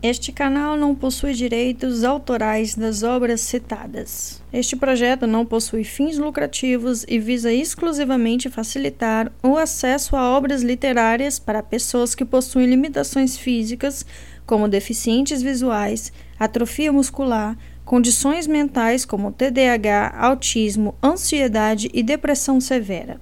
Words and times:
Este 0.00 0.30
canal 0.30 0.76
não 0.76 0.94
possui 0.94 1.34
direitos 1.34 2.04
autorais 2.04 2.76
das 2.76 3.02
obras 3.02 3.40
citadas. 3.40 4.40
Este 4.52 4.76
projeto 4.76 5.26
não 5.26 5.44
possui 5.44 5.82
fins 5.82 6.16
lucrativos 6.16 7.04
e 7.08 7.18
visa 7.18 7.52
exclusivamente 7.52 8.48
facilitar 8.48 9.32
o 9.42 9.56
acesso 9.56 10.14
a 10.14 10.36
obras 10.36 10.62
literárias 10.62 11.40
para 11.40 11.64
pessoas 11.64 12.14
que 12.14 12.24
possuem 12.24 12.68
limitações 12.68 13.36
físicas, 13.36 14.06
como 14.46 14.68
deficientes 14.68 15.42
visuais, 15.42 16.12
atrofia 16.38 16.92
muscular, 16.92 17.58
condições 17.84 18.46
mentais 18.46 19.04
como 19.04 19.32
TDAH, 19.32 20.14
autismo, 20.16 20.94
ansiedade 21.02 21.90
e 21.92 22.04
depressão 22.04 22.60
severa. 22.60 23.18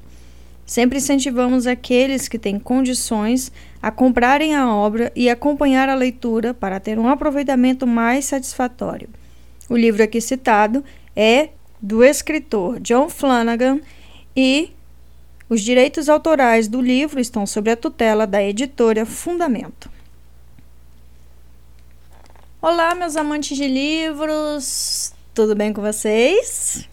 Sempre 0.66 0.98
incentivamos 0.98 1.64
aqueles 1.64 2.26
que 2.26 2.40
têm 2.40 2.58
condições 2.58 3.52
a 3.80 3.92
comprarem 3.92 4.56
a 4.56 4.68
obra 4.68 5.12
e 5.14 5.30
acompanhar 5.30 5.88
a 5.88 5.94
leitura 5.94 6.52
para 6.52 6.80
ter 6.80 6.98
um 6.98 7.08
aproveitamento 7.08 7.86
mais 7.86 8.24
satisfatório. 8.24 9.08
O 9.68 9.76
livro 9.76 10.02
aqui 10.02 10.20
citado 10.20 10.84
é 11.14 11.50
do 11.80 12.02
escritor 12.02 12.80
John 12.80 13.08
Flanagan 13.08 13.80
e 14.34 14.72
os 15.48 15.60
direitos 15.60 16.08
autorais 16.08 16.66
do 16.66 16.80
livro 16.80 17.20
estão 17.20 17.46
sob 17.46 17.70
a 17.70 17.76
tutela 17.76 18.26
da 18.26 18.42
editora 18.42 19.06
Fundamento. 19.06 19.88
Olá, 22.60 22.92
meus 22.96 23.14
amantes 23.14 23.56
de 23.56 23.68
livros, 23.68 25.12
tudo 25.32 25.54
bem 25.54 25.72
com 25.72 25.80
vocês? 25.80 26.88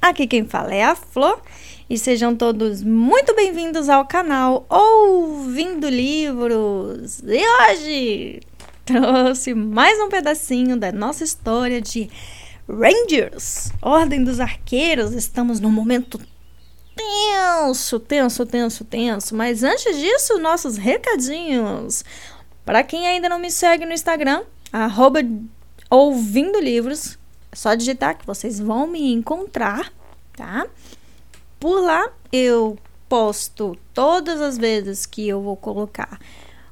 Aqui 0.00 0.28
quem 0.28 0.44
fala 0.44 0.72
é 0.72 0.84
a 0.84 0.94
Flor 0.94 1.42
e 1.90 1.96
sejam 1.96 2.36
todos 2.36 2.82
muito 2.82 3.34
bem-vindos 3.34 3.88
ao 3.88 4.04
canal 4.04 4.66
Ouvindo 4.68 5.88
Livros. 5.88 7.22
E 7.24 7.42
hoje 7.42 8.40
trouxe 8.84 9.54
mais 9.54 9.98
um 9.98 10.10
pedacinho 10.10 10.76
da 10.76 10.92
nossa 10.92 11.24
história 11.24 11.80
de 11.80 12.10
Rangers, 12.68 13.72
Ordem 13.80 14.22
dos 14.22 14.38
Arqueiros. 14.38 15.14
Estamos 15.14 15.60
num 15.60 15.70
momento 15.70 16.20
tenso, 16.94 17.98
tenso, 17.98 18.44
tenso, 18.44 18.84
tenso. 18.84 19.34
Mas 19.34 19.62
antes 19.62 19.96
disso, 19.96 20.38
nossos 20.38 20.76
recadinhos. 20.76 22.04
Para 22.66 22.82
quem 22.82 23.06
ainda 23.06 23.30
não 23.30 23.38
me 23.38 23.50
segue 23.50 23.86
no 23.86 23.94
Instagram, 23.94 24.42
arroba 24.70 25.20
Ouvindo 25.88 26.60
Livros, 26.60 27.18
é 27.50 27.56
só 27.56 27.74
digitar 27.74 28.18
que 28.18 28.26
vocês 28.26 28.60
vão 28.60 28.86
me 28.86 29.10
encontrar, 29.10 29.90
tá? 30.36 30.66
Por 31.58 31.80
lá 31.80 32.12
eu 32.30 32.78
posto 33.08 33.76
todas 33.92 34.40
as 34.40 34.56
vezes 34.56 35.06
que 35.06 35.26
eu 35.26 35.40
vou 35.40 35.56
colocar 35.56 36.20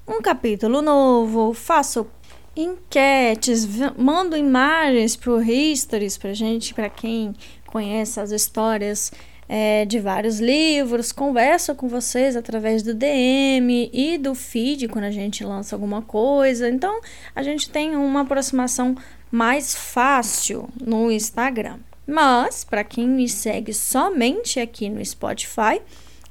um 0.06 0.20
capítulo 0.20 0.80
novo, 0.80 1.52
faço 1.52 2.06
enquetes, 2.54 3.66
mando 3.98 4.36
imagens 4.36 5.16
para 5.16 5.32
o 5.32 5.42
Histories 5.42 6.16
para 6.16 6.32
gente, 6.32 6.72
para 6.72 6.88
quem 6.88 7.34
conhece 7.66 8.20
as 8.20 8.30
histórias 8.30 9.12
é, 9.48 9.84
de 9.84 9.98
vários 9.98 10.40
livros, 10.40 11.12
converso 11.12 11.74
com 11.74 11.88
vocês 11.88 12.36
através 12.36 12.82
do 12.82 12.94
DM 12.94 13.90
e 13.92 14.18
do 14.18 14.34
feed 14.34 14.88
quando 14.88 15.04
a 15.04 15.10
gente 15.10 15.44
lança 15.44 15.74
alguma 15.74 16.02
coisa. 16.02 16.68
Então 16.68 17.00
a 17.34 17.42
gente 17.42 17.68
tem 17.68 17.96
uma 17.96 18.20
aproximação 18.20 18.94
mais 19.30 19.74
fácil 19.74 20.68
no 20.80 21.10
Instagram. 21.10 21.78
Mas, 22.06 22.62
para 22.62 22.84
quem 22.84 23.08
me 23.08 23.28
segue 23.28 23.74
somente 23.74 24.60
aqui 24.60 24.88
no 24.88 25.04
Spotify, 25.04 25.82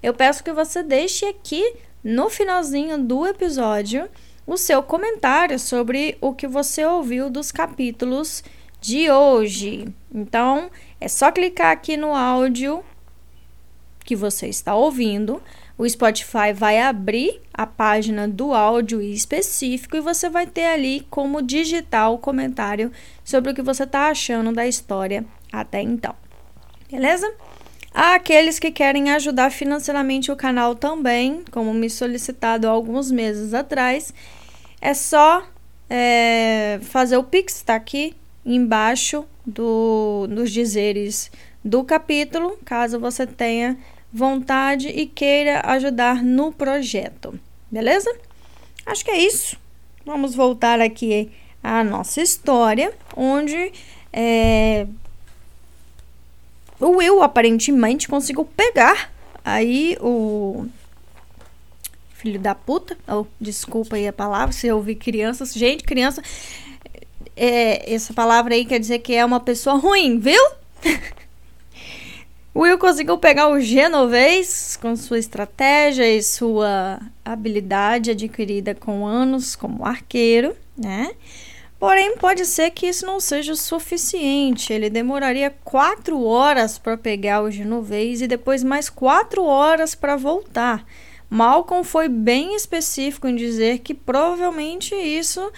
eu 0.02 0.14
peço 0.14 0.44
que 0.44 0.54
você 0.54 0.82
deixe 0.82 1.26
aqui 1.26 1.76
no 2.04 2.30
finalzinho 2.30 2.98
do 2.98 3.26
episódio 3.26 4.08
o 4.48 4.58
seu 4.58 4.82
comentário 4.82 5.60
sobre 5.60 6.18
o 6.22 6.34
que 6.34 6.48
você 6.48 6.86
ouviu 6.86 7.30
dos 7.30 7.52
capítulos 7.52 8.44
de 8.80 9.10
hoje. 9.10 9.88
Então, 10.14 10.70
é 11.02 11.08
só 11.08 11.32
clicar 11.32 11.72
aqui 11.72 11.98
no 11.98 12.16
áudio 12.16 12.84
que 14.06 14.16
você 14.16 14.48
está 14.48 14.76
ouvindo. 14.76 15.42
O 15.78 15.90
Spotify 15.90 16.54
vai 16.54 16.80
abrir 16.80 17.42
a 17.54 17.66
página 17.68 18.28
do 18.28 18.54
áudio 18.54 19.02
específico 19.02 19.98
e 19.98 20.02
você 20.02 20.30
vai 20.30 20.48
ter 20.48 20.66
ali 20.66 21.06
como 21.10 21.42
digitar 21.42 22.12
o 22.12 22.20
comentário 22.20 22.92
sobre 23.26 23.52
o 23.52 23.54
que 23.54 23.62
você 23.62 23.84
está 23.84 24.08
achando 24.08 24.54
da 24.54 24.66
história 24.66 25.26
até 25.60 25.82
então. 25.82 26.16
Beleza? 26.92 27.32
Há 27.94 28.16
aqueles 28.16 28.60
que 28.60 28.72
querem 28.72 29.12
ajudar 29.12 29.50
financeiramente 29.52 30.32
o 30.32 30.36
canal 30.36 30.76
também, 30.76 31.44
como 31.50 31.74
me 31.74 31.90
solicitado 31.90 32.68
alguns 32.68 33.10
meses 33.10 33.54
atrás. 33.54 34.14
É 34.82 34.94
só 34.94 35.48
é, 35.90 36.80
fazer 36.82 37.18
o 37.18 37.24
Pix, 37.24 37.56
está 37.56 37.76
aqui 37.76 38.14
embaixo 38.46 39.26
do, 39.46 40.28
dos 40.28 40.52
dizeres 40.52 41.32
do 41.64 41.84
capítulo, 41.84 42.60
caso 42.64 43.00
você 43.00 43.26
tenha 43.26 43.78
vontade 44.12 44.90
e 44.90 45.06
queira 45.06 45.62
ajudar 45.66 46.24
no 46.24 46.52
projeto. 46.52 47.40
Beleza? 47.72 48.14
Acho 48.86 49.04
que 49.04 49.12
é 49.12 49.18
isso. 49.18 49.58
Vamos 50.06 50.36
voltar 50.36 50.80
aqui 50.80 51.32
à 51.64 51.84
nossa 51.84 52.22
história, 52.22 52.94
onde 53.16 53.72
é, 54.14 54.86
o 56.86 56.98
Will 56.98 57.24
aparentemente 57.24 58.08
conseguiu 58.08 58.46
pegar 58.46 59.12
aí 59.44 59.98
o 60.00 60.68
filho 62.14 62.40
da 62.40 62.54
puta, 62.54 62.98
oh, 63.08 63.26
desculpa 63.42 63.96
aí 63.96 64.08
a 64.08 64.14
palavra, 64.14 64.54
se 64.54 64.68
eu 64.68 64.78
ouvir 64.78 64.96
crianças, 64.96 65.54
gente, 65.54 65.84
criança, 65.84 66.22
é, 67.36 67.94
essa 67.94 68.14
palavra 68.14 68.54
aí 68.54 68.66
quer 68.66 68.80
dizer 68.80 69.00
que 69.00 69.14
é 69.14 69.26
uma 69.26 69.40
pessoa 69.40 69.76
ruim, 69.78 70.20
viu? 70.20 70.42
o 72.54 72.62
Will 72.62 72.78
conseguiu 72.78 73.18
pegar 73.18 73.50
o 73.50 73.60
Genovês 73.60 74.78
com 74.80 74.96
sua 74.96 75.18
estratégia 75.18 76.08
e 76.08 76.22
sua 76.22 77.00
habilidade 77.24 78.12
adquirida 78.12 78.76
com 78.76 79.06
anos 79.06 79.56
como 79.56 79.86
arqueiro, 79.86 80.56
né? 80.78 81.12
Porém, 81.80 82.18
pode 82.18 82.46
ser 82.46 82.72
que 82.72 82.88
isso 82.88 83.06
não 83.06 83.20
seja 83.20 83.52
o 83.52 83.56
suficiente. 83.56 84.72
Ele 84.72 84.90
demoraria 84.90 85.54
quatro 85.64 86.24
horas 86.24 86.78
para 86.78 86.98
pegar 86.98 87.44
o 87.44 87.52
genovês 87.52 88.22
e 88.22 88.28
depois 88.28 88.64
mais 88.64 88.90
quatro 88.90 89.44
horas 89.44 89.94
para 89.94 90.16
voltar. 90.16 90.86
Malcolm 91.30 91.84
foi 91.84 92.08
bem 92.08 92.56
específico 92.56 93.28
em 93.28 93.36
dizer 93.36 93.80
que 93.80 93.94
provavelmente 93.94 94.96
isso 94.96 95.52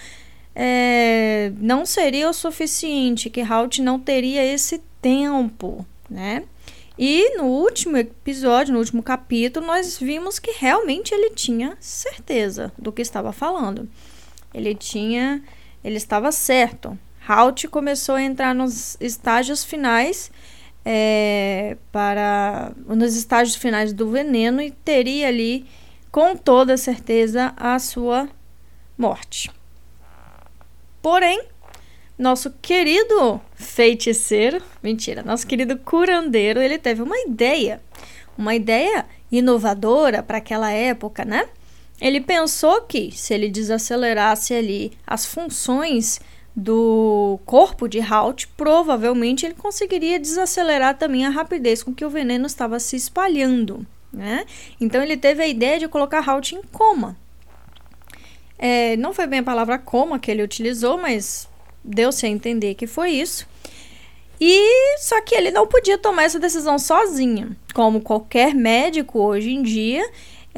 é, 0.55 1.51
não 1.57 1.85
seria 1.85 2.29
o 2.29 2.33
suficiente, 2.33 3.29
que 3.29 3.41
Halt 3.41 3.79
não 3.79 3.99
teria 3.99 4.43
esse 4.43 4.81
tempo, 5.01 5.85
né? 6.09 6.43
E 6.97 7.37
no 7.37 7.45
último 7.45 7.95
episódio, 7.95 8.73
no 8.73 8.79
último 8.79 9.03
capítulo, 9.03 9.67
nós 9.67 9.99
vimos 9.99 10.39
que 10.39 10.51
realmente 10.57 11.13
ele 11.13 11.29
tinha 11.29 11.77
certeza 11.79 12.71
do 12.75 12.91
que 12.91 13.03
estava 13.03 13.31
falando. 13.31 13.87
Ele 14.51 14.73
tinha 14.73 15.43
ele 15.83 15.97
estava 15.97 16.31
certo. 16.31 16.97
Halt 17.27 17.67
começou 17.67 18.15
a 18.15 18.21
entrar 18.21 18.55
nos 18.55 18.97
estágios 18.99 19.63
finais 19.63 20.31
é, 20.85 21.75
para 21.91 22.71
nos 22.85 23.15
estágios 23.15 23.57
finais 23.57 23.91
do 23.91 24.09
veneno 24.09 24.61
e 24.61 24.71
teria 24.71 25.27
ali 25.27 25.65
com 26.09 26.35
toda 26.35 26.77
certeza 26.77 27.53
a 27.57 27.77
sua 27.77 28.29
morte. 28.97 29.51
Porém, 31.01 31.43
nosso 32.17 32.51
querido 32.61 33.39
feiticeiro, 33.53 34.61
mentira, 34.81 35.21
nosso 35.23 35.45
querido 35.45 35.77
curandeiro, 35.77 36.61
ele 36.61 36.77
teve 36.77 37.01
uma 37.01 37.17
ideia, 37.19 37.81
uma 38.37 38.55
ideia 38.55 39.05
inovadora 39.31 40.23
para 40.23 40.37
aquela 40.37 40.71
época, 40.71 41.23
né? 41.23 41.47
Ele 41.99 42.21
pensou 42.21 42.81
que 42.81 43.11
se 43.11 43.33
ele 43.33 43.49
desacelerasse 43.49 44.53
ali 44.53 44.91
as 45.05 45.25
funções 45.25 46.19
do 46.55 47.39
corpo 47.45 47.87
de 47.87 47.99
Halt, 47.99 48.47
provavelmente 48.57 49.45
ele 49.45 49.53
conseguiria 49.53 50.19
desacelerar 50.19 50.97
também 50.97 51.25
a 51.25 51.29
rapidez 51.29 51.83
com 51.83 51.93
que 51.93 52.05
o 52.05 52.09
veneno 52.09 52.47
estava 52.47 52.79
se 52.79 52.95
espalhando. 52.95 53.85
Né? 54.11 54.45
Então 54.79 55.01
ele 55.01 55.17
teve 55.17 55.43
a 55.43 55.47
ideia 55.47 55.79
de 55.79 55.87
colocar 55.87 56.27
Halt 56.27 56.53
em 56.53 56.61
coma. 56.63 57.15
É, 58.57 58.97
não 58.97 59.13
foi 59.13 59.27
bem 59.27 59.39
a 59.39 59.43
palavra 59.43 59.77
coma 59.77 60.17
que 60.17 60.31
ele 60.31 60.41
utilizou, 60.41 60.97
mas 60.97 61.47
deu-se 61.83 62.25
a 62.25 62.29
entender 62.29 62.73
que 62.73 62.87
foi 62.87 63.11
isso. 63.11 63.47
E 64.39 64.97
só 64.99 65.21
que 65.21 65.35
ele 65.35 65.51
não 65.51 65.67
podia 65.67 65.97
tomar 65.97 66.23
essa 66.23 66.39
decisão 66.39 66.77
sozinho. 66.77 67.55
Como 67.73 68.01
qualquer 68.01 68.53
médico 68.53 69.19
hoje 69.19 69.51
em 69.51 69.61
dia, 69.61 70.07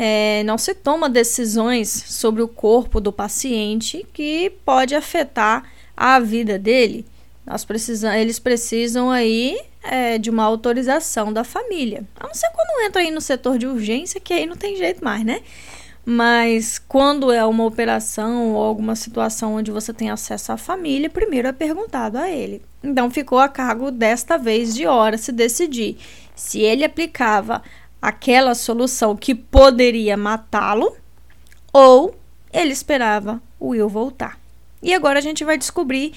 é, 0.02 0.44
não 0.46 0.58
se 0.58 0.74
toma 0.74 1.10
decisões 1.10 1.90
sobre 1.90 2.42
o 2.42 2.48
corpo 2.48 3.02
do 3.02 3.12
paciente 3.12 4.08
que 4.14 4.50
pode 4.64 4.96
afetar 4.96 5.70
a 5.96 6.22
vida 6.22 6.58
dele. 6.58 7.06
Nós 7.46 7.66
precisam, 7.66 8.14
eles 8.14 8.40
precisam 8.40 9.12
aí 9.12 9.60
é, 9.84 10.18
de 10.18 10.30
uma 10.30 10.46
autorização 10.46 11.34
da 11.34 11.44
família. 11.44 12.06
A 12.18 12.28
não 12.28 12.34
ser 12.34 12.50
quando 12.52 12.86
entra 12.86 13.02
aí 13.02 13.12
no 13.12 13.20
setor 13.20 13.58
de 13.58 13.68
urgência, 13.68 14.22
que 14.22 14.34
aí 14.34 14.46
não 14.46 14.56
tem 14.56 14.78
jeito 14.78 15.04
mais, 15.04 15.26
né? 15.26 15.42
mas 16.06 16.80
quando 16.80 17.30
é 17.30 17.46
uma 17.46 17.66
operação 17.66 18.54
ou 18.54 18.64
alguma 18.64 18.96
situação 18.96 19.56
onde 19.56 19.70
você 19.70 19.94
tem 19.94 20.10
acesso 20.10 20.54
à 20.54 20.58
família, 20.58 21.10
primeiro 21.10 21.50
é 21.50 21.52
perguntado 21.52 22.18
a 22.18 22.30
ele. 22.30 22.62
Então 22.82 23.12
ficou 23.12 23.38
a 23.38 23.50
cargo 23.50 23.92
desta 23.92 24.38
vez 24.38 24.74
de 24.74 24.88
hora 24.88 25.18
se 25.18 25.32
decidir 25.32 25.98
se 26.40 26.62
ele 26.62 26.86
aplicava 26.86 27.62
aquela 28.02 28.56
solução 28.56 29.16
que 29.16 29.36
poderia 29.36 30.16
matá-lo 30.16 30.96
ou 31.74 32.16
ele 32.52 32.72
esperava 32.72 33.42
o 33.60 33.70
Will 33.70 33.90
voltar. 33.90 34.40
E 34.82 34.94
agora 34.94 35.20
a 35.20 35.22
gente 35.22 35.44
vai 35.44 35.58
descobrir 35.58 36.14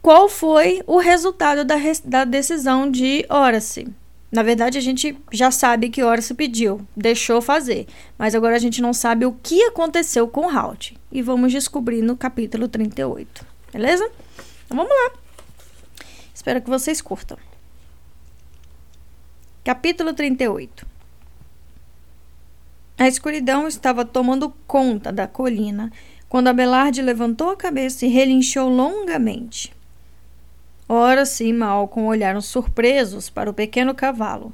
qual 0.00 0.28
foi 0.28 0.82
o 0.86 0.98
resultado 0.98 1.64
da, 1.64 1.76
da 2.04 2.24
decisão 2.24 2.90
de 2.90 3.26
Horace. 3.28 3.88
Na 4.32 4.44
verdade, 4.44 4.78
a 4.78 4.80
gente 4.80 5.18
já 5.32 5.50
sabe 5.50 5.90
que 5.90 6.04
Horace 6.04 6.32
pediu, 6.34 6.80
deixou 6.96 7.42
fazer, 7.42 7.88
mas 8.16 8.32
agora 8.34 8.54
a 8.54 8.60
gente 8.60 8.80
não 8.80 8.92
sabe 8.92 9.26
o 9.26 9.32
que 9.32 9.60
aconteceu 9.64 10.28
com 10.28 10.48
Halt. 10.48 10.94
E 11.10 11.20
vamos 11.20 11.50
descobrir 11.50 12.00
no 12.00 12.16
capítulo 12.16 12.68
38, 12.68 13.44
beleza? 13.72 14.08
Então 14.64 14.76
vamos 14.76 14.92
lá. 14.92 15.18
Espero 16.32 16.62
que 16.62 16.70
vocês 16.70 17.02
curtam. 17.02 17.36
Capítulo 19.64 20.14
38 20.14 20.86
A 23.00 23.08
escuridão 23.08 23.66
estava 23.66 24.04
tomando 24.04 24.52
conta 24.66 25.10
da 25.10 25.26
colina 25.26 25.90
quando 26.28 26.48
Abelard 26.48 27.00
levantou 27.00 27.48
a 27.48 27.56
cabeça 27.56 28.04
e 28.04 28.10
relinchou 28.10 28.68
longamente. 28.68 29.72
Ora 30.86 31.24
sim, 31.24 31.50
Malcolm 31.54 32.06
olharam 32.06 32.42
surpresos 32.42 33.30
para 33.30 33.48
o 33.48 33.54
pequeno 33.54 33.94
cavalo. 33.94 34.52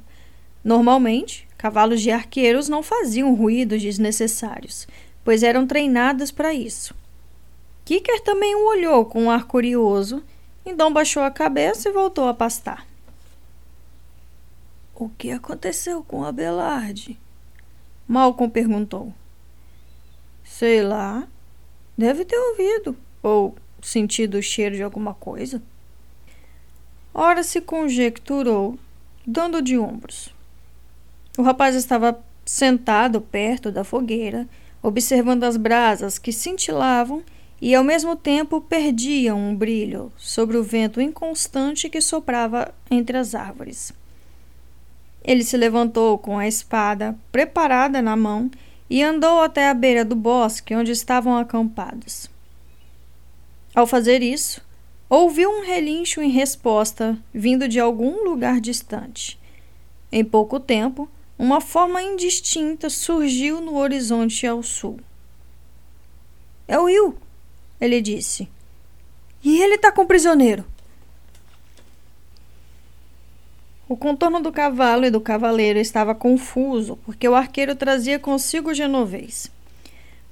Normalmente, 0.63 1.45
cavalos 1.57 2.01
de 2.01 2.09
arqueiros 2.09 2.69
não 2.69 2.81
faziam 2.81 3.35
ruídos 3.35 3.81
desnecessários, 3.81 4.87
pois 5.25 5.43
eram 5.43 5.67
treinados 5.67 6.31
para 6.31 6.53
isso. 6.53 6.95
Kicker 7.83 8.21
também 8.21 8.55
o 8.55 8.69
olhou 8.69 9.03
com 9.03 9.23
um 9.23 9.29
ar 9.29 9.43
curioso, 9.43 10.23
então 10.65 10.93
baixou 10.93 11.21
a 11.21 11.29
cabeça 11.29 11.89
e 11.89 11.91
voltou 11.91 12.29
a 12.29 12.33
pastar. 12.33 12.87
O 14.95 15.09
que 15.09 15.31
aconteceu 15.31 16.01
com 16.01 16.23
Abelard? 16.23 17.19
Malcolm 18.07 18.49
perguntou. 18.49 19.13
Sei 20.43 20.81
lá. 20.81 21.27
Deve 21.97 22.23
ter 22.23 22.37
ouvido 22.37 22.95
ou 23.23 23.55
sentido 23.81 24.37
o 24.37 24.41
cheiro 24.41 24.75
de 24.75 24.83
alguma 24.83 25.13
coisa. 25.13 25.61
Ora 27.13 27.43
se 27.43 27.59
conjecturou, 27.59 28.77
dando 29.25 29.61
de 29.61 29.77
ombros. 29.77 30.33
O 31.37 31.41
rapaz 31.41 31.75
estava 31.75 32.23
sentado 32.45 33.19
perto 33.19 33.71
da 33.71 33.83
fogueira, 33.83 34.47
observando 34.81 35.43
as 35.43 35.57
brasas 35.57 36.19
que 36.19 36.31
cintilavam 36.31 37.23
e 37.59 37.73
ao 37.73 37.83
mesmo 37.83 38.15
tempo 38.15 38.61
perdiam 38.61 39.37
um 39.37 39.55
brilho 39.55 40.11
sobre 40.15 40.57
o 40.57 40.63
vento 40.63 41.01
inconstante 41.01 41.89
que 41.89 41.99
soprava 41.99 42.73
entre 42.89 43.17
as 43.17 43.33
árvores. 43.33 43.91
Ele 45.27 45.43
se 45.43 45.55
levantou 45.55 46.17
com 46.17 46.39
a 46.39 46.47
espada 46.47 47.15
preparada 47.31 48.01
na 48.01 48.15
mão 48.15 48.49
e 48.89 49.03
andou 49.03 49.41
até 49.41 49.69
a 49.69 49.73
beira 49.75 50.03
do 50.03 50.15
bosque 50.15 50.73
onde 50.73 50.91
estavam 50.91 51.37
acampados. 51.37 52.27
Ao 53.75 53.85
fazer 53.85 54.23
isso, 54.23 54.65
Ouviu 55.09 55.49
um 55.49 55.63
relincho 55.63 56.21
em 56.21 56.29
resposta, 56.29 57.17
vindo 57.33 57.65
de 57.65 57.79
algum 57.79 58.25
lugar 58.25 58.59
distante. 58.59 59.39
Em 60.11 60.23
pouco 60.23 60.59
tempo, 60.59 61.09
uma 61.39 61.61
forma 61.61 62.01
indistinta 62.01 62.89
surgiu 62.89 63.61
no 63.61 63.77
horizonte 63.77 64.45
ao 64.45 64.61
sul. 64.61 64.99
É 66.67 66.77
o 66.77 66.83
Will, 66.83 67.15
ele 67.79 68.01
disse. 68.01 68.49
E 69.41 69.61
ele 69.61 69.75
está 69.75 69.93
com 69.93 70.01
o 70.01 70.07
prisioneiro. 70.07 70.65
O 73.89 73.95
contorno 73.95 74.41
do 74.41 74.51
cavalo 74.51 75.05
e 75.05 75.09
do 75.09 75.21
cavaleiro 75.21 75.79
estava 75.79 76.13
confuso, 76.13 76.97
porque 77.05 77.27
o 77.27 77.35
arqueiro 77.35 77.73
trazia 77.73 78.19
consigo 78.19 78.71
o 78.71 78.73
genovês. 78.73 79.49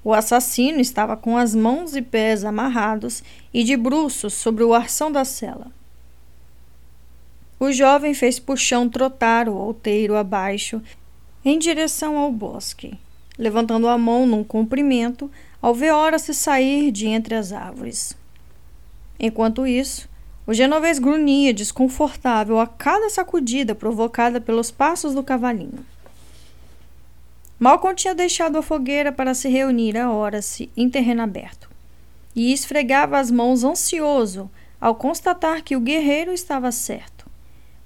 O 0.04 0.14
assassino 0.14 0.82
estava 0.82 1.16
com 1.16 1.38
as 1.38 1.56
mãos 1.56 1.96
e 1.96 2.02
pés 2.02 2.44
amarrados 2.44 3.24
e 3.54 3.64
de 3.64 3.78
bruços 3.78 4.34
sobre 4.34 4.64
o 4.64 4.74
arção 4.74 5.12
da 5.12 5.24
cela. 5.24 5.68
O 7.58 7.72
jovem 7.72 8.14
fez 8.14 8.38
puxão 8.38 8.90
trotar 8.90 9.48
o 9.48 9.56
outeiro 9.56 10.18
abaixo 10.18 10.82
em 11.44 11.58
direção 11.58 12.18
ao 12.18 12.32
bosque, 12.32 13.00
levantando 13.38 13.88
a 13.88 13.98
mão 13.98 14.28
num 14.28 14.44
comprimento 14.44 15.32
ao 15.62 15.74
ver 15.74 15.94
Horace 15.94 16.34
sair 16.34 16.92
de 16.92 17.08
entre 17.08 17.34
as 17.34 17.54
árvores. 17.54 18.16
Enquanto 19.18 19.66
isso, 19.66 20.10
o 20.48 20.54
genovês 20.54 21.00
grunhia 21.00 21.54
desconfortável 21.54 22.60
a 22.60 22.68
cada 22.68 23.10
sacudida 23.10 23.74
provocada 23.74 24.40
pelos 24.40 24.70
passos 24.70 25.14
do 25.14 25.24
cavalinho. 25.24 25.86
Malcolm 27.58 27.96
tinha 27.96 28.14
deixado 28.14 28.58
a 28.58 28.62
fogueira 28.62 29.12
para 29.12 29.34
se 29.34 29.50
reunir 29.50 29.98
a 29.98 30.12
horas 30.12 30.60
em 30.76 30.90
terreno 30.90 31.22
aberto 31.22 31.70
e 32.36 32.52
esfregava 32.52 33.18
as 33.18 33.32
mãos 33.32 33.64
ansioso 33.64 34.50
ao 34.80 34.94
constatar 34.94 35.64
que 35.64 35.76
o 35.76 35.80
guerreiro 35.80 36.34
estava 36.34 36.72
certo. 36.72 37.26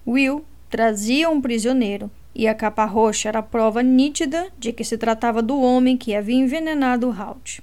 Will 0.05 0.43
trazia 0.69 1.29
um 1.29 1.39
prisioneiro 1.39 2.09
e 2.33 2.47
a 2.47 2.55
capa 2.55 2.83
roxa 2.85 3.29
era 3.29 3.43
prova 3.43 3.83
nítida 3.83 4.47
de 4.57 4.73
que 4.73 4.83
se 4.83 4.97
tratava 4.97 5.41
do 5.41 5.59
homem 5.61 5.95
que 5.95 6.15
havia 6.15 6.35
envenenado 6.35 7.11
Halt. 7.11 7.61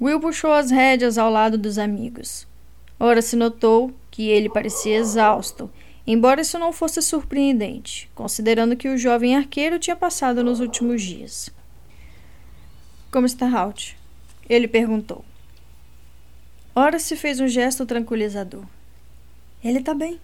Will 0.00 0.18
puxou 0.18 0.52
as 0.52 0.70
rédeas 0.70 1.18
ao 1.18 1.30
lado 1.30 1.56
dos 1.56 1.78
amigos. 1.78 2.46
Ora 3.04 3.20
se 3.20 3.34
notou 3.34 3.92
que 4.12 4.28
ele 4.28 4.48
parecia 4.48 4.96
exausto 4.96 5.68
embora 6.06 6.40
isso 6.40 6.58
não 6.58 6.72
fosse 6.72 7.00
surpreendente, 7.00 8.10
considerando 8.14 8.76
que 8.76 8.88
o 8.88 8.98
jovem 8.98 9.36
arqueiro 9.36 9.78
tinha 9.78 9.96
passado 9.96 10.42
nos 10.42 10.60
últimos 10.60 11.02
dias. 11.02 11.50
Como 13.10 13.26
está 13.26 13.46
Halt? 13.46 13.96
Ele 14.48 14.66
perguntou. 14.66 15.24
Ora 16.74 16.98
se 16.98 17.16
fez 17.16 17.38
um 17.38 17.48
gesto 17.48 17.84
tranquilizador. 17.86 18.64
Ele 19.62 19.78
está 19.78 19.94
bem. 19.94 20.20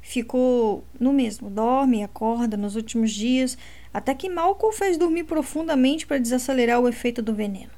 Ficou 0.00 0.84
no 0.98 1.12
mesmo, 1.12 1.50
dorme 1.50 2.02
acorda 2.02 2.56
nos 2.56 2.76
últimos 2.76 3.10
dias, 3.10 3.58
até 3.92 4.14
que 4.14 4.30
Malcolm 4.30 4.74
fez 4.74 4.96
dormir 4.96 5.24
profundamente 5.24 6.06
para 6.06 6.18
desacelerar 6.18 6.80
o 6.80 6.88
efeito 6.88 7.20
do 7.20 7.34
veneno. 7.34 7.77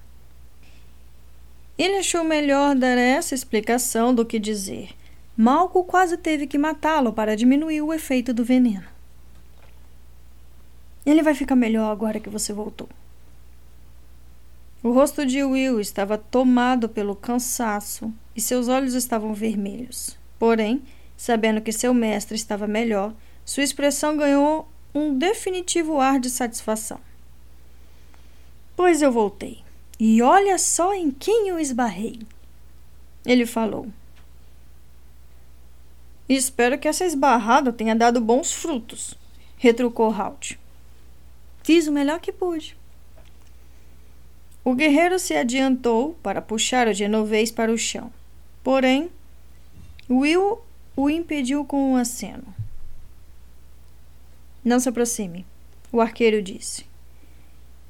Ele 1.81 1.97
achou 1.97 2.23
melhor 2.23 2.77
dar 2.77 2.99
essa 2.99 3.35
explicação 3.35 4.15
do 4.15 4.27
que 4.27 4.39
dizer. 4.39 4.91
Malco 5.35 5.83
quase 5.83 6.19
teve 6.19 6.47
que 6.47 6.59
matá-lo 6.59 7.11
para 7.11 7.35
diminuir 7.35 7.81
o 7.81 7.91
efeito 7.91 8.35
do 8.35 8.45
veneno. 8.45 8.85
Ele 11.07 11.23
vai 11.23 11.33
ficar 11.33 11.57
melhor 11.57 11.91
agora 11.91 12.21
que 12.21 12.29
você 12.29 12.53
voltou. 12.53 12.87
O 14.83 14.93
rosto 14.93 15.25
de 15.25 15.43
Will 15.43 15.81
estava 15.81 16.19
tomado 16.19 16.87
pelo 16.87 17.17
cansaço 17.17 18.13
e 18.37 18.43
seus 18.43 18.69
olhos 18.69 18.93
estavam 18.93 19.33
vermelhos. 19.33 20.19
Porém, 20.39 20.83
sabendo 21.17 21.63
que 21.63 21.73
seu 21.73 21.95
mestre 21.95 22.37
estava 22.37 22.67
melhor, 22.67 23.15
sua 23.43 23.63
expressão 23.63 24.19
ganhou 24.19 24.69
um 24.95 25.17
definitivo 25.17 25.99
ar 25.99 26.21
de 26.21 26.29
satisfação. 26.29 27.01
Pois 28.77 29.01
eu 29.01 29.11
voltei. 29.11 29.70
E 30.01 30.23
olha 30.23 30.57
só 30.57 30.95
em 30.95 31.11
quem 31.11 31.49
eu 31.49 31.59
esbarrei. 31.59 32.19
Ele 33.23 33.45
falou. 33.45 33.87
Espero 36.27 36.79
que 36.79 36.89
essa 36.89 37.05
esbarrada 37.05 37.71
tenha 37.71 37.95
dado 37.95 38.19
bons 38.19 38.51
frutos, 38.51 39.15
retrucou 39.59 40.11
Halt. 40.11 40.59
Fiz 41.63 41.87
o 41.87 41.93
melhor 41.93 42.19
que 42.19 42.33
pude. 42.33 42.75
O 44.65 44.75
guerreiro 44.75 45.19
se 45.19 45.35
adiantou 45.35 46.15
para 46.23 46.41
puxar 46.41 46.89
o 46.89 46.95
genovês 46.95 47.51
para 47.51 47.73
o 47.73 47.77
chão. 47.77 48.11
Porém, 48.63 49.11
Will 50.09 50.63
o 50.97 51.11
impediu 51.11 51.65
com 51.65 51.93
um 51.93 51.97
aceno. 51.97 52.55
Não 54.65 54.81
se 54.81 54.89
aproxime, 54.89 55.45
o 55.93 56.01
arqueiro 56.01 56.41
disse. 56.41 56.87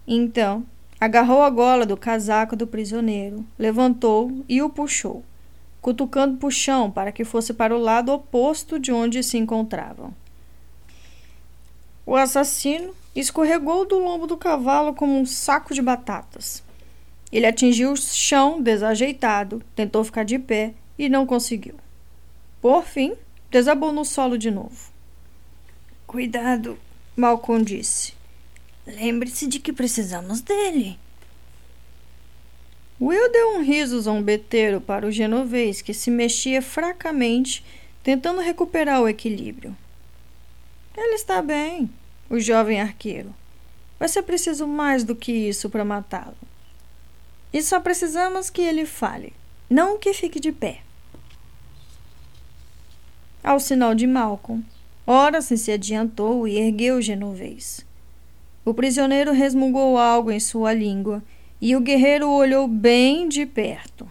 Então, 0.06 0.66
agarrou 1.00 1.42
a 1.42 1.50
gola 1.50 1.86
do 1.86 1.96
casaco 1.96 2.54
do 2.54 2.66
prisioneiro, 2.66 3.44
levantou 3.58 4.44
e 4.48 4.60
o 4.60 4.68
puxou 4.68 5.24
cutucando 5.80 6.46
o 6.46 6.50
chão 6.50 6.90
para 6.90 7.12
que 7.12 7.24
fosse 7.24 7.54
para 7.54 7.74
o 7.74 7.80
lado 7.80 8.12
oposto 8.12 8.78
de 8.78 8.92
onde 8.92 9.22
se 9.22 9.38
encontravam. 9.38 10.14
O 12.04 12.16
assassino 12.16 12.94
escorregou 13.14 13.86
do 13.86 13.98
lombo 13.98 14.26
do 14.26 14.36
cavalo 14.36 14.94
como 14.94 15.18
um 15.18 15.26
saco 15.26 15.74
de 15.74 15.80
batatas. 15.80 16.62
Ele 17.32 17.46
atingiu 17.46 17.92
o 17.92 17.96
chão 17.96 18.60
desajeitado, 18.60 19.62
tentou 19.74 20.02
ficar 20.02 20.24
de 20.24 20.38
pé 20.38 20.74
e 20.98 21.08
não 21.08 21.24
conseguiu. 21.24 21.76
Por 22.60 22.84
fim, 22.84 23.14
desabou 23.50 23.92
no 23.92 24.04
solo 24.04 24.36
de 24.36 24.50
novo. 24.50 24.90
Cuidado, 26.06 26.76
Malcolm 27.16 27.64
disse. 27.64 28.19
Lembre-se 28.86 29.46
de 29.46 29.58
que 29.58 29.72
precisamos 29.72 30.40
dele. 30.40 30.98
Will 33.00 33.32
deu 33.32 33.56
um 33.56 33.62
riso 33.62 34.00
zombeteiro 34.00 34.80
para 34.80 35.06
o 35.06 35.10
genovês, 35.10 35.80
que 35.80 35.94
se 35.94 36.10
mexia 36.10 36.60
fracamente, 36.60 37.64
tentando 38.02 38.40
recuperar 38.40 39.00
o 39.00 39.08
equilíbrio. 39.08 39.76
Ele 40.96 41.14
está 41.14 41.40
bem, 41.40 41.90
o 42.28 42.38
jovem 42.38 42.80
arqueiro. 42.80 43.34
Vai 43.98 44.08
ser 44.08 44.22
preciso 44.22 44.66
mais 44.66 45.02
do 45.04 45.16
que 45.16 45.32
isso 45.32 45.70
para 45.70 45.84
matá-lo. 45.84 46.36
E 47.52 47.62
só 47.62 47.80
precisamos 47.80 48.50
que 48.50 48.62
ele 48.62 48.84
fale, 48.84 49.32
não 49.68 49.98
que 49.98 50.12
fique 50.12 50.38
de 50.38 50.52
pé. 50.52 50.80
Ao 53.42 53.58
sinal 53.58 53.94
de 53.94 54.06
Malcolm, 54.06 54.64
Horace 55.06 55.56
se 55.56 55.72
adiantou 55.72 56.46
e 56.46 56.58
ergueu 56.58 56.96
o 56.96 57.02
genovês. 57.02 57.84
O 58.70 58.74
prisioneiro 58.74 59.32
resmungou 59.32 59.98
algo 59.98 60.30
em 60.30 60.38
sua 60.38 60.72
língua 60.72 61.20
e 61.60 61.74
o 61.74 61.80
guerreiro 61.80 62.30
olhou 62.30 62.68
bem 62.68 63.28
de 63.28 63.44
perto. 63.44 64.08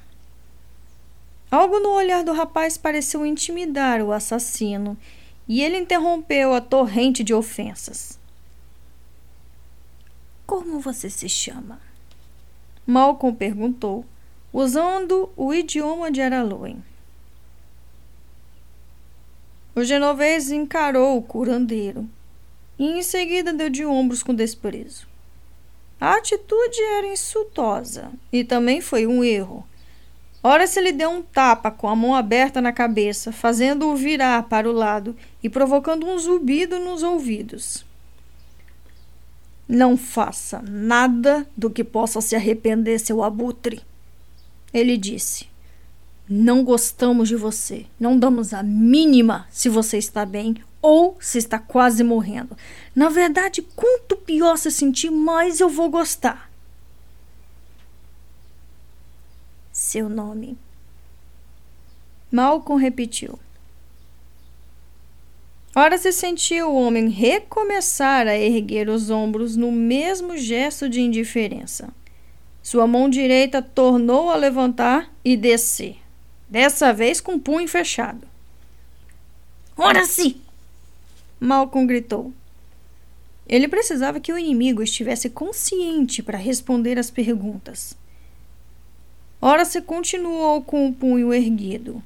Algo 1.49 1.79
no 1.79 1.91
olhar 1.91 2.25
do 2.25 2.33
rapaz 2.33 2.77
pareceu 2.77 3.25
intimidar 3.25 4.01
o 4.01 4.11
assassino 4.11 4.97
e 5.47 5.61
ele 5.61 5.77
interrompeu 5.77 6.53
a 6.53 6.59
torrente 6.59 7.23
de 7.23 7.33
ofensas. 7.33 8.19
Como 10.45 10.81
você 10.81 11.09
se 11.09 11.29
chama? 11.29 11.79
Malcolm 12.85 13.33
perguntou, 13.33 14.05
usando 14.51 15.31
o 15.37 15.53
idioma 15.53 16.11
de 16.11 16.19
Araloen. 16.19 16.83
O 19.73 19.85
genovês 19.85 20.51
encarou 20.51 21.17
o 21.17 21.21
curandeiro 21.21 22.09
e 22.79 22.85
em 22.85 23.03
seguida 23.03 23.53
deu 23.53 23.69
de 23.69 23.85
ombros 23.85 24.23
com 24.23 24.33
desprezo. 24.33 25.05
A 25.99 26.15
atitude 26.15 26.81
era 26.81 27.07
insultosa 27.07 28.09
e 28.31 28.45
também 28.45 28.79
foi 28.79 29.05
um 29.05 29.21
erro. 29.21 29.67
Ora 30.41 30.65
se 30.65 30.79
lhe 30.79 30.93
deu 30.93 31.09
um 31.09 31.21
tapa 31.21 31.69
com 31.69 31.89
a 31.89 31.95
mão 31.95 32.15
aberta 32.15 32.61
na 32.61 32.71
cabeça, 32.71 33.33
fazendo-o 33.33 33.97
virar 33.97 34.43
para 34.43 34.69
o 34.69 34.73
lado 34.73 35.13
e 35.43 35.49
provocando 35.49 36.07
um 36.07 36.17
zumbido 36.17 36.79
nos 36.79 37.03
ouvidos. 37.03 37.85
Não 39.67 39.97
faça 39.97 40.63
nada 40.65 41.45
do 41.57 41.69
que 41.69 41.83
possa 41.83 42.21
se 42.21 42.35
arrepender, 42.35 42.97
seu 42.99 43.21
abutre, 43.21 43.81
ele 44.73 44.97
disse. 44.97 45.47
Não 46.27 46.63
gostamos 46.63 47.27
de 47.27 47.35
você. 47.35 47.85
Não 47.99 48.17
damos 48.17 48.53
a 48.53 48.63
mínima 48.63 49.47
se 49.49 49.67
você 49.67 49.97
está 49.97 50.25
bem 50.25 50.55
ou 50.81 51.17
se 51.19 51.37
está 51.37 51.59
quase 51.59 52.03
morrendo. 52.03 52.57
Na 52.95 53.09
verdade, 53.09 53.61
quanto 53.75 54.15
pior 54.15 54.57
se 54.57 54.71
sentir, 54.71 55.09
mais 55.09 55.59
eu 55.59 55.69
vou 55.69 55.89
gostar. 55.89 56.49
Seu 59.71 60.09
nome. 60.09 60.57
Malcolm 62.31 62.81
repetiu. 62.81 63.39
Ora 65.75 65.97
se 65.97 66.11
sentiu 66.11 66.69
o 66.69 66.75
homem 66.75 67.09
recomeçar 67.09 68.27
a 68.27 68.35
erguer 68.35 68.89
os 68.89 69.09
ombros 69.09 69.55
no 69.55 69.71
mesmo 69.71 70.35
gesto 70.35 70.89
de 70.89 70.99
indiferença. 70.99 71.89
Sua 72.61 72.85
mão 72.85 73.09
direita 73.09 73.61
tornou 73.61 74.29
a 74.29 74.35
levantar 74.35 75.11
e 75.23 75.37
descer 75.37 75.97
dessa 76.49 76.91
vez 76.91 77.21
com 77.21 77.35
o 77.35 77.39
punho 77.39 77.67
fechado. 77.67 78.27
Ora 79.77 80.05
sim! 80.05 80.41
Malcolm 81.39 81.87
gritou. 81.87 82.33
Ele 83.47 83.67
precisava 83.67 84.19
que 84.19 84.31
o 84.31 84.37
inimigo 84.37 84.83
estivesse 84.83 85.29
consciente 85.29 86.21
para 86.21 86.37
responder 86.37 86.99
às 86.99 87.09
perguntas. 87.09 87.95
Ora 89.41 89.63
se 89.63 89.81
continuou 89.81 90.61
com 90.61 90.87
o 90.87 90.93
punho 90.93 91.33
erguido. 91.33 92.03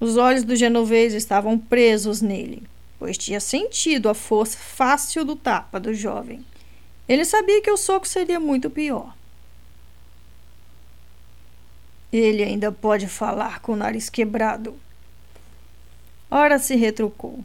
Os 0.00 0.16
olhos 0.16 0.44
do 0.44 0.56
genovês 0.56 1.14
estavam 1.14 1.58
presos 1.58 2.20
nele, 2.20 2.64
pois 2.98 3.16
tinha 3.16 3.40
sentido 3.40 4.08
a 4.08 4.14
força 4.14 4.58
fácil 4.58 5.24
do 5.24 5.36
tapa 5.36 5.78
do 5.78 5.94
jovem. 5.94 6.44
Ele 7.08 7.24
sabia 7.24 7.62
que 7.62 7.70
o 7.70 7.76
soco 7.76 8.06
seria 8.06 8.38
muito 8.38 8.68
pior. 8.68 9.16
Ele 12.12 12.42
ainda 12.42 12.72
pode 12.72 13.06
falar 13.06 13.60
com 13.60 13.72
o 13.72 13.76
nariz 13.76 14.10
quebrado. 14.10 14.74
Ora 16.30 16.58
se 16.58 16.74
retrucou. 16.74 17.44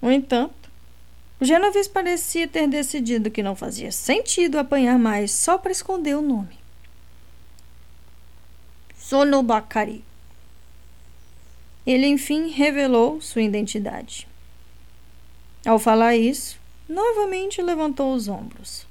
No 0.00 0.12
entanto, 0.12 0.70
o 1.40 1.44
genovês 1.44 1.86
parecia 1.86 2.48
ter 2.48 2.66
decidido 2.66 3.30
que 3.30 3.42
não 3.42 3.54
fazia 3.54 3.92
sentido 3.92 4.58
apanhar 4.58 4.98
mais 4.98 5.32
só 5.32 5.58
para 5.58 5.72
esconder 5.72 6.16
o 6.16 6.22
nome. 6.22 6.58
Sonobacari. 8.96 10.02
Ele 11.86 12.06
enfim 12.06 12.48
revelou 12.48 13.20
sua 13.20 13.42
identidade. 13.42 14.26
Ao 15.64 15.78
falar 15.78 16.16
isso, 16.16 16.58
novamente 16.88 17.60
levantou 17.60 18.14
os 18.14 18.28
ombros. 18.28 18.86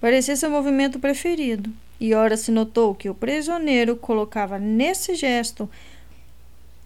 Parecia 0.00 0.36
seu 0.36 0.50
movimento 0.50 0.98
preferido 0.98 1.70
e 2.00 2.14
ora 2.14 2.36
se 2.36 2.50
notou 2.50 2.94
que 2.94 3.08
o 3.08 3.14
prisioneiro 3.14 3.96
colocava 3.96 4.58
nesse 4.58 5.14
gesto 5.14 5.68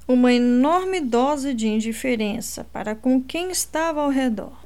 uma 0.08 0.32
enorme 0.32 1.02
dose 1.02 1.52
de 1.52 1.68
indiferença 1.68 2.64
para 2.72 2.94
com 2.94 3.22
quem 3.22 3.50
estava 3.50 4.00
ao 4.00 4.08
redor. 4.08 4.56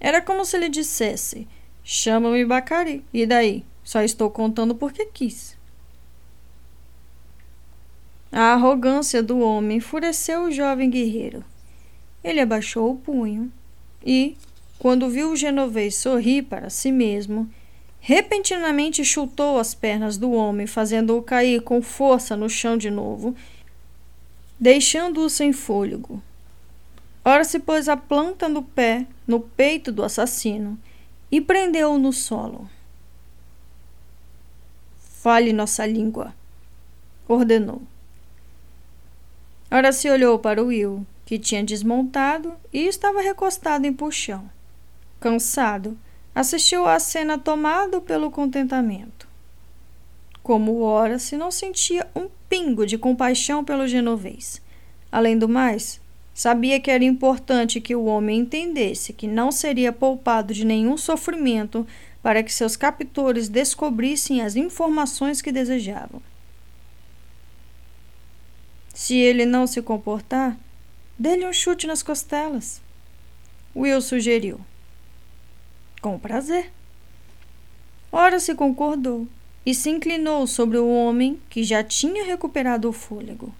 Era 0.00 0.22
como 0.22 0.42
se 0.46 0.56
lhe 0.56 0.70
dissesse: 0.70 1.46
Chama-me 1.84 2.46
Bacari, 2.46 3.04
e 3.12 3.26
daí? 3.26 3.62
Só 3.84 4.00
estou 4.00 4.30
contando 4.30 4.74
porque 4.74 5.04
quis. 5.04 5.54
A 8.32 8.54
arrogância 8.54 9.22
do 9.22 9.38
homem 9.38 9.76
enfureceu 9.76 10.44
o 10.44 10.50
jovem 10.50 10.88
guerreiro. 10.88 11.44
Ele 12.24 12.40
abaixou 12.40 12.90
o 12.90 12.96
punho 12.96 13.52
e, 14.04 14.34
quando 14.78 15.10
viu 15.10 15.30
o 15.30 15.36
genovês 15.36 15.96
sorrir 15.96 16.42
para 16.42 16.70
si 16.70 16.90
mesmo, 16.90 17.48
repentinamente 18.00 19.04
chutou 19.04 19.58
as 19.58 19.74
pernas 19.74 20.16
do 20.16 20.32
homem, 20.32 20.66
fazendo-o 20.66 21.22
cair 21.22 21.60
com 21.60 21.82
força 21.82 22.34
no 22.34 22.48
chão 22.48 22.76
de 22.76 22.90
novo, 22.90 23.36
deixando-o 24.64 25.28
sem 25.28 25.52
fôlego. 25.52 26.22
Ora 27.22 27.44
se 27.44 27.58
pôs 27.58 27.86
a 27.86 27.98
planta 27.98 28.48
do 28.48 28.62
pé 28.62 29.06
no 29.26 29.38
peito 29.38 29.92
do 29.92 30.02
assassino 30.02 30.78
e 31.30 31.38
prendeu-o 31.38 31.98
no 31.98 32.14
solo. 32.14 32.66
Fale 35.20 35.52
nossa 35.52 35.84
língua, 35.84 36.34
ordenou. 37.28 37.82
Ora 39.70 39.92
se 39.92 40.08
olhou 40.08 40.38
para 40.38 40.62
Will, 40.62 41.06
que 41.26 41.38
tinha 41.38 41.62
desmontado 41.62 42.54
e 42.72 42.86
estava 42.86 43.20
recostado 43.20 43.86
em 43.86 43.92
puxão. 43.92 44.48
Cansado, 45.20 45.98
assistiu 46.34 46.86
à 46.86 46.98
cena 46.98 47.36
tomado 47.36 48.00
pelo 48.00 48.30
contentamento. 48.30 49.28
Como 50.42 50.80
ora 50.80 51.18
se 51.18 51.36
não 51.36 51.50
sentia 51.50 52.08
um 52.16 52.30
pingo 52.54 52.86
de 52.86 52.96
compaixão 52.96 53.64
pelo 53.64 53.88
genovês. 53.88 54.62
Além 55.10 55.36
do 55.36 55.48
mais, 55.48 56.00
sabia 56.32 56.78
que 56.78 56.88
era 56.88 57.02
importante 57.02 57.80
que 57.80 57.96
o 57.96 58.04
homem 58.04 58.38
entendesse 58.38 59.12
que 59.12 59.26
não 59.26 59.50
seria 59.50 59.92
poupado 59.92 60.54
de 60.54 60.64
nenhum 60.64 60.96
sofrimento 60.96 61.84
para 62.22 62.44
que 62.44 62.52
seus 62.52 62.76
captores 62.76 63.48
descobrissem 63.48 64.40
as 64.40 64.54
informações 64.54 65.42
que 65.42 65.50
desejavam. 65.50 66.22
Se 68.94 69.16
ele 69.16 69.44
não 69.44 69.66
se 69.66 69.82
comportar, 69.82 70.56
dê-lhe 71.18 71.44
um 71.44 71.52
chute 71.52 71.88
nas 71.88 72.04
costelas. 72.04 72.80
Will 73.74 74.00
sugeriu. 74.00 74.60
Com 76.00 76.20
prazer. 76.20 76.70
Ora 78.12 78.38
se 78.38 78.54
concordou 78.54 79.26
e 79.64 79.74
se 79.74 79.90
inclinou 79.90 80.46
sobre 80.46 80.78
o 80.78 80.88
homem 80.88 81.40
que 81.48 81.64
já 81.64 81.82
tinha 81.82 82.24
recuperado 82.24 82.88
o 82.88 82.92
fôlego. 82.92 83.54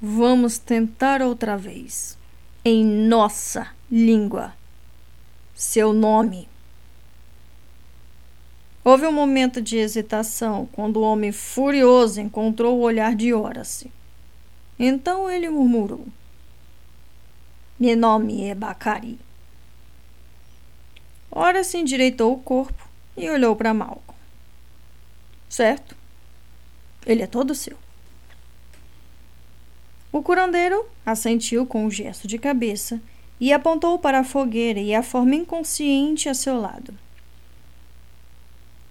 Vamos 0.00 0.58
tentar 0.58 1.22
outra 1.22 1.56
vez. 1.56 2.16
Em 2.64 2.84
nossa 2.84 3.68
língua. 3.90 4.54
Seu 5.54 5.92
nome. 5.92 6.48
Houve 8.84 9.06
um 9.06 9.12
momento 9.12 9.60
de 9.60 9.78
hesitação 9.78 10.68
quando 10.70 10.98
o 10.98 11.02
homem 11.02 11.32
furioso 11.32 12.20
encontrou 12.20 12.78
o 12.78 12.82
olhar 12.82 13.16
de 13.16 13.32
Horace. 13.32 13.90
Então 14.78 15.28
ele 15.28 15.48
murmurou: 15.48 16.06
meu 17.78 17.94
nome 17.94 18.44
é 18.44 18.54
Bacari. 18.54 19.18
Ora 21.30 21.62
se 21.64 21.78
endireitou 21.78 22.32
o 22.32 22.40
corpo 22.40 22.88
e 23.16 23.28
olhou 23.28 23.54
para 23.56 23.74
Malcolm. 23.74 24.18
Certo? 25.48 25.96
Ele 27.06 27.22
é 27.22 27.26
todo 27.26 27.54
seu. 27.54 27.76
O 30.12 30.22
curandeiro 30.22 30.88
assentiu 31.04 31.66
com 31.66 31.84
um 31.84 31.90
gesto 31.90 32.26
de 32.26 32.38
cabeça 32.38 33.00
e 33.38 33.52
apontou 33.52 33.98
para 33.98 34.20
a 34.20 34.24
fogueira 34.24 34.80
e 34.80 34.94
a 34.94 35.02
forma 35.02 35.34
inconsciente 35.34 36.28
a 36.28 36.34
seu 36.34 36.58
lado. 36.60 36.96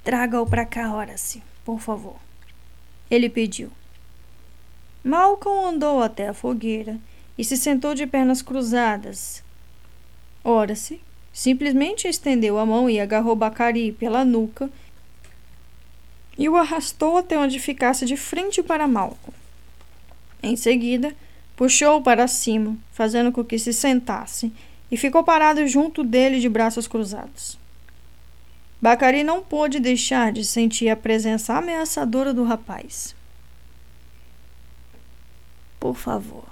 Traga-o 0.04 0.46
para 0.46 0.66
cá, 0.66 0.94
Horace, 0.94 1.42
por 1.64 1.80
favor. 1.80 2.18
Ele 3.10 3.28
pediu. 3.28 3.72
Malcolm 5.04 5.68
andou 5.68 6.02
até 6.02 6.28
a 6.28 6.34
fogueira 6.34 7.00
e 7.38 7.44
se 7.44 7.58
sentou 7.58 7.96
de 7.96 8.06
pernas 8.06 8.42
cruzadas. 8.42 9.44
Horace 10.44 11.02
simplesmente 11.36 12.08
estendeu 12.08 12.58
a 12.58 12.66
mão 12.66 12.90
e 12.90 12.98
agarrou 12.98 13.36
Bacari 13.36 13.92
pela 13.92 14.24
nuca 14.24 14.70
e 16.38 16.48
o 16.48 16.56
arrastou 16.56 17.18
até 17.18 17.38
onde 17.38 17.60
ficasse 17.60 18.06
de 18.06 18.16
frente 18.16 18.64
para 18.64 18.88
Malcolm. 18.88 19.36
Em 20.42 20.56
seguida, 20.56 21.14
puxou-o 21.58 22.02
para 22.02 22.26
cima, 22.26 22.78
fazendo 22.94 23.34
com 23.34 23.44
que 23.44 23.60
se 23.60 23.74
sentasse, 23.74 24.52
e 24.90 24.96
ficou 24.96 25.26
parado 25.26 25.68
junto 25.68 26.06
dele 26.06 26.40
de 26.40 26.48
braços 26.48 26.88
cruzados. 26.88 27.60
Bacari 28.82 29.22
não 29.22 29.44
pôde 29.44 29.78
deixar 29.80 30.32
de 30.32 30.46
sentir 30.46 30.88
a 30.88 30.96
presença 30.96 31.58
ameaçadora 31.58 32.34
do 32.34 32.46
rapaz. 32.46 33.14
Por 35.82 35.98
favor, 35.98 36.48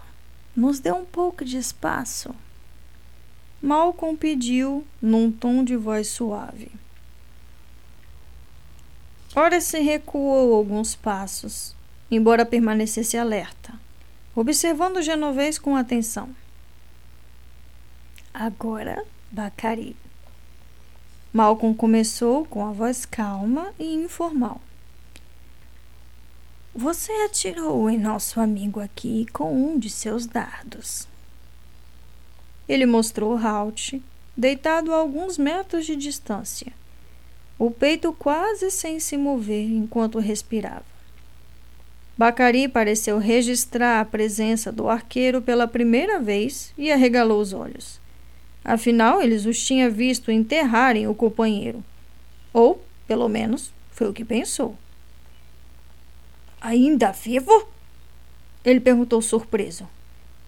nos 0.54 0.80
dê 0.80 0.92
um 0.92 1.06
pouco 1.06 1.46
de 1.46 1.58
espaço. 1.58 2.36
Malcolm 3.66 4.18
pediu 4.18 4.86
num 5.02 5.32
tom 5.32 5.64
de 5.64 5.78
voz 5.78 6.10
suave. 6.10 6.70
Ora 9.34 9.62
se 9.62 9.80
recuou 9.80 10.54
alguns 10.54 10.96
passos, 10.96 11.74
embora 12.12 12.46
permanecesse 12.46 13.16
alerta, 13.16 13.74
observando 14.36 15.02
genovês 15.02 15.58
com 15.58 15.78
atenção. 15.78 16.36
Agora, 18.34 19.02
Bacari. 19.32 19.96
Malcolm 21.32 21.74
começou 21.74 22.44
com 22.46 22.68
a 22.68 22.74
voz 22.74 23.06
calma 23.06 23.74
e 23.80 23.96
informal. 23.96 24.60
Você 26.76 27.14
atirou 27.26 27.90
em 27.90 27.98
nosso 27.98 28.42
amigo 28.42 28.82
aqui 28.82 29.26
com 29.32 29.56
um 29.56 29.80
de 29.80 29.90
seus 29.90 30.26
dardos. 30.26 31.13
Ele 32.68 32.86
mostrou 32.86 33.38
Halt, 33.38 34.02
deitado 34.36 34.94
a 34.94 34.98
alguns 34.98 35.38
metros 35.38 35.86
de 35.86 35.96
distância 35.96 36.74
o 37.58 37.70
peito 37.70 38.12
quase 38.12 38.72
sem 38.72 39.00
se 39.00 39.16
mover 39.16 39.70
enquanto 39.70 40.20
respirava. 40.20 40.84
Bacari 42.18 42.68
pareceu 42.68 43.18
registrar 43.18 44.02
a 44.02 44.06
presença 44.06 44.72
do 44.72 44.90
arqueiro 44.90 45.42
pela 45.42 45.68
primeira 45.68 46.20
vez 46.20 46.74
e 46.78 46.92
arregalou 46.92 47.40
os 47.40 47.54
olhos. 47.54 48.02
Afinal, 48.64 49.22
eles 49.22 49.46
os 49.46 49.64
tinha 49.64 49.90
visto 49.90 50.32
enterrarem 50.32 51.08
o 51.08 51.16
companheiro. 51.16 51.84
Ou, 52.52 52.84
pelo 53.08 53.28
menos, 53.28 53.74
foi 53.92 54.10
o 54.10 54.14
que 54.14 54.26
pensou. 54.26 54.78
Ainda 56.62 57.12
vivo? 57.12 57.68
Ele 58.64 58.80
perguntou 58.80 59.22
surpreso. 59.22 59.88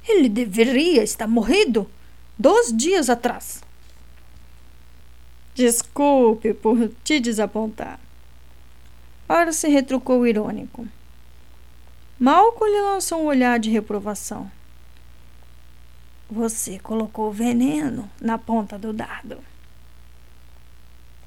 Ele 0.08 0.30
deveria 0.30 1.04
estar 1.04 1.28
morrido 1.28 1.90
dois 2.38 2.76
dias 2.76 3.10
atrás. 3.10 3.64
Desculpe 5.54 6.54
por 6.54 6.90
te 7.04 7.20
desapontar. 7.20 8.00
Ora 9.28 9.54
se 9.54 9.68
retrucou 9.68 10.28
irônico. 10.28 10.88
Malco 12.20 12.66
lhe 12.66 12.82
lançou 12.82 13.22
um 13.22 13.26
olhar 13.26 13.60
de 13.60 13.70
reprovação. 13.70 14.52
Você 16.30 16.80
colocou 16.80 17.32
veneno 17.32 18.10
na 18.20 18.38
ponta 18.38 18.78
do 18.78 18.92
dardo. 18.92 19.44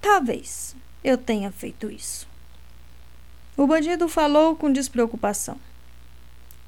Talvez 0.00 0.74
eu 1.02 1.16
tenha 1.16 1.50
feito 1.50 1.90
isso. 1.90 2.28
O 3.56 3.66
bandido 3.66 4.08
falou 4.08 4.56
com 4.56 4.72
despreocupação. 4.72 5.58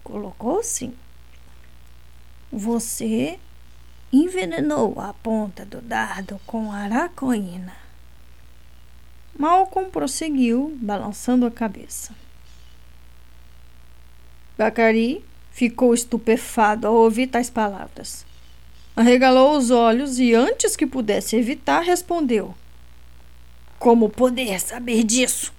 Colocou 0.03 0.63
sim. 0.63 0.95
Você 2.53 3.39
envenenou 4.13 5.01
a 5.01 5.13
ponta 5.15 5.65
do 5.65 5.81
dardo 5.81 6.41
com 6.47 6.73
aracoína. 6.73 7.75
Malcolm 9.39 9.91
prosseguiu, 9.91 10.77
balançando 10.81 11.47
a 11.47 11.51
cabeça. 11.51 12.15
Bacari 14.59 15.25
ficou 15.51 15.95
estupefado 15.95 16.87
ao 16.87 16.95
ouvir 16.95 17.29
tais 17.29 17.49
palavras. 17.49 18.27
Arregalou 18.95 19.57
os 19.57 19.71
olhos 19.71 20.19
e, 20.19 20.35
antes 20.35 20.77
que 20.77 20.87
pudesse 20.87 21.37
evitar, 21.37 21.81
respondeu: 21.81 22.55
Como 23.79 24.11
poder 24.11 24.61
saber 24.61 25.05
disso? 25.05 25.55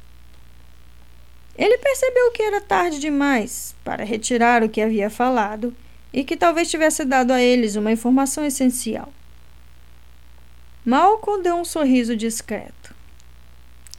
Ele 1.58 1.78
percebeu 1.78 2.32
que 2.32 2.44
era 2.44 2.62
tarde 2.62 3.00
demais 3.00 3.76
para 3.84 4.04
retirar 4.04 4.64
o 4.64 4.70
que 4.70 4.82
havia 4.82 5.10
falado 5.10 5.76
e 6.14 6.24
que 6.24 6.36
talvez 6.36 6.70
tivesse 6.70 7.06
dado 7.06 7.32
a 7.32 7.42
eles 7.42 7.76
uma 7.76 7.92
informação 7.92 8.46
essencial. 8.46 9.12
Malcolm 10.84 11.44
deu 11.44 11.56
um 11.56 11.66
sorriso 11.66 12.16
discreto. 12.16 12.96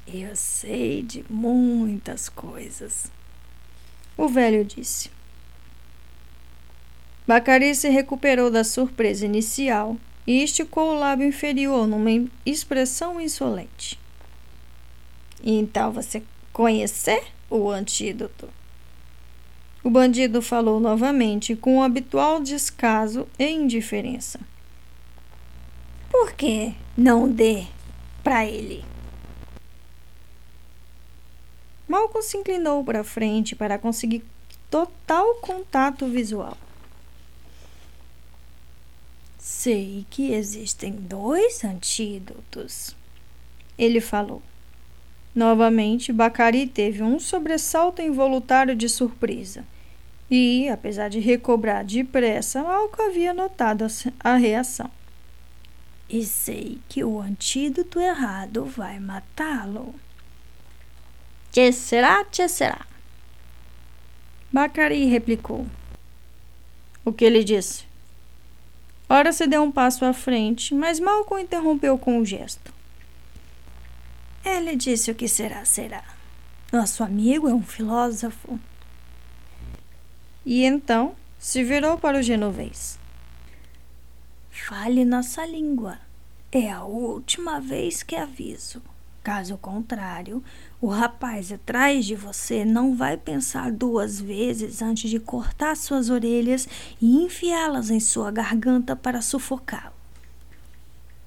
Eu 0.07 0.35
sei 0.35 1.03
de 1.03 1.25
muitas 1.31 2.29
coisas, 2.29 3.11
o 4.17 4.29
velho 4.29 4.65
disse. 4.65 5.11
Bacari 7.27 7.75
se 7.75 7.89
recuperou 7.89 8.51
da 8.51 8.65
surpresa 8.65 9.25
inicial 9.25 9.97
e 10.27 10.43
esticou 10.43 10.91
o 10.91 10.99
lábio 10.99 11.27
inferior 11.27 11.87
numa 11.87 12.11
expressão 12.45 13.21
insolente. 13.21 13.99
Então 15.43 15.93
você 15.93 16.23
conhecer 16.53 17.25
o 17.49 17.71
antídoto? 17.71 18.49
O 19.85 19.91
bandido 19.91 20.41
falou 20.41 20.79
novamente 20.79 21.57
com 21.57 21.79
o 21.79 21.83
habitual 21.83 22.41
descaso 22.41 23.27
e 23.37 23.49
indiferença. 23.51 24.39
Por 26.09 26.33
que 26.35 26.73
não 26.97 27.29
dê 27.29 27.65
para 28.23 28.47
ele? 28.47 28.85
Malcolm 31.89 32.23
se 32.23 32.37
inclinou 32.37 32.85
para 32.85 33.03
frente 33.03 33.57
para 33.57 33.77
conseguir 33.77 34.25
total 34.71 35.35
contato 35.37 36.07
visual. 36.07 36.57
Sei 39.37 40.07
que 40.09 40.33
existem 40.33 40.93
dois 40.93 41.65
antídotos, 41.65 42.97
ele 43.77 44.01
falou. 44.01 44.41
Novamente, 45.35 46.13
Bacari 46.13 46.67
teve 46.67 47.03
um 47.03 47.19
sobressalto 47.19 48.01
involuntário 48.01 48.77
de 48.77 48.89
surpresa. 48.89 49.65
E, 50.35 50.67
apesar 50.71 51.11
de 51.11 51.21
recobrar 51.21 51.85
depressa, 51.85 52.63
Malco 52.63 53.03
havia 53.03 53.35
notado 53.35 53.87
a 54.19 54.35
reação. 54.37 54.91
E 56.09 56.25
sei 56.25 56.81
que 56.89 57.05
o 57.05 57.21
antídoto 57.21 58.01
errado 58.01 58.65
vai 58.65 58.99
matá-lo. 58.99 59.95
Que 61.51 61.71
será, 61.71 62.25
que 62.25 62.49
será? 62.49 62.87
Bacari 64.51 65.05
replicou. 65.05 65.67
O 67.05 67.13
que 67.13 67.27
ele 67.27 67.45
disse? 67.45 67.85
Ora 69.11 69.35
se 69.35 69.47
deu 69.47 69.63
um 69.63 69.71
passo 69.71 70.03
à 70.03 70.15
frente, 70.15 70.75
mas 70.75 70.99
Malcolm 70.99 71.43
interrompeu 71.43 71.99
com 71.99 72.17
um 72.19 72.25
gesto. 72.25 72.73
Ele 74.43 74.77
disse 74.77 75.11
o 75.11 75.15
que 75.15 75.29
será, 75.29 75.63
será. 75.67 76.03
Nosso 76.73 77.05
amigo 77.05 77.51
é 77.51 77.53
um 77.53 77.63
filósofo. 77.63 78.59
E 80.45 80.65
então 80.65 81.15
se 81.39 81.63
virou 81.63 81.99
para 81.99 82.19
o 82.19 82.23
genovês. 82.23 82.99
Fale 84.51 85.05
nossa 85.05 85.45
língua. 85.47 85.99
É 86.51 86.71
a 86.71 86.85
última 86.85 87.61
vez 87.61 88.03
que 88.03 88.15
aviso. 88.15 88.83
Caso 89.23 89.57
contrário, 89.57 90.43
o 90.81 90.89
rapaz 90.89 91.53
atrás 91.53 92.05
de 92.05 92.17
você 92.17 92.65
não 92.65 92.97
vai 92.97 93.17
pensar 93.17 93.71
duas 93.71 94.21
vezes 94.21 94.83
antes 94.83 95.09
de 95.09 95.21
cortar 95.21 95.77
suas 95.77 96.11
orelhas 96.11 96.69
e 97.01 97.23
enfiá-las 97.25 97.89
em 97.89 98.01
sua 98.01 98.33
garganta 98.33 98.97
para 98.97 99.23
sufocá-lo. 99.23 99.95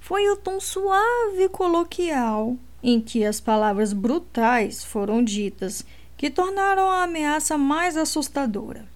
Foi 0.01 0.30
o 0.30 0.36
tom 0.36 0.60
suave 0.60 1.43
e 1.45 1.49
coloquial 1.49 2.58
em 2.84 2.99
que 2.99 3.25
as 3.25 3.39
palavras 3.39 3.93
brutais 3.93 4.84
foram 4.84 5.23
ditas 5.23 5.86
que 6.17 6.30
tornaram 6.30 6.89
a 6.91 7.04
ameaça 7.04 7.58
mais 7.58 7.97
assustadora. 7.97 8.94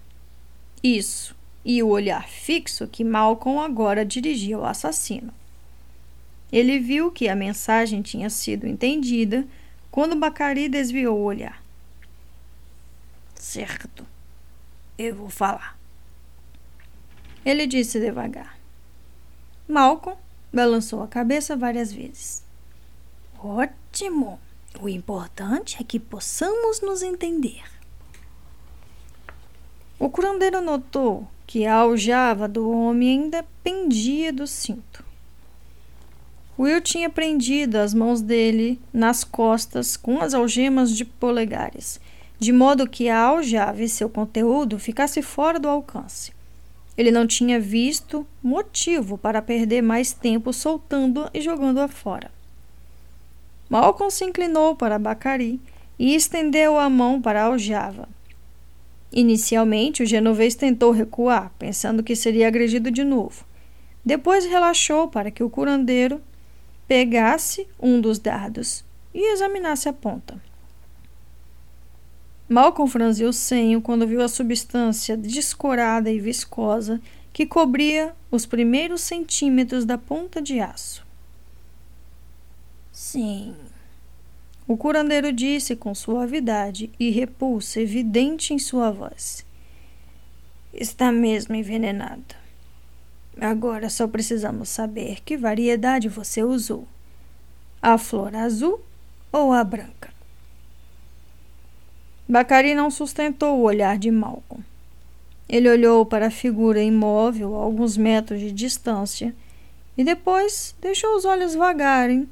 Isso, 0.82 1.36
e 1.64 1.82
o 1.82 1.88
olhar 1.88 2.28
fixo 2.28 2.86
que 2.86 3.04
Malcolm 3.04 3.60
agora 3.60 4.04
dirigia 4.04 4.56
ao 4.56 4.64
assassino. 4.64 5.32
Ele 6.50 6.78
viu 6.78 7.12
que 7.12 7.28
a 7.28 7.36
mensagem 7.36 8.02
tinha 8.02 8.28
sido 8.28 8.66
entendida 8.66 9.46
quando 9.90 10.16
Bacari 10.16 10.68
desviou 10.68 11.18
o 11.18 11.24
olhar. 11.24 11.62
Certo, 13.34 14.06
eu 14.98 15.14
vou 15.14 15.28
falar. 15.28 15.78
Ele 17.44 17.66
disse 17.66 18.00
devagar. 18.00 18.58
Malcolm 19.68 20.18
balançou 20.52 21.02
a 21.02 21.08
cabeça 21.08 21.56
várias 21.56 21.92
vezes. 21.92 22.42
Ótimo! 23.38 24.40
O 24.80 24.88
importante 24.88 25.76
é 25.80 25.84
que 25.84 25.98
possamos 25.98 26.80
nos 26.80 27.02
entender. 27.02 27.62
O 30.00 30.08
curandeiro 30.08 30.62
notou 30.62 31.28
que 31.46 31.66
a 31.66 31.74
aljava 31.74 32.48
do 32.48 32.70
homem 32.70 33.10
ainda 33.10 33.44
pendia 33.62 34.32
do 34.32 34.46
cinto. 34.46 35.04
Will 36.58 36.80
tinha 36.80 37.10
prendido 37.10 37.76
as 37.76 37.92
mãos 37.92 38.22
dele 38.22 38.80
nas 38.94 39.24
costas 39.24 39.98
com 39.98 40.18
as 40.18 40.32
algemas 40.32 40.96
de 40.96 41.04
polegares, 41.04 42.00
de 42.38 42.50
modo 42.50 42.88
que 42.88 43.10
a 43.10 43.20
aljava 43.20 43.82
e 43.82 43.90
seu 43.90 44.08
conteúdo 44.08 44.78
ficasse 44.78 45.20
fora 45.20 45.60
do 45.60 45.68
alcance. 45.68 46.32
Ele 46.96 47.10
não 47.10 47.26
tinha 47.26 47.60
visto 47.60 48.26
motivo 48.42 49.18
para 49.18 49.42
perder 49.42 49.82
mais 49.82 50.14
tempo 50.14 50.50
soltando 50.50 51.28
e 51.34 51.42
jogando-a 51.42 51.88
fora. 51.88 52.30
Malcolm 53.68 54.10
se 54.10 54.24
inclinou 54.24 54.74
para 54.74 54.98
Bacari 54.98 55.60
e 55.98 56.14
estendeu 56.14 56.78
a 56.78 56.88
mão 56.88 57.20
para 57.20 57.42
a 57.42 57.44
aljava. 57.44 58.08
Inicialmente, 59.12 60.02
o 60.02 60.06
genovês 60.06 60.54
tentou 60.54 60.92
recuar, 60.92 61.52
pensando 61.58 62.02
que 62.02 62.14
seria 62.14 62.46
agredido 62.46 62.90
de 62.90 63.02
novo. 63.02 63.44
Depois 64.04 64.46
relaxou 64.46 65.08
para 65.08 65.30
que 65.30 65.42
o 65.42 65.50
curandeiro 65.50 66.20
pegasse 66.86 67.66
um 67.80 68.00
dos 68.00 68.18
dardos 68.18 68.84
e 69.12 69.32
examinasse 69.32 69.88
a 69.88 69.92
ponta. 69.92 70.40
Malcolm 72.48 72.90
franziu 72.90 73.28
o 73.28 73.32
senho 73.32 73.80
quando 73.80 74.06
viu 74.06 74.22
a 74.22 74.28
substância 74.28 75.16
descorada 75.16 76.10
e 76.10 76.18
viscosa 76.18 77.00
que 77.32 77.46
cobria 77.46 78.12
os 78.30 78.44
primeiros 78.44 79.02
centímetros 79.02 79.84
da 79.84 79.96
ponta 79.96 80.42
de 80.42 80.58
aço. 80.58 81.06
Sim. 82.92 83.54
O 84.70 84.76
curandeiro 84.76 85.32
disse 85.32 85.74
com 85.74 85.92
suavidade 85.96 86.92
e 86.96 87.10
repulsa 87.10 87.80
evidente 87.80 88.54
em 88.54 88.58
sua 88.60 88.92
voz. 88.92 89.44
Está 90.72 91.10
mesmo 91.10 91.56
envenenado. 91.56 92.36
Agora 93.40 93.90
só 93.90 94.06
precisamos 94.06 94.68
saber 94.68 95.22
que 95.24 95.36
variedade 95.36 96.08
você 96.08 96.44
usou: 96.44 96.86
a 97.82 97.98
flor 97.98 98.32
azul 98.36 98.80
ou 99.32 99.52
a 99.52 99.64
branca. 99.64 100.14
Bacari 102.28 102.72
não 102.72 102.92
sustentou 102.92 103.58
o 103.58 103.62
olhar 103.62 103.98
de 103.98 104.12
Malcolm. 104.12 104.64
Ele 105.48 105.68
olhou 105.68 106.06
para 106.06 106.28
a 106.28 106.30
figura 106.30 106.80
imóvel 106.80 107.56
a 107.56 107.58
alguns 107.64 107.96
metros 107.96 108.38
de 108.38 108.52
distância 108.52 109.34
e 109.98 110.04
depois 110.04 110.76
deixou 110.80 111.16
os 111.16 111.24
olhos 111.24 111.56
vagarem 111.56 112.28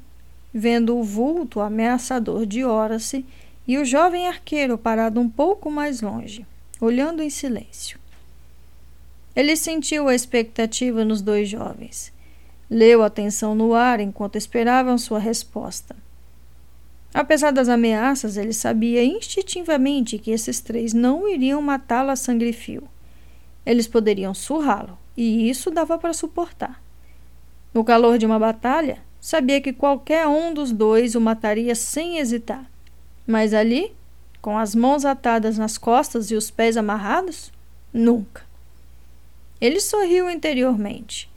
vendo 0.53 0.97
o 0.97 1.03
vulto 1.03 1.59
ameaçador 1.59 2.45
de 2.45 2.63
Horace 2.63 3.25
e 3.67 3.77
o 3.77 3.85
jovem 3.85 4.27
arqueiro 4.27 4.77
parado 4.77 5.19
um 5.19 5.29
pouco 5.29 5.69
mais 5.69 6.01
longe, 6.01 6.45
olhando 6.81 7.21
em 7.21 7.29
silêncio. 7.29 7.99
Ele 9.35 9.55
sentiu 9.55 10.07
a 10.07 10.15
expectativa 10.15 11.05
nos 11.05 11.21
dois 11.21 11.47
jovens. 11.47 12.11
Leu 12.69 13.03
a 13.03 13.09
tensão 13.09 13.55
no 13.55 13.73
ar 13.73 13.99
enquanto 13.99 14.35
esperavam 14.35 14.97
sua 14.97 15.19
resposta. 15.19 15.95
Apesar 17.13 17.51
das 17.51 17.69
ameaças, 17.69 18.37
ele 18.37 18.53
sabia 18.53 19.03
instintivamente 19.03 20.19
que 20.19 20.31
esses 20.31 20.59
três 20.61 20.93
não 20.93 21.27
iriam 21.27 21.61
matá-lo 21.61 22.11
a 22.11 22.15
sangue 22.15 22.53
fio. 22.53 22.83
Eles 23.65 23.87
poderiam 23.87 24.33
surrá-lo, 24.33 24.97
e 25.17 25.49
isso 25.49 25.71
dava 25.71 25.97
para 25.97 26.13
suportar. 26.13 26.81
No 27.73 27.83
calor 27.83 28.17
de 28.17 28.25
uma 28.25 28.37
batalha, 28.37 28.99
Sabia 29.21 29.59
que 29.59 29.73
qualquer 29.73 30.27
um 30.27 30.53
dos 30.53 30.71
dois 30.71 31.13
o 31.13 31.21
mataria 31.21 31.75
sem 31.75 32.19
hesitar. 32.19 32.69
Mas 33.27 33.53
ali, 33.53 33.91
com 34.41 34.57
as 34.57 34.73
mãos 34.73 35.03
atadas 35.03 35.57
nas 35.57 35.77
costas 35.77 36.31
e 36.31 36.35
os 36.35 36.49
pés 36.49 36.77
amarrados, 36.77 37.51
nunca. 37.93 38.43
Ele 39.59 39.79
sorriu 39.81 40.29
interiormente. 40.29 41.29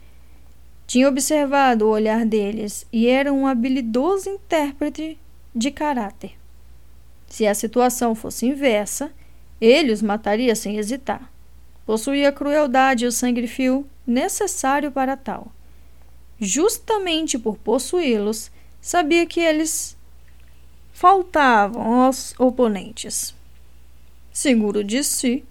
Tinha 0.87 1.09
observado 1.09 1.85
o 1.85 1.89
olhar 1.89 2.25
deles 2.25 2.85
e 2.91 3.07
era 3.07 3.33
um 3.33 3.45
habilidoso 3.45 4.29
intérprete 4.29 5.17
de 5.53 5.71
caráter. 5.71 6.37
Se 7.27 7.45
a 7.45 7.53
situação 7.53 8.15
fosse 8.15 8.45
inversa, 8.45 9.11
ele 9.59 9.91
os 9.91 10.01
mataria 10.01 10.55
sem 10.55 10.77
hesitar. 10.77 11.29
Possuía 11.85 12.29
a 12.29 12.31
crueldade 12.31 13.03
e 13.03 13.07
o 13.07 13.11
sangue 13.11 13.45
frio 13.45 13.85
necessário 14.07 14.91
para 14.91 15.17
tal 15.17 15.51
justamente 16.39 17.37
por 17.39 17.57
possuí-los, 17.57 18.51
sabia 18.81 19.25
que 19.25 19.39
eles 19.39 19.97
faltavam 20.91 22.03
aos 22.03 22.33
oponentes. 22.39 23.33
Seguro 24.31 24.83
de 24.83 25.03
si, 25.03 25.43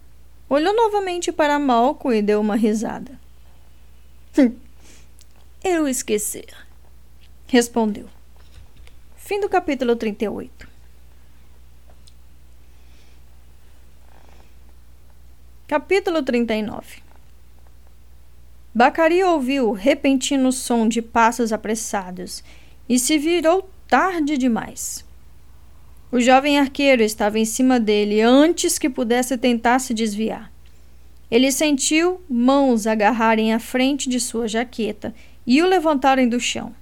olhou 0.49 0.75
novamente 0.75 1.33
para 1.33 1.59
Malco 1.59 2.13
e 2.13 2.23
deu 2.23 2.41
uma 2.41 2.57
risada. 2.57 3.19
Hum, 4.39 4.55
eu 5.63 5.87
esqueci, 5.87 6.45
respondeu. 7.47 8.09
Fim 9.17 9.41
do 9.41 9.49
capítulo 9.49 9.95
38. 9.97 10.69
Capítulo 15.69 16.23
39 16.23 17.02
Bacari 18.75 19.23
ouviu 19.23 19.69
o 19.69 19.73
repentino 19.73 20.51
som 20.51 20.89
de 20.89 21.03
passos 21.03 21.53
apressados 21.53 22.43
e 22.89 22.99
se 22.99 23.19
virou 23.19 23.69
tarde 23.87 24.39
demais. 24.39 25.05
O 26.11 26.19
jovem 26.21 26.59
arqueiro 26.59 27.03
estava 27.03 27.39
em 27.39 27.45
cima 27.45 27.79
dele 27.79 28.23
antes 28.23 28.79
que 28.79 28.89
pudesse 28.89 29.37
tentar 29.37 29.79
se 29.79 29.93
desviar. 29.93 30.51
Ele 31.31 31.53
sentiu 31.53 32.21
mãos 32.29 32.87
agarrarem 32.87 33.53
a 33.53 33.59
frente 33.59 34.09
de 34.09 34.19
sua 34.19 34.49
jaqueta 34.49 35.15
e 35.47 35.63
o 35.63 35.67
levantarem 35.67 36.29
do 36.29 36.41
chão. 36.41 36.75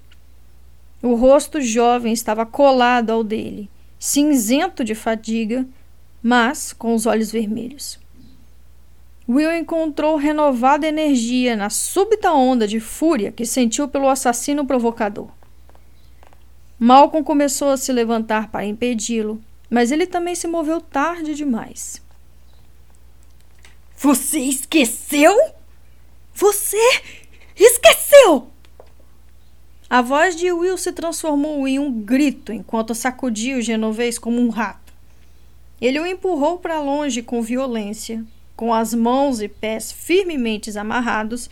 O 1.02 1.14
rosto 1.14 1.60
jovem 1.60 2.12
estava 2.12 2.46
colado 2.46 3.10
ao 3.10 3.24
dele, 3.24 3.68
cinzento 3.98 4.84
de 4.84 4.94
fadiga, 4.94 5.66
mas 6.22 6.72
com 6.72 6.94
os 6.94 7.06
olhos 7.06 7.32
vermelhos. 7.32 7.98
Will 9.32 9.52
encontrou 9.52 10.16
renovada 10.16 10.88
energia 10.88 11.54
na 11.54 11.70
súbita 11.70 12.32
onda 12.32 12.66
de 12.66 12.80
fúria 12.80 13.30
que 13.30 13.46
sentiu 13.46 13.86
pelo 13.86 14.08
assassino 14.08 14.66
provocador. 14.66 15.28
Malcolm 16.76 17.24
começou 17.24 17.68
a 17.68 17.76
se 17.76 17.92
levantar 17.92 18.50
para 18.50 18.66
impedi-lo, 18.66 19.40
mas 19.70 19.92
ele 19.92 20.04
também 20.04 20.34
se 20.34 20.48
moveu 20.48 20.80
tarde 20.80 21.36
demais. 21.36 22.02
Você 23.96 24.40
esqueceu? 24.40 25.32
Você 26.34 26.76
esqueceu! 27.56 28.48
A 29.88 30.02
voz 30.02 30.34
de 30.34 30.50
Will 30.50 30.76
se 30.76 30.90
transformou 30.90 31.68
em 31.68 31.78
um 31.78 31.92
grito 31.92 32.52
enquanto 32.52 32.96
sacudia 32.96 33.58
o 33.58 33.62
genovês 33.62 34.18
como 34.18 34.40
um 34.40 34.48
rato. 34.48 34.92
Ele 35.80 36.00
o 36.00 36.06
empurrou 36.06 36.58
para 36.58 36.80
longe 36.80 37.22
com 37.22 37.40
violência, 37.40 38.24
com 38.60 38.74
as 38.74 38.92
mãos 38.92 39.40
e 39.40 39.48
pés 39.48 39.90
firmemente 39.90 40.78
amarrados, 40.78 41.48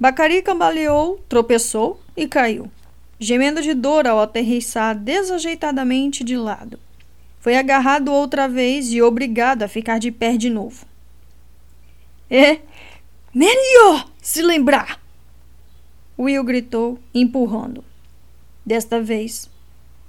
Bacari 0.00 0.40
cambaleou, 0.40 1.22
tropeçou 1.28 2.00
e 2.16 2.26
caiu, 2.26 2.70
gemendo 3.20 3.60
de 3.60 3.74
dor 3.74 4.06
ao 4.06 4.18
aterrissar 4.18 4.96
desajeitadamente 4.96 6.24
de 6.24 6.38
lado. 6.38 6.80
Foi 7.38 7.54
agarrado 7.54 8.10
outra 8.10 8.48
vez 8.48 8.90
e 8.90 9.02
obrigado 9.02 9.62
a 9.62 9.68
ficar 9.68 9.98
de 9.98 10.10
pé 10.10 10.38
de 10.38 10.48
novo. 10.48 10.86
É 12.30 12.60
melhor 13.34 14.10
se 14.22 14.40
lembrar! 14.40 14.98
Will 16.18 16.42
gritou, 16.44 16.98
empurrando. 17.14 17.84
Desta 18.64 19.02
vez, 19.02 19.50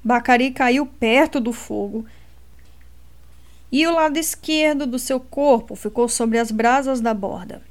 Bacari 0.02 0.52
caiu 0.52 0.86
perto 0.86 1.42
do 1.42 1.52
fogo 1.52 2.06
e 3.72 3.86
o 3.86 3.94
lado 3.94 4.18
esquerdo 4.18 4.86
do 4.86 4.98
seu 4.98 5.20
corpo 5.20 5.76
ficou 5.76 6.10
sobre 6.10 6.38
as 6.38 6.52
brasas 6.52 7.02
da 7.02 7.14
borda. 7.14 7.62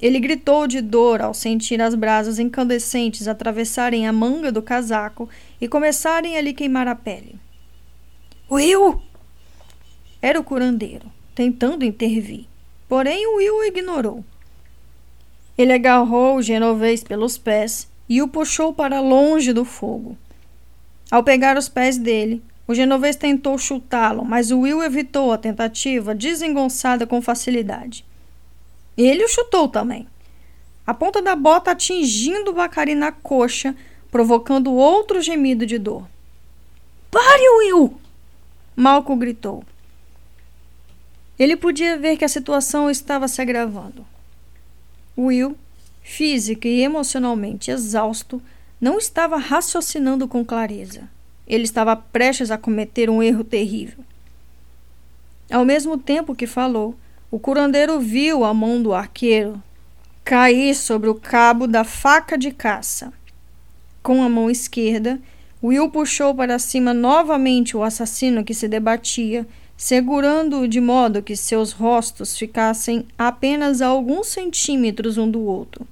Ele 0.00 0.20
gritou 0.20 0.66
de 0.66 0.80
dor 0.80 1.22
ao 1.22 1.32
sentir 1.32 1.80
as 1.80 1.94
brasas 1.94 2.38
incandescentes 2.38 3.26
atravessarem 3.26 4.06
a 4.06 4.12
manga 4.12 4.52
do 4.52 4.62
casaco 4.62 5.28
e 5.60 5.68
começarem 5.68 6.36
a 6.36 6.40
lhe 6.40 6.52
queimar 6.52 6.86
a 6.88 6.94
pele. 6.94 7.36
Will! 8.50 9.00
Era 10.20 10.38
o 10.38 10.44
curandeiro, 10.44 11.06
tentando 11.34 11.84
intervir. 11.84 12.46
Porém, 12.88 13.26
Will 13.26 13.56
o 13.56 13.64
ignorou. 13.64 14.24
Ele 15.56 15.72
agarrou 15.72 16.36
o 16.36 16.42
genovês 16.42 17.02
pelos 17.02 17.38
pés 17.38 17.88
e 18.08 18.20
o 18.20 18.28
puxou 18.28 18.72
para 18.72 19.00
longe 19.00 19.52
do 19.52 19.64
fogo. 19.64 20.16
Ao 21.10 21.22
pegar 21.22 21.56
os 21.56 21.68
pés 21.68 21.96
dele, 21.96 22.42
o 22.66 22.74
genovês 22.74 23.16
tentou 23.16 23.58
chutá-lo, 23.58 24.24
mas 24.24 24.50
o 24.50 24.60
Will 24.60 24.82
evitou 24.82 25.32
a 25.32 25.38
tentativa, 25.38 26.14
desengonçada 26.14 27.06
com 27.06 27.20
facilidade. 27.20 28.04
Ele 28.96 29.24
o 29.24 29.28
chutou 29.28 29.68
também. 29.68 30.08
a 30.86 30.94
ponta 30.94 31.20
da 31.20 31.34
bota 31.34 31.70
atingindo 31.70 32.52
Bacari 32.52 32.94
na 32.94 33.10
coxa, 33.10 33.74
provocando 34.10 34.72
outro 34.72 35.20
gemido 35.20 35.66
de 35.66 35.78
dor. 35.78 36.06
Pare, 37.10 37.48
Will! 37.58 37.98
Malco 38.76 39.14
gritou. 39.16 39.64
Ele 41.38 41.56
podia 41.56 41.98
ver 41.98 42.16
que 42.16 42.24
a 42.24 42.28
situação 42.28 42.90
estava 42.90 43.28
se 43.28 43.40
agravando. 43.42 44.06
Will, 45.16 45.56
física 46.02 46.68
e 46.68 46.82
emocionalmente 46.82 47.70
exausto, 47.70 48.40
não 48.80 48.98
estava 48.98 49.36
raciocinando 49.36 50.28
com 50.28 50.44
clareza. 50.44 51.08
Ele 51.46 51.64
estava 51.64 51.94
prestes 51.94 52.50
a 52.50 52.58
cometer 52.58 53.10
um 53.10 53.22
erro 53.22 53.44
terrível. 53.44 54.04
Ao 55.50 55.64
mesmo 55.64 55.98
tempo 55.98 56.34
que 56.34 56.46
falou, 56.46 56.94
o 57.30 57.38
curandeiro 57.38 58.00
viu 58.00 58.44
a 58.44 58.54
mão 58.54 58.82
do 58.82 58.94
arqueiro 58.94 59.62
cair 60.24 60.74
sobre 60.74 61.10
o 61.10 61.14
cabo 61.14 61.66
da 61.66 61.84
faca 61.84 62.38
de 62.38 62.50
caça. 62.50 63.12
Com 64.02 64.22
a 64.22 64.28
mão 64.28 64.50
esquerda, 64.50 65.20
Will 65.62 65.90
puxou 65.90 66.34
para 66.34 66.58
cima 66.58 66.94
novamente 66.94 67.76
o 67.76 67.82
assassino 67.82 68.42
que 68.42 68.54
se 68.54 68.66
debatia, 68.66 69.46
segurando-o 69.76 70.66
de 70.66 70.80
modo 70.80 71.22
que 71.22 71.36
seus 71.36 71.72
rostos 71.72 72.38
ficassem 72.38 73.06
apenas 73.18 73.82
a 73.82 73.86
alguns 73.86 74.28
centímetros 74.28 75.18
um 75.18 75.30
do 75.30 75.42
outro. 75.42 75.86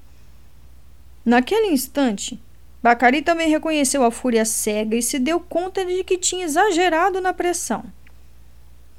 Naquele 1.24 1.68
instante, 1.68 2.40
Bacari 2.82 3.22
também 3.22 3.48
reconheceu 3.48 4.02
a 4.02 4.10
fúria 4.10 4.44
cega 4.44 4.96
e 4.96 5.02
se 5.02 5.18
deu 5.20 5.38
conta 5.38 5.84
de 5.84 6.02
que 6.02 6.18
tinha 6.18 6.44
exagerado 6.44 7.20
na 7.20 7.32
pressão. 7.32 7.84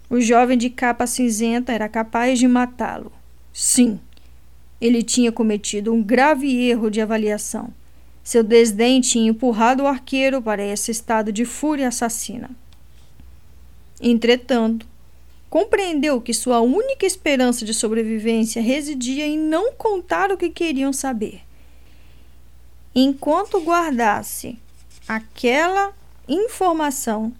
O 0.10 0.22
jovem 0.22 0.58
de 0.58 0.70
capa 0.70 1.06
cinzenta 1.06 1.74
era 1.74 1.90
capaz 1.90 2.40
de 2.40 2.48
matá-lo. 2.48 3.12
Sim, 3.52 4.00
ele 4.80 5.04
tinha 5.04 5.34
cometido 5.34 5.94
um 5.94 6.02
grave 6.02 6.48
erro 6.70 6.90
de 6.90 7.02
avaliação. 7.02 7.74
Seu 8.24 8.42
desdém 8.42 9.02
tinha 9.02 9.30
empurrado 9.30 9.84
o 9.84 9.88
arqueiro 9.88 10.42
para 10.42 10.64
esse 10.64 10.90
estado 10.90 11.30
de 11.30 11.44
fúria 11.44 11.90
assassina. 11.90 12.50
Entretanto, 14.02 14.88
compreendeu 15.50 16.22
que 16.22 16.34
sua 16.34 16.62
única 16.62 17.06
esperança 17.06 17.66
de 17.66 17.74
sobrevivência 17.74 18.62
residia 18.62 19.26
em 19.26 19.38
não 19.38 19.74
contar 19.74 20.32
o 20.32 20.38
que 20.38 20.50
queriam 20.50 20.94
saber 20.94 21.42
enquanto 22.96 23.64
guardasse 23.64 24.60
aquela 25.08 25.94
informação 26.28 27.34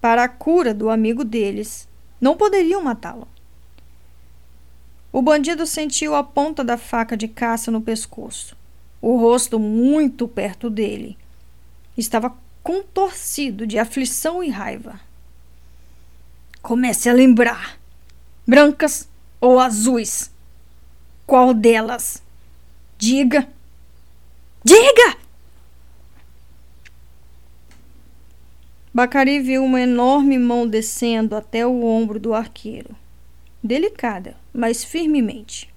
para 0.00 0.24
a 0.24 0.28
cura 0.28 0.74
do 0.74 0.90
amigo 0.90 1.24
deles, 1.24 1.88
não 2.20 2.36
poderiam 2.36 2.82
matá-lo. 2.82 3.26
O 5.12 5.22
bandido 5.22 5.66
sentiu 5.66 6.14
a 6.14 6.22
ponta 6.22 6.62
da 6.62 6.76
faca 6.76 7.16
de 7.16 7.26
caça 7.26 7.70
no 7.70 7.80
pescoço, 7.80 8.56
o 9.00 9.16
rosto 9.16 9.58
muito 9.58 10.28
perto 10.28 10.68
dele. 10.68 11.16
Estava 11.96 12.36
contorcido 12.62 13.66
de 13.66 13.78
aflição 13.78 14.42
e 14.42 14.50
raiva. 14.50 15.00
Comece 16.60 17.08
a 17.08 17.12
lembrar: 17.12 17.78
brancas 18.46 19.08
ou 19.40 19.58
azuis? 19.58 20.30
Qual 21.26 21.54
delas? 21.54 22.22
Diga. 22.98 23.48
Diga! 24.68 25.16
Bacari 28.92 29.38
viu 29.38 29.62
uma 29.62 29.80
enorme 29.80 30.36
mão 30.36 30.66
descendo 30.66 31.36
até 31.36 31.64
o 31.64 31.84
ombro 31.84 32.18
do 32.18 32.34
arqueiro. 32.34 32.96
Delicada, 33.62 34.36
mas 34.52 34.82
firmemente. 34.82 35.72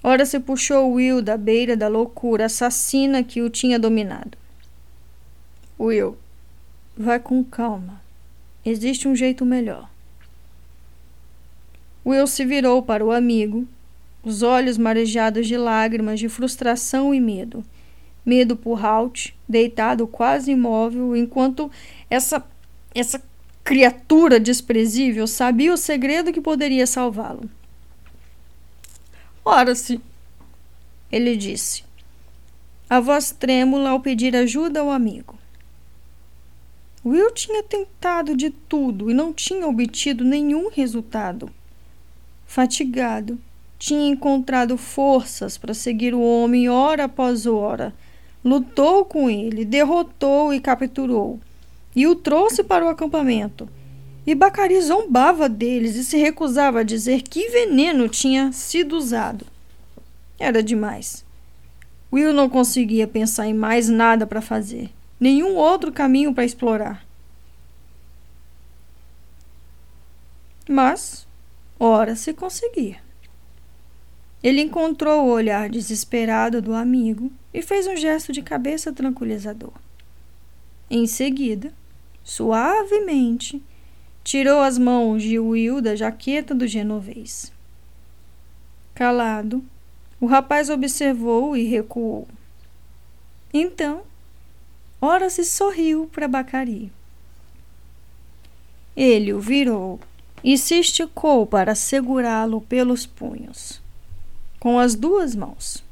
Ora 0.00 0.24
se 0.24 0.38
puxou 0.38 0.92
Will 0.92 1.20
da 1.20 1.36
beira 1.36 1.76
da 1.76 1.88
loucura 1.88 2.46
assassina 2.46 3.24
que 3.24 3.42
o 3.42 3.50
tinha 3.50 3.80
dominado. 3.80 4.38
Will, 5.76 6.16
vai 6.96 7.18
com 7.18 7.42
calma. 7.42 8.00
Existe 8.64 9.08
um 9.08 9.16
jeito 9.16 9.44
melhor. 9.44 9.90
Will 12.06 12.28
se 12.28 12.44
virou 12.44 12.80
para 12.80 13.04
o 13.04 13.10
amigo, 13.10 13.66
os 14.22 14.42
olhos 14.42 14.78
marejados 14.78 15.46
de 15.46 15.56
lágrimas 15.56 16.20
de 16.20 16.28
frustração 16.28 17.14
e 17.14 17.20
medo. 17.20 17.64
Medo 18.24 18.56
por 18.56 18.84
Halt, 18.84 19.34
deitado 19.48 20.06
quase 20.06 20.52
imóvel, 20.52 21.16
enquanto 21.16 21.70
essa 22.08 22.44
essa 22.94 23.22
criatura 23.64 24.38
desprezível 24.38 25.26
sabia 25.26 25.72
o 25.72 25.76
segredo 25.76 26.32
que 26.32 26.40
poderia 26.40 26.86
salvá-lo. 26.86 27.48
Ora-se, 29.44 30.00
ele 31.10 31.36
disse, 31.36 31.84
a 32.88 33.00
voz 33.00 33.30
trêmula 33.32 33.90
ao 33.90 34.00
pedir 34.00 34.36
ajuda 34.36 34.80
ao 34.80 34.90
amigo. 34.90 35.38
Will 37.04 37.32
tinha 37.32 37.62
tentado 37.62 38.36
de 38.36 38.50
tudo 38.50 39.10
e 39.10 39.14
não 39.14 39.32
tinha 39.32 39.66
obtido 39.66 40.24
nenhum 40.24 40.68
resultado. 40.70 41.50
Fatigado, 42.46 43.38
tinha 43.82 44.08
encontrado 44.08 44.78
forças 44.78 45.58
para 45.58 45.74
seguir 45.74 46.14
o 46.14 46.22
homem 46.22 46.68
hora 46.68 47.06
após 47.06 47.46
hora. 47.46 47.92
Lutou 48.44 49.04
com 49.04 49.28
ele, 49.28 49.64
derrotou 49.64 50.54
e 50.54 50.60
capturou, 50.60 51.40
e 51.94 52.06
o 52.06 52.14
trouxe 52.14 52.62
para 52.62 52.84
o 52.84 52.88
acampamento. 52.88 53.68
E 54.24 54.36
Bacari 54.36 54.80
zombava 54.80 55.48
deles 55.48 55.96
e 55.96 56.04
se 56.04 56.16
recusava 56.16 56.78
a 56.78 56.84
dizer 56.84 57.22
que 57.22 57.48
veneno 57.48 58.08
tinha 58.08 58.52
sido 58.52 58.96
usado. 58.96 59.44
Era 60.38 60.62
demais. 60.62 61.24
Will 62.12 62.32
não 62.32 62.48
conseguia 62.48 63.08
pensar 63.08 63.48
em 63.48 63.54
mais 63.54 63.88
nada 63.88 64.28
para 64.28 64.40
fazer, 64.40 64.90
nenhum 65.18 65.56
outro 65.56 65.90
caminho 65.90 66.32
para 66.32 66.44
explorar. 66.44 67.04
Mas, 70.68 71.26
ora 71.80 72.14
se 72.14 72.32
conseguia. 72.32 73.02
Ele 74.42 74.60
encontrou 74.60 75.24
o 75.24 75.30
olhar 75.30 75.68
desesperado 75.68 76.60
do 76.60 76.74
amigo 76.74 77.30
e 77.54 77.62
fez 77.62 77.86
um 77.86 77.96
gesto 77.96 78.32
de 78.32 78.42
cabeça 78.42 78.92
tranquilizador. 78.92 79.72
Em 80.90 81.06
seguida, 81.06 81.72
suavemente, 82.24 83.62
tirou 84.24 84.60
as 84.60 84.78
mãos 84.78 85.22
de 85.22 85.38
Will 85.38 85.80
da 85.80 85.94
jaqueta 85.94 86.54
do 86.54 86.66
genovês. 86.66 87.52
Calado, 88.94 89.64
o 90.20 90.26
rapaz 90.26 90.68
observou 90.68 91.56
e 91.56 91.64
recuou. 91.64 92.26
Então, 93.54 94.02
ora 95.00 95.30
se 95.30 95.44
sorriu 95.44 96.10
para 96.12 96.26
Bacari. 96.26 96.90
Ele 98.96 99.32
o 99.32 99.40
virou 99.40 100.00
e 100.42 100.58
se 100.58 100.80
esticou 100.80 101.46
para 101.46 101.74
segurá-lo 101.74 102.60
pelos 102.60 103.06
punhos 103.06 103.81
com 104.62 104.78
as 104.78 104.94
duas 104.94 105.34
mãos. 105.34 105.82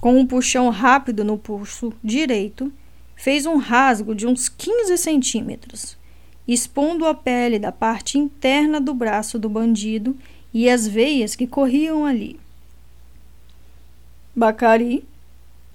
Com 0.00 0.18
um 0.18 0.26
puxão 0.26 0.70
rápido 0.70 1.22
no 1.22 1.36
pulso 1.36 1.92
direito, 2.02 2.72
fez 3.14 3.44
um 3.44 3.58
rasgo 3.58 4.14
de 4.14 4.26
uns 4.26 4.48
15 4.48 4.96
centímetros, 4.96 5.94
expondo 6.48 7.04
a 7.04 7.14
pele 7.14 7.58
da 7.58 7.70
parte 7.70 8.16
interna 8.16 8.80
do 8.80 8.94
braço 8.94 9.38
do 9.38 9.46
bandido 9.46 10.16
e 10.54 10.70
as 10.70 10.88
veias 10.88 11.36
que 11.36 11.46
corriam 11.46 12.06
ali. 12.06 12.40
Bacari, 14.34 15.04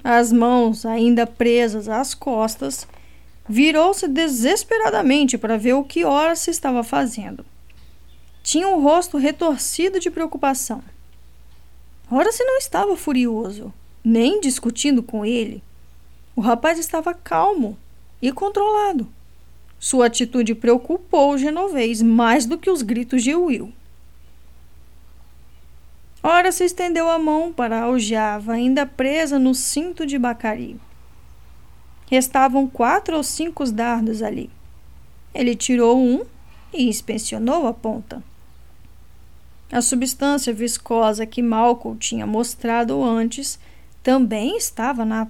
as 0.03 0.33
mãos 0.33 0.87
ainda 0.87 1.27
presas 1.27 1.87
às 1.87 2.15
costas, 2.15 2.87
virou-se 3.47 4.07
desesperadamente 4.07 5.37
para 5.37 5.55
ver 5.55 5.73
o 5.73 5.83
que 5.83 6.03
ora 6.03 6.35
se 6.35 6.49
estava 6.49 6.83
fazendo. 6.83 7.45
Tinha 8.41 8.69
o 8.69 8.81
rosto 8.81 9.19
retorcido 9.19 9.99
de 9.99 10.09
preocupação. 10.09 10.81
Ora 12.17 12.31
se 12.31 12.45
não 12.45 12.57
estava 12.57 12.95
furioso, 12.95 13.73
nem 14.01 14.39
discutindo 14.39 15.03
com 15.03 15.25
ele. 15.25 15.61
O 16.33 16.39
rapaz 16.39 16.79
estava 16.79 17.13
calmo 17.13 17.77
e 18.21 18.31
controlado. 18.31 19.05
Sua 19.77 20.05
atitude 20.05 20.55
preocupou 20.55 21.33
o 21.33 21.37
genovês 21.37 22.01
mais 22.01 22.45
do 22.45 22.57
que 22.57 22.69
os 22.69 22.81
gritos 22.81 23.21
de 23.21 23.35
Will. 23.35 23.73
Ora 26.23 26.53
se 26.53 26.63
estendeu 26.63 27.09
a 27.09 27.19
mão 27.19 27.51
para 27.51 27.79
a 27.79 27.83
aljava 27.83 28.53
ainda 28.53 28.85
presa 28.85 29.37
no 29.37 29.53
cinto 29.53 30.05
de 30.05 30.17
Bacari. 30.17 30.79
Restavam 32.09 32.65
quatro 32.65 33.17
ou 33.17 33.23
cinco 33.23 33.69
dardos 33.69 34.21
ali. 34.21 34.49
Ele 35.33 35.53
tirou 35.53 35.99
um 35.99 36.25
e 36.73 36.87
inspecionou 36.87 37.67
a 37.67 37.73
ponta. 37.73 38.23
A 39.71 39.81
substância 39.81 40.53
viscosa 40.53 41.25
que 41.25 41.41
Malcolm 41.41 41.97
tinha 41.97 42.25
mostrado 42.25 43.03
antes 43.03 43.59
também 44.03 44.55
estava 44.55 45.03
na 45.03 45.27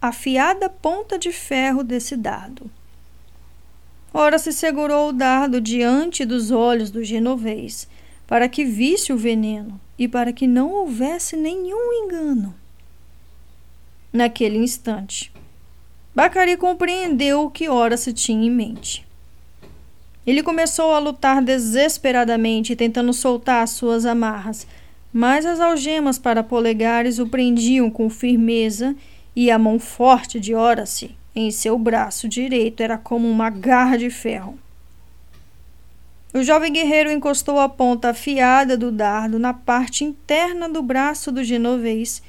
afiada 0.00 0.68
ponta 0.68 1.18
de 1.18 1.32
ferro 1.32 1.84
desse 1.84 2.16
dardo. 2.16 2.70
Ora 4.12 4.38
se 4.38 4.52
segurou 4.52 5.10
o 5.10 5.12
dardo 5.12 5.60
diante 5.60 6.24
dos 6.24 6.50
olhos 6.50 6.90
do 6.90 7.04
genovês, 7.04 7.86
para 8.26 8.48
que 8.48 8.64
visse 8.64 9.12
o 9.12 9.16
veneno 9.16 9.78
e 9.98 10.08
para 10.08 10.32
que 10.32 10.46
não 10.46 10.72
houvesse 10.72 11.36
nenhum 11.36 11.92
engano. 11.92 12.54
Naquele 14.12 14.56
instante, 14.56 15.30
Bacari 16.14 16.56
compreendeu 16.56 17.44
o 17.44 17.50
que 17.50 17.68
ora 17.68 17.96
se 17.98 18.12
tinha 18.12 18.46
em 18.46 18.50
mente. 18.50 19.05
Ele 20.26 20.42
começou 20.42 20.92
a 20.92 20.98
lutar 20.98 21.40
desesperadamente, 21.40 22.74
tentando 22.74 23.12
soltar 23.12 23.66
suas 23.68 24.04
amarras, 24.04 24.66
mas 25.12 25.46
as 25.46 25.60
algemas 25.60 26.18
para 26.18 26.42
polegares 26.42 27.18
o 27.18 27.28
prendiam 27.28 27.88
com 27.88 28.10
firmeza 28.10 28.96
e 29.36 29.50
a 29.50 29.58
mão 29.58 29.78
forte 29.78 30.40
de 30.40 30.54
Horace 30.54 31.14
em 31.34 31.50
seu 31.50 31.78
braço 31.78 32.28
direito 32.28 32.82
era 32.82 32.98
como 32.98 33.30
uma 33.30 33.50
garra 33.50 33.96
de 33.96 34.10
ferro. 34.10 34.58
O 36.34 36.42
jovem 36.42 36.72
guerreiro 36.72 37.10
encostou 37.10 37.60
a 37.60 37.68
ponta 37.68 38.10
afiada 38.10 38.76
do 38.76 38.90
dardo 38.90 39.38
na 39.38 39.54
parte 39.54 40.04
interna 40.04 40.68
do 40.68 40.82
braço 40.82 41.30
do 41.30 41.44
genovês 41.44 42.22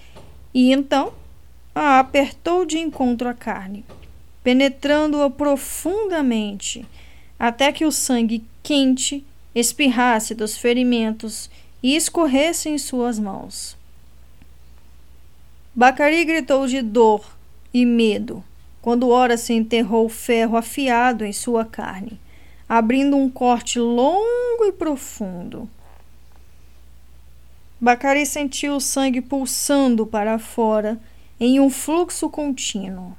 e 0.53 0.71
então 0.71 1.13
a 1.73 1.99
apertou 1.99 2.65
de 2.65 2.77
encontro 2.77 3.27
à 3.27 3.33
carne, 3.33 3.83
penetrando-a 4.43 5.29
profundamente 5.29 6.85
até 7.39 7.71
que 7.71 7.85
o 7.85 7.91
sangue 7.91 8.43
quente 8.63 9.25
espirrasse 9.53 10.33
dos 10.35 10.57
ferimentos 10.57 11.49
e 11.81 11.95
escorresse 11.95 12.69
em 12.69 12.77
suas 12.77 13.19
mãos. 13.19 13.77
Bacari 15.73 16.25
gritou 16.25 16.67
de 16.67 16.81
dor 16.81 17.23
e 17.73 17.85
medo 17.85 18.43
quando 18.81 19.09
ora 19.09 19.37
se 19.37 19.53
enterrou 19.53 20.05
o 20.05 20.09
ferro 20.09 20.57
afiado 20.57 21.25
em 21.25 21.33
sua 21.33 21.65
carne, 21.65 22.19
abrindo 22.67 23.15
um 23.15 23.29
corte 23.29 23.79
longo 23.79 24.65
e 24.65 24.71
profundo. 24.71 25.69
Bacari 27.79 28.25
sentiu 28.25 28.75
o 28.75 28.81
sangue 28.81 29.21
pulsando 29.21 30.07
para 30.07 30.39
fora 30.39 30.99
em 31.39 31.59
um 31.59 31.69
fluxo 31.69 32.29
contínuo. 32.29 33.15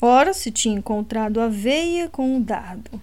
Ora 0.00 0.32
se 0.32 0.52
tinha 0.52 0.78
encontrado 0.78 1.40
a 1.40 1.48
veia 1.48 2.08
com 2.08 2.36
o 2.36 2.40
dardo. 2.40 3.00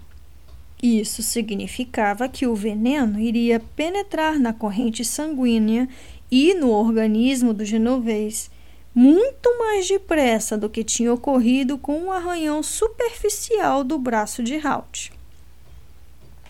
Isso 0.82 1.22
significava 1.22 2.30
que 2.30 2.48
o 2.48 2.56
veneno 2.56 3.20
iria 3.20 3.60
penetrar 3.60 4.40
na 4.40 4.54
corrente 4.54 5.04
sanguínea 5.04 5.90
e 6.32 6.54
no 6.54 6.70
organismo 6.70 7.54
do 7.54 7.66
genovês 7.66 8.50
muito 8.94 9.58
mais 9.60 9.86
depressa 9.90 10.58
do 10.58 10.70
que 10.70 10.86
tinha 10.86 11.14
ocorrido 11.14 11.78
com 11.78 12.06
o 12.06 12.12
arranhão 12.12 12.64
superficial 12.64 13.84
do 13.84 14.00
braço 14.00 14.42
de 14.42 14.56
Halt. 14.66 15.12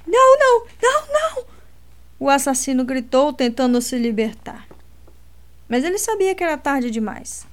Não, 0.06 0.38
não, 0.38 0.66
não, 0.80 1.08
não! 1.12 1.46
O 2.20 2.30
assassino 2.30 2.86
gritou, 2.86 3.34
tentando 3.34 3.82
se 3.82 3.98
libertar. 3.98 4.68
Mas 5.68 5.84
ele 5.84 5.98
sabia 5.98 6.36
que 6.36 6.44
era 6.44 6.56
tarde 6.56 6.92
demais. 6.92 7.48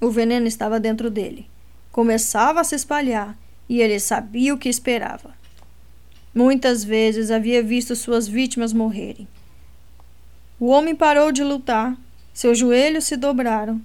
O 0.00 0.10
veneno 0.10 0.46
estava 0.46 0.78
dentro 0.78 1.10
dele 1.10 1.52
começava 1.94 2.60
a 2.60 2.64
se 2.64 2.74
espalhar 2.74 3.38
e 3.68 3.80
ele 3.80 4.00
sabia 4.00 4.52
o 4.52 4.58
que 4.58 4.68
esperava. 4.68 5.32
Muitas 6.34 6.82
vezes 6.82 7.30
havia 7.30 7.62
visto 7.62 7.94
suas 7.94 8.26
vítimas 8.26 8.72
morrerem. 8.72 9.28
O 10.58 10.66
homem 10.66 10.96
parou 10.96 11.30
de 11.30 11.44
lutar, 11.44 11.96
seus 12.32 12.58
joelhos 12.58 13.04
se 13.04 13.16
dobraram, 13.16 13.80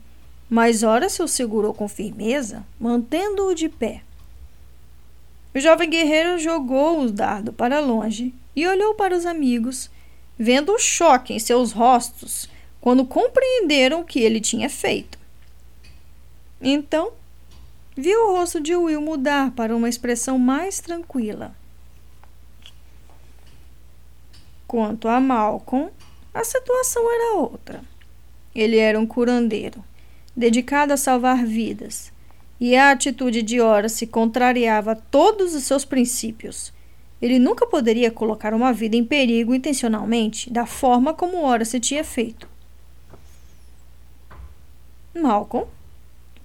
mas 0.50 0.82
ora 0.82 1.08
se 1.08 1.22
o 1.22 1.28
segurou 1.28 1.72
com 1.72 1.88
firmeza, 1.88 2.66
mantendo-o 2.80 3.54
de 3.54 3.70
pé. 3.70 4.02
O 5.54 5.60
jovem 5.60 5.88
guerreiro 5.88 6.40
jogou 6.40 7.02
o 7.02 7.12
dardo 7.12 7.54
para 7.54 7.80
longe 7.80 8.34
e 8.56 8.68
olhou 8.68 8.96
para 8.96 9.16
os 9.16 9.28
amigos, 9.28 9.88
vendo 10.36 10.74
o 10.74 10.80
choque 10.80 11.32
em 11.32 11.38
seus 11.38 11.72
rostos 11.72 12.50
quando 12.82 13.06
compreenderam 13.06 14.02
o 14.02 14.06
que 14.06 14.20
ele 14.20 14.42
tinha 14.42 14.68
feito. 14.68 15.20
Então, 16.60 17.12
viu 18.00 18.30
o 18.30 18.38
rosto 18.38 18.62
de 18.62 18.74
Will 18.76 19.02
mudar 19.02 19.52
para 19.52 19.76
uma 19.76 19.90
expressão 19.90 20.40
mais 20.40 20.80
tranquila. 20.80 21.54
Quanto 24.66 25.10
a 25.10 25.20
Malcolm, 25.20 25.92
a 26.34 26.44
situação 26.44 27.04
era 27.14 27.36
outra. 27.36 27.82
Ele 28.56 28.78
era 28.78 28.98
um 28.98 29.06
curandeiro, 29.06 29.84
dedicado 30.36 30.94
a 30.94 30.98
salvar 30.98 31.46
vidas, 31.46 32.12
e 32.58 32.76
a 32.76 32.92
atitude 32.92 33.42
de 33.42 33.60
Horace 33.60 34.08
contrariava 34.08 34.96
todos 34.96 35.54
os 35.54 35.66
seus 35.66 35.84
princípios. 35.84 36.72
Ele 37.22 37.38
nunca 37.38 37.68
poderia 37.68 38.10
colocar 38.10 38.54
uma 38.54 38.72
vida 38.72 38.96
em 38.96 39.04
perigo 39.04 39.54
intencionalmente, 39.54 40.50
da 40.50 40.66
forma 40.66 41.14
como 41.14 41.46
Horace 41.46 41.82
tinha 41.82 42.04
feito. 42.04 42.48
Malcolm? 45.14 45.68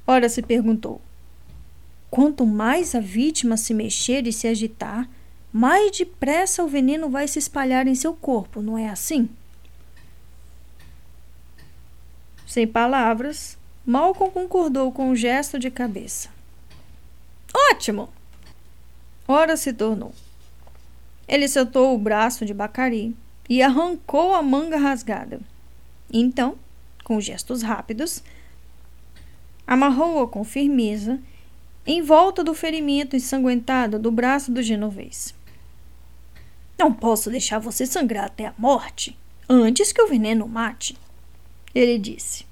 Horace 0.04 0.42
perguntou. 0.42 1.00
Quanto 2.14 2.46
mais 2.46 2.94
a 2.94 3.00
vítima 3.00 3.57
se 3.57 3.74
mexer 3.74 4.24
e 4.29 4.33
se 4.33 4.46
agitar, 4.46 5.11
mais 5.53 5.90
depressa 5.98 6.62
o 6.62 6.68
veneno 6.68 7.11
vai 7.11 7.27
se 7.27 7.40
espalhar 7.40 7.88
em 7.88 7.94
seu 7.96 8.14
corpo, 8.14 8.62
não 8.62 8.79
é 8.79 8.88
assim? 8.88 9.29
Sem 12.46 12.68
palavras, 12.68 13.59
Malcolm 13.85 14.31
concordou 14.31 14.92
com 14.92 15.09
um 15.09 15.16
gesto 15.16 15.59
de 15.59 15.72
cabeça. 15.72 16.29
Ótimo! 17.72 18.09
Ora 19.27 19.57
se 19.57 19.72
tornou. 19.72 20.14
Ele 21.27 21.48
soltou 21.48 21.96
o 21.96 21.98
braço 21.98 22.46
de 22.46 22.55
Bacari 22.55 23.12
e 23.50 23.61
arrancou 23.61 24.35
a 24.35 24.40
manga 24.40 24.77
rasgada. 24.77 25.40
Então, 26.12 26.57
com 27.03 27.20
gestos 27.20 27.62
rápidos, 27.62 28.22
amarrou-a 29.66 30.29
com 30.29 30.44
firmeza 30.44 31.20
em 31.87 32.03
volta 32.03 32.42
do 32.42 32.55
ferimento 32.55 33.14
ensanguentado 33.16 33.99
do 33.99 34.11
braço 34.11 34.51
do 34.51 34.62
genovês. 34.62 35.35
Não 36.79 36.92
posso 36.92 37.31
deixar 37.31 37.59
você 37.59 37.87
sangrar 37.87 38.25
até 38.25 38.47
a 38.47 38.55
morte 38.59 39.16
antes 39.49 39.92
que 39.92 40.03
o 40.03 40.09
veneno 40.09 40.49
mate, 40.49 40.97
ele 41.75 41.99
disse. 41.99 42.47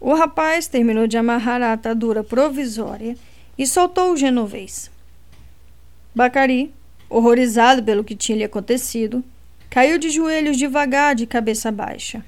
O 0.00 0.14
rapaz 0.14 0.66
terminou 0.66 1.06
de 1.06 1.16
amarrar 1.16 1.62
a 1.62 1.72
atadura 1.72 2.24
provisória 2.24 3.16
e 3.56 3.66
soltou 3.66 4.12
o 4.12 4.16
genovês. 4.16 4.90
Bacari, 6.14 6.72
horrorizado 7.08 7.82
pelo 7.82 8.04
que 8.04 8.16
tinha 8.16 8.38
lhe 8.38 8.44
acontecido, 8.44 9.22
caiu 9.70 9.98
de 9.98 10.10
joelhos 10.10 10.56
devagar 10.56 11.14
de 11.14 11.26
cabeça 11.26 11.70
baixa. 11.70 12.24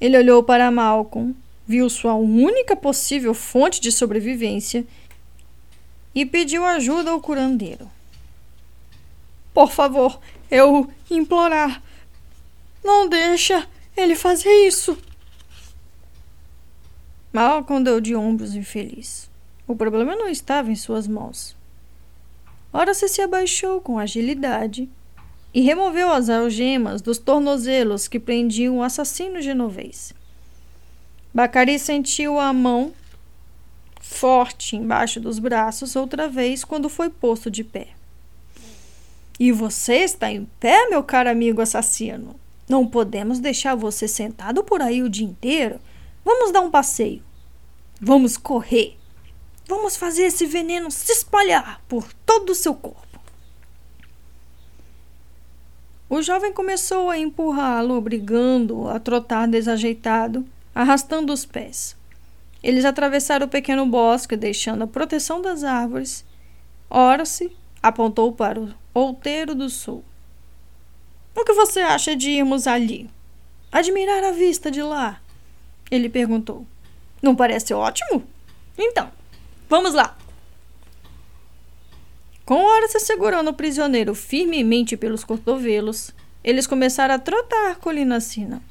Ele 0.00 0.16
olhou 0.16 0.42
para 0.42 0.70
Malcolm, 0.70 1.34
viu 1.68 1.90
sua 1.90 2.14
única 2.14 2.74
possível 2.74 3.34
fonte 3.34 3.78
de 3.78 3.92
sobrevivência 3.92 4.86
e 6.14 6.24
pediu 6.24 6.64
ajuda 6.64 7.10
ao 7.10 7.20
curandeiro. 7.20 7.90
Por 9.52 9.70
favor, 9.70 10.18
eu 10.50 10.90
implorar. 11.10 11.82
Não 12.82 13.06
deixa 13.06 13.68
ele 13.94 14.16
fazer 14.16 14.50
isso. 14.66 14.96
Malcolm 17.30 17.84
deu 17.84 18.00
de 18.00 18.16
ombros 18.16 18.54
infeliz. 18.54 19.28
O 19.66 19.76
problema 19.76 20.16
não 20.16 20.28
estava 20.28 20.70
em 20.70 20.76
suas 20.76 21.06
mãos. 21.06 21.54
Ora 22.72 22.94
se 22.94 23.08
se 23.08 23.20
abaixou 23.20 23.80
com 23.82 23.98
agilidade 23.98 24.88
e 25.52 25.60
removeu 25.60 26.10
as 26.10 26.30
algemas 26.30 27.02
dos 27.02 27.18
tornozelos 27.18 28.08
que 28.08 28.18
prendiam 28.18 28.78
o 28.78 28.82
assassino 28.82 29.42
genovês. 29.42 30.14
Bacari 31.38 31.78
sentiu 31.78 32.40
a 32.40 32.52
mão 32.52 32.92
forte 34.00 34.74
embaixo 34.74 35.20
dos 35.20 35.38
braços 35.38 35.94
outra 35.94 36.28
vez 36.28 36.64
quando 36.64 36.88
foi 36.88 37.08
posto 37.08 37.48
de 37.48 37.62
pé. 37.62 37.90
E 39.38 39.52
você 39.52 39.98
está 39.98 40.32
em 40.32 40.46
pé, 40.58 40.88
meu 40.88 41.00
caro 41.00 41.30
amigo 41.30 41.60
assassino? 41.60 42.34
Não 42.68 42.84
podemos 42.84 43.38
deixar 43.38 43.76
você 43.76 44.08
sentado 44.08 44.64
por 44.64 44.82
aí 44.82 45.00
o 45.00 45.08
dia 45.08 45.24
inteiro. 45.24 45.78
Vamos 46.24 46.50
dar 46.50 46.60
um 46.60 46.72
passeio. 46.72 47.22
Vamos 48.00 48.36
correr. 48.36 48.98
Vamos 49.68 49.96
fazer 49.96 50.24
esse 50.24 50.44
veneno 50.44 50.90
se 50.90 51.12
espalhar 51.12 51.80
por 51.86 52.12
todo 52.26 52.50
o 52.50 52.54
seu 52.56 52.74
corpo. 52.74 53.20
O 56.10 56.20
jovem 56.20 56.52
começou 56.52 57.08
a 57.08 57.16
empurrá-lo, 57.16 57.94
obrigando-o 57.94 58.88
a 58.88 58.98
trotar 58.98 59.46
desajeitado 59.46 60.44
arrastando 60.78 61.32
os 61.32 61.44
pés. 61.44 61.96
Eles 62.62 62.84
atravessaram 62.84 63.46
o 63.46 63.50
pequeno 63.50 63.84
bosque, 63.84 64.36
deixando 64.36 64.84
a 64.84 64.86
proteção 64.86 65.42
das 65.42 65.64
árvores. 65.64 66.24
Ora-se 66.88 67.50
apontou 67.82 68.32
para 68.32 68.60
o 68.60 68.72
outeiro 68.94 69.56
do 69.56 69.68
sul. 69.68 70.04
O 71.34 71.44
que 71.44 71.52
você 71.52 71.80
acha 71.80 72.14
de 72.14 72.30
irmos 72.30 72.68
ali? 72.68 73.10
Admirar 73.72 74.22
a 74.22 74.30
vista 74.30 74.70
de 74.70 74.80
lá? 74.80 75.20
Ele 75.90 76.08
perguntou. 76.08 76.64
Não 77.20 77.34
parece 77.34 77.74
ótimo? 77.74 78.22
Então, 78.78 79.10
vamos 79.68 79.94
lá. 79.94 80.16
Com 82.44 82.64
Horace 82.64 83.00
segurando 83.00 83.50
o 83.50 83.54
prisioneiro 83.54 84.14
firmemente 84.14 84.96
pelos 84.96 85.24
cotovelos, 85.24 86.14
eles 86.44 86.68
começaram 86.68 87.16
a 87.16 87.18
trotar 87.18 87.72
a 87.72 87.74
colina 87.74 88.18
acima. 88.18 88.62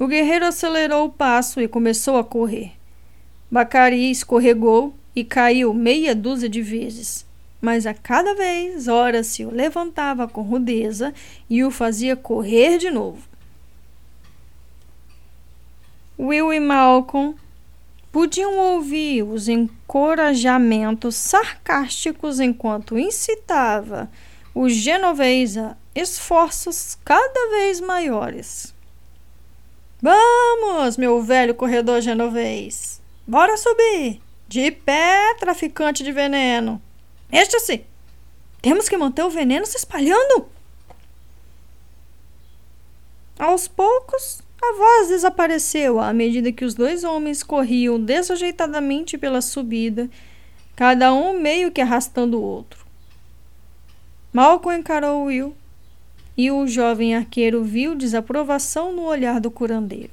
O 0.00 0.06
guerreiro 0.06 0.46
acelerou 0.46 1.04
o 1.04 1.12
passo 1.12 1.60
e 1.60 1.68
começou 1.68 2.16
a 2.16 2.24
correr. 2.24 2.72
Bacari 3.50 4.10
escorregou 4.10 4.94
e 5.14 5.22
caiu 5.22 5.74
meia 5.74 6.14
dúzia 6.14 6.48
de 6.48 6.62
vezes, 6.62 7.26
mas 7.60 7.84
a 7.84 7.92
cada 7.92 8.34
vez 8.34 8.88
Horace 8.88 9.44
o 9.44 9.50
levantava 9.50 10.26
com 10.26 10.40
rudeza 10.40 11.12
e 11.50 11.62
o 11.62 11.70
fazia 11.70 12.16
correr 12.16 12.78
de 12.78 12.90
novo. 12.90 13.28
Will 16.18 16.50
e 16.50 16.60
Malcolm 16.60 17.36
podiam 18.10 18.56
ouvir 18.56 19.22
os 19.22 19.48
encorajamentos 19.48 21.14
sarcásticos 21.14 22.40
enquanto 22.40 22.98
incitava 22.98 24.10
o 24.54 24.66
genovês 24.66 25.58
a 25.58 25.76
esforços 25.94 26.96
cada 27.04 27.50
vez 27.50 27.82
maiores. 27.82 28.79
Vamos, 30.02 30.96
meu 30.96 31.22
velho 31.22 31.54
corredor 31.54 32.00
genovês. 32.00 33.02
Bora 33.26 33.56
subir. 33.56 34.20
De 34.48 34.70
pé, 34.70 35.34
traficante 35.38 36.02
de 36.02 36.10
veneno. 36.10 36.80
Mexa-se. 37.30 37.84
Temos 38.62 38.88
que 38.88 38.96
manter 38.96 39.22
o 39.24 39.30
veneno 39.30 39.66
se 39.66 39.76
espalhando. 39.76 40.48
Aos 43.38 43.68
poucos, 43.68 44.42
a 44.62 44.76
voz 44.76 45.08
desapareceu 45.08 46.00
à 46.00 46.12
medida 46.12 46.52
que 46.52 46.64
os 46.64 46.74
dois 46.74 47.04
homens 47.04 47.42
corriam 47.42 47.98
desajeitadamente 48.00 49.16
pela 49.16 49.40
subida, 49.40 50.10
cada 50.76 51.12
um 51.12 51.38
meio 51.38 51.70
que 51.70 51.80
arrastando 51.80 52.38
o 52.38 52.42
outro. 52.42 52.86
Malcolm 54.32 54.78
encarou 54.78 55.24
Will 55.24 55.56
e 56.40 56.50
o 56.50 56.66
jovem 56.66 57.14
arqueiro 57.14 57.62
viu 57.62 57.94
desaprovação 57.94 58.96
no 58.96 59.02
olhar 59.02 59.38
do 59.38 59.50
curandeiro. 59.50 60.10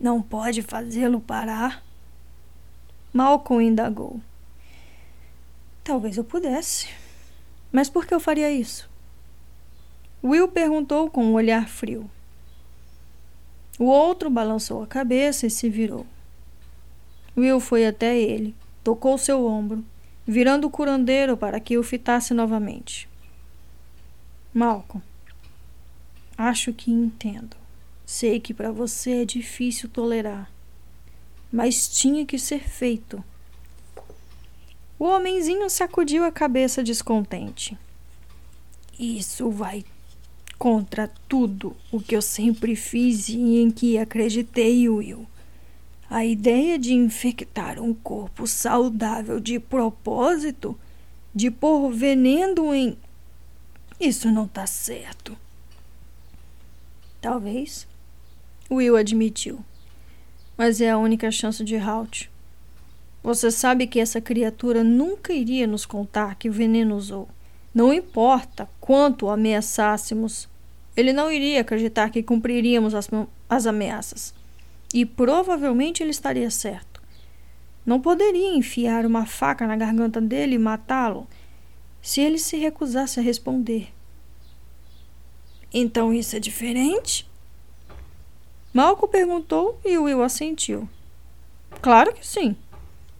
Não 0.00 0.20
pode 0.20 0.60
fazê-lo 0.60 1.20
parar? 1.20 1.84
Malcolm 3.12 3.64
indagou. 3.64 4.20
Talvez 5.84 6.16
eu 6.16 6.24
pudesse. 6.24 6.88
Mas 7.70 7.88
por 7.88 8.04
que 8.06 8.12
eu 8.12 8.18
faria 8.18 8.50
isso? 8.50 8.90
Will 10.20 10.48
perguntou 10.48 11.08
com 11.08 11.24
um 11.24 11.34
olhar 11.34 11.68
frio. 11.68 12.10
O 13.78 13.84
outro 13.84 14.28
balançou 14.28 14.82
a 14.82 14.86
cabeça 14.88 15.46
e 15.46 15.50
se 15.50 15.70
virou. 15.70 16.04
Will 17.36 17.60
foi 17.60 17.86
até 17.86 18.18
ele, 18.18 18.52
tocou 18.82 19.16
seu 19.16 19.46
ombro, 19.46 19.84
virando 20.26 20.66
o 20.66 20.70
curandeiro 20.70 21.36
para 21.36 21.60
que 21.60 21.78
o 21.78 21.84
fitasse 21.84 22.34
novamente. 22.34 23.08
Malcolm, 24.54 25.02
acho 26.38 26.72
que 26.72 26.88
entendo. 26.88 27.56
Sei 28.06 28.38
que 28.38 28.54
para 28.54 28.70
você 28.70 29.22
é 29.22 29.24
difícil 29.24 29.88
tolerar, 29.88 30.48
mas 31.52 31.88
tinha 31.88 32.24
que 32.24 32.38
ser 32.38 32.60
feito. 32.60 33.22
O 34.96 35.06
homenzinho 35.06 35.68
sacudiu 35.68 36.22
a 36.22 36.30
cabeça 36.30 36.84
descontente. 36.84 37.76
Isso 38.96 39.50
vai 39.50 39.84
contra 40.56 41.10
tudo 41.28 41.76
o 41.90 42.00
que 42.00 42.14
eu 42.14 42.22
sempre 42.22 42.76
fiz 42.76 43.28
e 43.28 43.56
em 43.58 43.72
que 43.72 43.98
acreditei, 43.98 44.88
Will. 44.88 45.26
A 46.08 46.24
ideia 46.24 46.78
de 46.78 46.94
infectar 46.94 47.80
um 47.80 47.92
corpo 47.92 48.46
saudável 48.46 49.40
de 49.40 49.58
propósito, 49.58 50.78
de 51.34 51.50
pôr 51.50 51.90
veneno 51.90 52.72
em. 52.72 52.96
Isso 54.00 54.30
não 54.30 54.44
está 54.44 54.66
certo. 54.66 55.36
Talvez, 57.20 57.86
Will 58.70 58.96
admitiu. 58.96 59.64
Mas 60.56 60.80
é 60.80 60.90
a 60.90 60.98
única 60.98 61.30
chance 61.30 61.64
de 61.64 61.76
Halt. 61.76 62.28
Você 63.22 63.50
sabe 63.50 63.86
que 63.86 63.98
essa 63.98 64.20
criatura 64.20 64.84
nunca 64.84 65.32
iria 65.32 65.66
nos 65.66 65.86
contar 65.86 66.34
que 66.34 66.48
o 66.48 66.52
veneno 66.52 66.96
usou. 66.96 67.28
Não 67.74 67.92
importa 67.92 68.68
quanto 68.80 69.26
o 69.26 69.30
ameaçássemos, 69.30 70.48
ele 70.96 71.12
não 71.12 71.32
iria 71.32 71.62
acreditar 71.62 72.10
que 72.10 72.22
cumpriríamos 72.22 72.94
as, 72.94 73.08
as 73.48 73.66
ameaças. 73.66 74.34
E 74.92 75.06
provavelmente 75.06 76.02
ele 76.02 76.10
estaria 76.10 76.50
certo. 76.50 77.02
Não 77.86 78.00
poderia 78.00 78.54
enfiar 78.54 79.04
uma 79.06 79.26
faca 79.26 79.66
na 79.66 79.76
garganta 79.76 80.20
dele 80.20 80.54
e 80.54 80.58
matá-lo 80.58 81.26
se 82.04 82.20
ele 82.20 82.38
se 82.38 82.58
recusasse 82.58 83.18
a 83.18 83.22
responder. 83.22 83.88
Então 85.72 86.12
isso 86.12 86.36
é 86.36 86.38
diferente? 86.38 87.26
Malco 88.74 89.08
perguntou 89.08 89.80
e 89.82 89.96
Will 89.96 90.22
assentiu. 90.22 90.86
Claro 91.80 92.12
que 92.12 92.24
sim. 92.24 92.54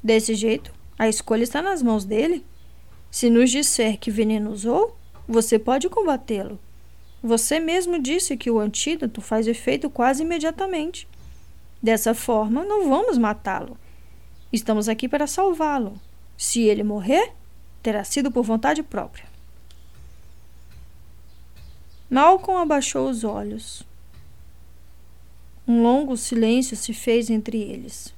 Desse 0.03 0.35
jeito, 0.35 0.71
a 0.99 1.09
escolha 1.09 1.43
está 1.43 1.63
nas 1.63 1.83
mãos 1.83 2.05
dele. 2.05 2.45
Se 3.11 3.31
nos 3.31 3.51
disser 3.51 3.99
que 3.99 4.11
veneno 4.11 4.51
usou, 4.51 4.95
você 5.27 5.59
pode 5.59 5.89
combatê-lo. 5.89 6.61
Você 7.23 7.59
mesmo 7.59 7.99
disse 7.99 8.37
que 8.37 8.51
o 8.51 8.59
antídoto 8.59 9.23
faz 9.23 9.47
efeito 9.47 9.89
quase 9.89 10.25
imediatamente. 10.25 11.09
Dessa 11.83 12.13
forma, 12.13 12.63
não 12.67 12.87
vamos 12.91 13.17
matá-lo. 13.17 13.79
Estamos 14.53 14.91
aqui 14.91 15.09
para 15.09 15.27
salvá-lo. 15.27 15.99
Se 16.37 16.61
ele 16.61 16.83
morrer, 16.83 17.33
terá 17.85 18.03
sido 18.03 18.33
por 18.33 18.43
vontade 18.43 18.83
própria. 18.83 19.27
Malcolm 22.09 22.63
abaixou 22.63 23.11
os 23.11 23.25
olhos. 23.25 23.83
Um 25.69 25.83
longo 25.83 26.17
silêncio 26.17 26.79
se 26.79 26.95
fez 26.95 27.29
entre 27.29 27.61
eles. 27.61 28.15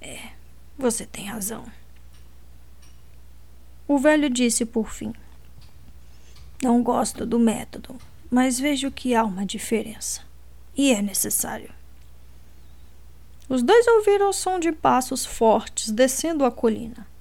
É, 0.00 0.32
você 0.76 1.06
tem 1.06 1.26
razão. 1.26 1.64
O 3.86 3.96
velho 3.96 4.28
disse 4.28 4.66
por 4.66 4.90
fim. 4.90 5.14
Não 6.60 6.82
gosto 6.82 7.24
do 7.24 7.38
método, 7.38 7.96
mas 8.28 8.58
vejo 8.58 8.90
que 8.90 9.14
há 9.14 9.22
uma 9.22 9.46
diferença. 9.46 10.22
E 10.76 10.92
é 10.92 11.00
necessário. 11.00 11.72
Os 13.48 13.62
dois 13.62 13.86
ouviram 13.86 14.30
o 14.30 14.32
som 14.32 14.58
de 14.58 14.72
passos 14.72 15.24
fortes 15.24 15.90
descendo 15.90 16.44
a 16.44 16.50
colina. 16.50 17.11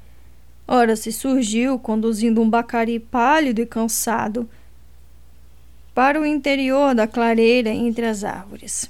Ora 0.74 0.96
se 0.96 1.12
surgiu, 1.12 1.78
conduzindo 1.78 2.42
um 2.42 2.50
bacari 2.50 2.98
pálido 2.98 3.60
e 3.60 3.66
cansado 3.66 4.50
para 5.94 6.18
o 6.18 6.26
interior 6.26 6.96
da 6.96 7.06
clareira 7.06 7.70
entre 7.72 8.06
as 8.06 8.24
árvores. 8.24 8.90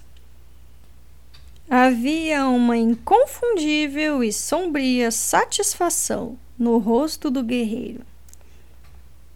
Havia 1.68 2.46
uma 2.46 2.78
inconfundível 2.78 4.24
e 4.24 4.32
sombria 4.32 5.10
satisfação 5.10 6.38
no 6.56 6.78
rosto 6.78 7.32
do 7.32 7.42
guerreiro. 7.42 8.06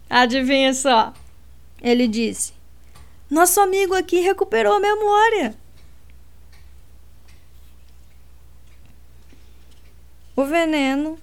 Adivinha 0.08 0.72
só? 0.72 1.12
Ele 1.82 2.06
disse: 2.06 2.52
Nosso 3.28 3.58
amigo 3.58 3.92
aqui 3.92 4.20
recuperou 4.20 4.74
a 4.76 4.78
memória. 4.78 5.52
O 10.36 10.44
veneno 10.44 11.18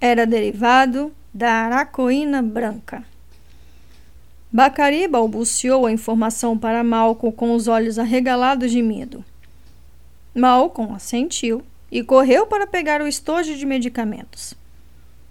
era 0.00 0.26
derivado 0.26 1.12
da 1.32 1.50
aracoína 1.50 2.42
branca. 2.42 3.04
Bacari 4.52 5.06
balbuciou 5.08 5.86
a 5.86 5.92
informação 5.92 6.56
para 6.56 6.84
Malcolm 6.84 7.34
com 7.34 7.54
os 7.54 7.68
olhos 7.68 7.98
arregalados 7.98 8.70
de 8.70 8.82
medo. 8.82 9.24
Malcolm 10.34 10.94
assentiu 10.94 11.62
e 11.90 12.02
correu 12.02 12.46
para 12.46 12.66
pegar 12.66 13.00
o 13.00 13.06
estojo 13.06 13.54
de 13.54 13.66
medicamentos. 13.66 14.54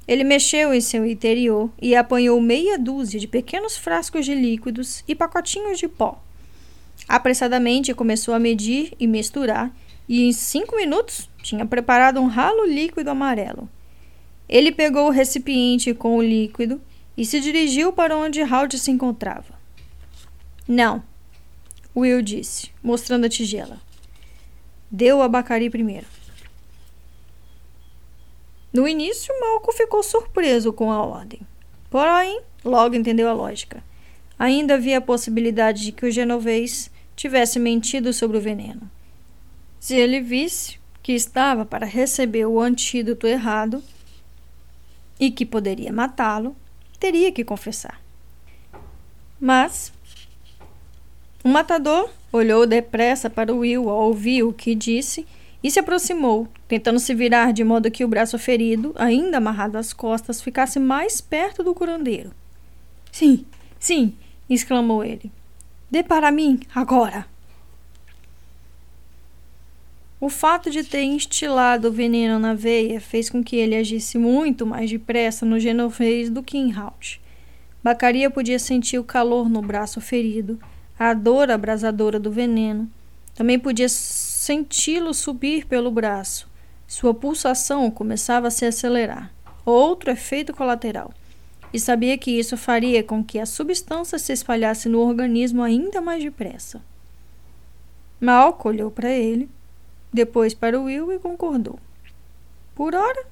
Ele 0.07 0.23
mexeu 0.23 0.73
em 0.73 0.81
seu 0.81 1.05
interior 1.05 1.71
e 1.81 1.95
apanhou 1.95 2.39
meia 2.39 2.77
dúzia 2.77 3.19
de 3.19 3.27
pequenos 3.27 3.75
frascos 3.75 4.25
de 4.25 4.35
líquidos 4.35 5.03
e 5.07 5.15
pacotinhos 5.15 5.79
de 5.79 5.87
pó. 5.87 6.21
Apressadamente 7.07 7.93
começou 7.93 8.33
a 8.33 8.39
medir 8.39 8.93
e 8.99 9.07
misturar, 9.07 9.71
e 10.07 10.23
em 10.23 10.31
cinco 10.31 10.75
minutos 10.75 11.29
tinha 11.41 11.65
preparado 11.65 12.19
um 12.19 12.27
ralo 12.27 12.65
líquido 12.65 13.09
amarelo. 13.09 13.67
Ele 14.47 14.71
pegou 14.71 15.07
o 15.07 15.11
recipiente 15.11 15.93
com 15.93 16.17
o 16.17 16.21
líquido 16.21 16.81
e 17.17 17.25
se 17.25 17.39
dirigiu 17.39 17.91
para 17.91 18.15
onde 18.15 18.41
Howard 18.41 18.77
se 18.77 18.91
encontrava. 18.91 19.55
Não, 20.67 21.03
Will 21.95 22.21
disse, 22.21 22.71
mostrando 22.83 23.25
a 23.25 23.29
tigela. 23.29 23.79
Deu 24.91 25.21
a 25.21 25.27
Bacari 25.27 25.69
primeiro. 25.69 26.05
No 28.71 28.87
início, 28.87 29.33
Malco 29.39 29.71
ficou 29.71 30.03
surpreso 30.03 30.73
com 30.73 30.91
a 30.91 31.01
ordem. 31.01 31.39
Porém, 31.89 32.41
logo 32.63 32.95
entendeu 32.95 33.29
a 33.29 33.33
lógica. 33.33 33.81
Ainda 34.37 34.73
havia 34.73 34.97
a 34.97 35.01
possibilidade 35.01 35.83
de 35.83 35.91
que 35.93 36.05
o 36.05 36.11
genovês 36.11 36.91
tivesse 37.15 37.57
mentido 37.57 38.11
sobre 38.11 38.37
o 38.37 38.41
veneno. 38.41 38.91
Se 39.79 39.95
ele 39.95 40.19
visse 40.19 40.77
que 41.01 41.13
estava 41.13 41.65
para 41.65 41.85
receber 41.85 42.45
o 42.45 42.59
antídoto 42.59 43.25
errado, 43.25 43.81
e 45.19 45.31
que 45.31 45.45
poderia 45.45 45.91
matá-lo, 45.91 46.55
teria 46.99 47.31
que 47.31 47.43
confessar. 47.43 48.01
Mas 49.39 49.91
o 51.43 51.49
matador 51.49 52.09
olhou 52.31 52.65
depressa 52.65 53.29
para 53.29 53.53
Will 53.53 53.89
ao 53.89 54.07
ouvir 54.07 54.43
o 54.43 54.53
que 54.53 54.73
disse 54.73 55.25
e 55.63 55.71
se 55.71 55.79
aproximou, 55.79 56.47
tentando 56.67 56.99
se 56.99 57.13
virar 57.13 57.51
de 57.51 57.63
modo 57.63 57.91
que 57.91 58.05
o 58.05 58.07
braço 58.07 58.37
ferido, 58.37 58.93
ainda 58.95 59.37
amarrado 59.37 59.77
às 59.77 59.93
costas, 59.93 60.41
ficasse 60.41 60.79
mais 60.79 61.21
perto 61.21 61.63
do 61.63 61.73
curandeiro. 61.73 62.31
Sim, 63.11 63.45
sim, 63.79 64.13
exclamou 64.49 65.03
ele. 65.03 65.31
Dê 65.89 66.03
para 66.03 66.31
mim, 66.31 66.59
agora! 66.73 67.34
O 70.19 70.29
fato 70.29 70.69
de 70.69 70.83
ter 70.83 71.03
instilado 71.03 71.89
o 71.89 71.91
veneno 71.91 72.39
na 72.39 72.53
veia 72.53 73.01
fez 73.01 73.29
com 73.29 73.43
que 73.43 73.57
ele 73.57 73.75
agisse 73.75 74.17
muito 74.17 74.65
mais 74.65 74.89
depressa 74.89 75.45
no 75.45 75.59
genovês 75.59 76.29
do 76.29 76.41
que 76.41 76.57
em 76.57 76.71
Halt. 76.73 77.19
Bacaria 77.83 78.31
podia 78.31 78.57
sentir 78.57 78.97
o 78.97 79.03
calor 79.03 79.49
no 79.49 79.61
braço 79.61 79.99
ferido, 79.99 80.57
a 80.97 81.13
dor 81.13 81.51
abrasadora 81.51 82.17
do 82.17 82.31
veneno. 82.31 82.89
Também 83.35 83.59
podia 83.59 83.89
senti-lo 83.89 85.13
subir 85.13 85.65
pelo 85.65 85.91
braço. 85.91 86.49
Sua 86.87 87.13
pulsação 87.13 87.91
começava 87.91 88.47
a 88.47 88.51
se 88.51 88.65
acelerar. 88.65 89.31
Outro 89.65 90.09
efeito 90.09 90.53
colateral. 90.53 91.13
E 91.73 91.79
sabia 91.79 92.17
que 92.17 92.31
isso 92.31 92.55
faria 92.55 93.03
com 93.03 93.21
que 93.21 93.37
a 93.37 93.45
substância 93.45 94.17
se 94.17 94.31
espalhasse 94.31 94.87
no 94.87 94.99
organismo 94.99 95.61
ainda 95.61 95.99
mais 95.99 96.23
depressa. 96.23 96.81
Malco 98.21 98.69
olhou 98.69 98.89
para 98.89 99.11
ele, 99.11 99.49
depois 100.15 100.53
para 100.53 100.79
Will 100.79 101.11
e 101.11 101.19
concordou. 101.19 101.77
Por 102.73 102.95
hora, 102.95 103.27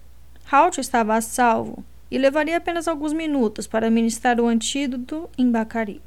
Halt 0.52 0.78
estava 0.78 1.16
a 1.16 1.22
salvo 1.22 1.84
e 2.12 2.18
levaria 2.18 2.58
apenas 2.58 2.88
alguns 2.88 3.14
minutos 3.14 3.66
para 3.66 3.90
ministrar 3.90 4.40
o 4.40 4.48
antídoto 4.48 5.28
em 5.38 5.50
Bacari. 5.50 6.02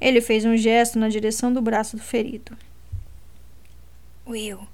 Ele 0.00 0.20
fez 0.20 0.44
um 0.44 0.56
gesto 0.56 0.98
na 0.98 1.08
direção 1.08 1.52
do 1.52 1.62
braço 1.62 1.96
do 1.96 2.02
ferido. 2.02 2.56
Will, 4.26 4.66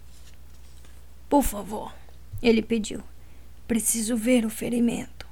por 1.28 1.42
favor, 1.42 1.94
ele 2.42 2.62
pediu. 2.62 3.02
Preciso 3.66 4.16
ver 4.16 4.46
o 4.46 4.50
ferimento. 4.50 5.26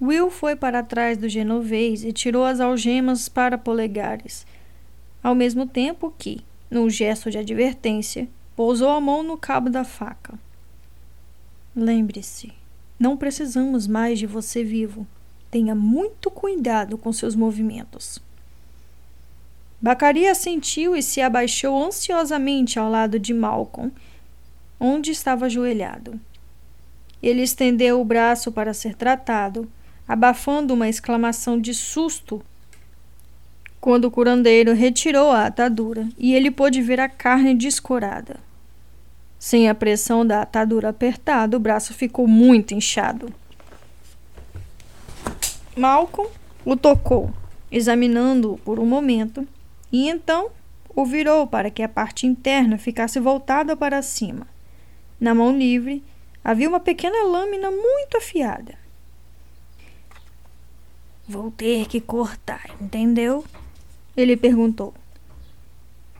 Will 0.00 0.30
foi 0.30 0.54
para 0.54 0.82
trás 0.82 1.18
do 1.18 1.28
genovês 1.28 2.04
e 2.04 2.12
tirou 2.12 2.44
as 2.44 2.60
algemas 2.60 3.28
para 3.28 3.58
polegares, 3.58 4.46
ao 5.22 5.34
mesmo 5.34 5.66
tempo 5.66 6.14
que, 6.16 6.44
num 6.70 6.88
gesto 6.88 7.30
de 7.30 7.38
advertência, 7.38 8.28
pousou 8.56 8.90
a 8.90 9.00
mão 9.00 9.22
no 9.22 9.36
cabo 9.36 9.68
da 9.68 9.84
faca. 9.84 10.38
Lembre-se, 11.74 12.52
não 12.98 13.16
precisamos 13.16 13.86
mais 13.86 14.18
de 14.18 14.26
você 14.26 14.62
vivo. 14.62 15.06
Tenha 15.50 15.74
muito 15.74 16.30
cuidado 16.30 16.96
com 16.96 17.12
seus 17.12 17.34
movimentos. 17.34 18.20
Bacaria 19.80 20.34
sentiu 20.34 20.96
e 20.96 21.02
se 21.02 21.20
abaixou 21.20 21.84
ansiosamente 21.84 22.78
ao 22.78 22.90
lado 22.90 23.18
de 23.18 23.34
Malcolm, 23.34 23.92
onde 24.80 25.10
estava 25.10 25.46
ajoelhado. 25.46 26.18
Ele 27.22 27.42
estendeu 27.42 28.00
o 28.00 28.04
braço 28.04 28.50
para 28.52 28.72
ser 28.72 28.94
tratado, 28.94 29.70
abafando 30.06 30.74
uma 30.74 30.88
exclamação 30.88 31.60
de 31.60 31.74
susto 31.74 32.42
quando 33.84 34.06
o 34.06 34.10
curandeiro 34.10 34.72
retirou 34.72 35.30
a 35.30 35.44
atadura 35.44 36.08
e 36.16 36.34
ele 36.34 36.50
pôde 36.50 36.80
ver 36.80 36.98
a 36.98 37.06
carne 37.06 37.54
descorada. 37.54 38.40
Sem 39.38 39.68
a 39.68 39.74
pressão 39.74 40.26
da 40.26 40.40
atadura 40.40 40.88
apertada, 40.88 41.54
o 41.54 41.60
braço 41.60 41.92
ficou 41.92 42.26
muito 42.26 42.72
inchado. 42.72 43.30
Malcolm 45.76 46.30
o 46.64 46.74
tocou, 46.74 47.30
examinando-o 47.70 48.56
por 48.56 48.80
um 48.80 48.86
momento, 48.86 49.46
e 49.92 50.08
então 50.08 50.48
o 50.96 51.04
virou 51.04 51.46
para 51.46 51.70
que 51.70 51.82
a 51.82 51.88
parte 51.88 52.26
interna 52.26 52.78
ficasse 52.78 53.20
voltada 53.20 53.76
para 53.76 54.00
cima. 54.00 54.46
Na 55.20 55.34
mão 55.34 55.54
livre 55.54 56.02
havia 56.42 56.70
uma 56.70 56.80
pequena 56.80 57.22
lâmina 57.24 57.70
muito 57.70 58.16
afiada. 58.16 58.78
Vou 61.28 61.50
ter 61.50 61.86
que 61.86 62.00
cortar, 62.00 62.70
entendeu? 62.80 63.44
Ele 64.16 64.36
perguntou. 64.36 64.94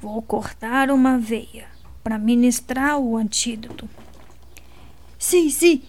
Vou 0.00 0.20
cortar 0.20 0.90
uma 0.90 1.18
veia 1.18 1.66
para 2.02 2.18
ministrar 2.18 2.98
o 2.98 3.16
antídoto. 3.16 3.88
Sim, 5.18 5.48
sim, 5.48 5.82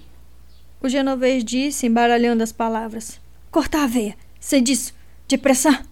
o 0.81 0.87
genovês 0.87 1.43
disse, 1.43 1.87
embaralhando 1.87 2.43
as 2.43 2.51
palavras. 2.51 3.19
Cortar 3.51 3.83
a 3.83 3.87
veia, 3.87 4.15
sei 4.39 4.61
disso, 4.61 4.93
depressa. 5.27 5.85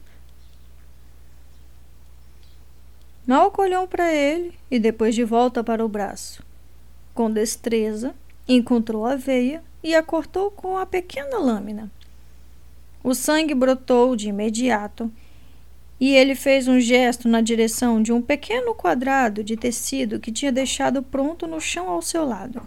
Malco 3.26 3.62
olhou 3.62 3.88
para 3.88 4.14
ele 4.14 4.54
e 4.70 4.78
depois 4.78 5.16
de 5.16 5.24
volta 5.24 5.64
para 5.64 5.84
o 5.84 5.90
braço. 5.90 6.44
Com 7.14 7.32
destreza, 7.32 8.14
encontrou 8.48 9.06
a 9.06 9.16
veia 9.16 9.64
e 9.84 9.96
a 9.96 10.04
cortou 10.04 10.52
com 10.52 10.78
a 10.78 10.86
pequena 10.86 11.38
lâmina. 11.38 11.92
O 13.04 13.14
sangue 13.14 13.56
brotou 13.56 14.16
de 14.16 14.30
imediato 14.30 15.12
e 16.04 16.14
ele 16.18 16.36
fez 16.36 16.68
um 16.68 16.82
gesto 16.82 17.30
na 17.30 17.40
direção 17.40 18.04
de 18.04 18.12
um 18.12 18.22
pequeno 18.22 18.76
quadrado 18.76 19.42
de 19.42 19.56
tecido 19.56 20.20
que 20.20 20.34
tinha 20.34 20.52
deixado 20.52 21.02
pronto 21.02 21.48
no 21.48 21.62
chão 21.62 21.90
ao 21.90 22.02
seu 22.02 22.26
lado. 22.26 22.62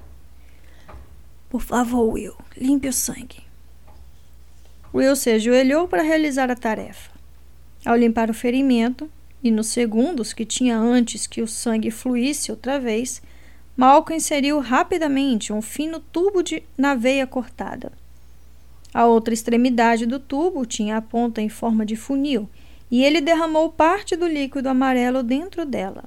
Por 1.51 1.61
favor, 1.61 2.15
Will, 2.15 2.33
limpe 2.57 2.89
o 2.89 2.93
sangue. 2.95 3.45
Will 4.95 5.15
se 5.15 5.33
ajoelhou 5.33 5.87
para 5.87 6.01
realizar 6.01 6.51
a 6.51 6.57
tarefa. 6.57 7.11
Ao 7.85 7.95
limpar 7.95 8.31
o 8.31 8.33
ferimento, 8.33 9.07
e 9.45 9.51
nos 9.51 9.67
segundos 9.67 10.33
que 10.33 10.47
tinha 10.47 10.79
antes 10.79 11.27
que 11.27 11.43
o 11.43 11.47
sangue 11.47 11.91
fluísse 11.91 12.51
outra 12.51 12.81
vez, 12.81 13.21
Malcolm 13.77 14.17
inseriu 14.17 14.61
rapidamente 14.61 15.53
um 15.53 15.61
fino 15.61 16.01
tubo 16.01 16.43
de, 16.43 16.63
na 16.75 16.95
veia 16.95 17.27
cortada. 17.27 17.93
A 18.95 19.05
outra 19.05 19.35
extremidade 19.35 20.07
do 20.07 20.19
tubo 20.19 20.65
tinha 20.65 20.97
a 20.97 21.03
ponta 21.03 21.43
em 21.43 21.51
forma 21.51 21.85
de 21.85 21.97
funil 21.97 22.49
e 22.91 23.05
ele 23.05 23.21
derramou 23.21 23.71
parte 23.71 24.17
do 24.17 24.27
líquido 24.27 24.69
amarelo 24.69 25.23
dentro 25.23 25.65
dela. 25.65 26.05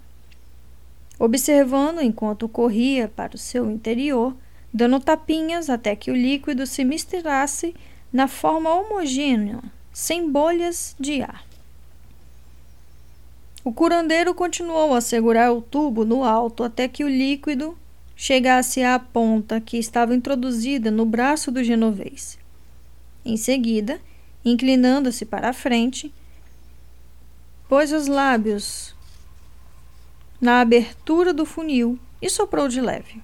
Observando 1.18 2.02
enquanto 2.02 2.48
corria 2.48 3.08
para 3.14 3.36
o 3.36 3.40
seu 3.40 3.70
interior, 3.70 4.36
dando 4.74 5.00
tapinhas 5.00 5.70
até 5.70 5.96
que 5.96 6.12
o 6.12 6.16
líquido 6.16 6.66
se 6.66 6.86
misturasse 6.86 7.76
na 8.12 8.28
forma 8.28 8.74
homogênea, 8.74 9.60
sem 9.92 10.32
bolhas 10.32 10.96
de 11.00 11.22
ar. 11.22 11.44
O 13.64 13.74
curandeiro 13.74 14.34
continuou 14.34 14.94
a 14.94 15.02
segurar 15.02 15.52
o 15.52 15.62
tubo 15.62 16.06
no 16.06 16.24
alto 16.24 16.64
até 16.64 16.88
que 16.88 17.04
o 17.04 17.10
líquido 17.10 17.78
chegasse 18.16 18.82
à 18.84 18.98
ponta 18.98 19.60
que 19.60 19.78
estava 19.78 20.16
introduzida 20.16 20.90
no 20.90 21.06
braço 21.06 21.52
do 21.52 21.64
genovês. 21.64 22.40
Em 23.26 23.36
seguida, 23.36 24.00
inclinando-se 24.44 25.26
para 25.26 25.50
a 25.50 25.54
frente, 25.54 26.14
pôs 27.70 27.94
os 27.94 28.08
lábios 28.08 28.96
na 30.42 30.60
abertura 30.60 31.32
do 31.32 31.46
funil 31.46 32.00
e 32.20 32.28
soprou 32.28 32.68
de 32.68 32.82
leve, 32.82 33.22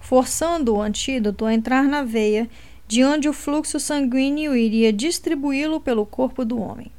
forçando 0.00 0.76
o 0.76 0.80
antídoto 0.80 1.44
a 1.44 1.52
entrar 1.52 1.82
na 1.82 2.04
veia, 2.04 2.48
de 2.86 3.02
onde 3.04 3.28
o 3.28 3.32
fluxo 3.32 3.80
sanguíneo 3.80 4.54
iria 4.54 4.92
distribuí-lo 4.92 5.80
pelo 5.80 6.06
corpo 6.06 6.44
do 6.44 6.60
homem. 6.60 6.90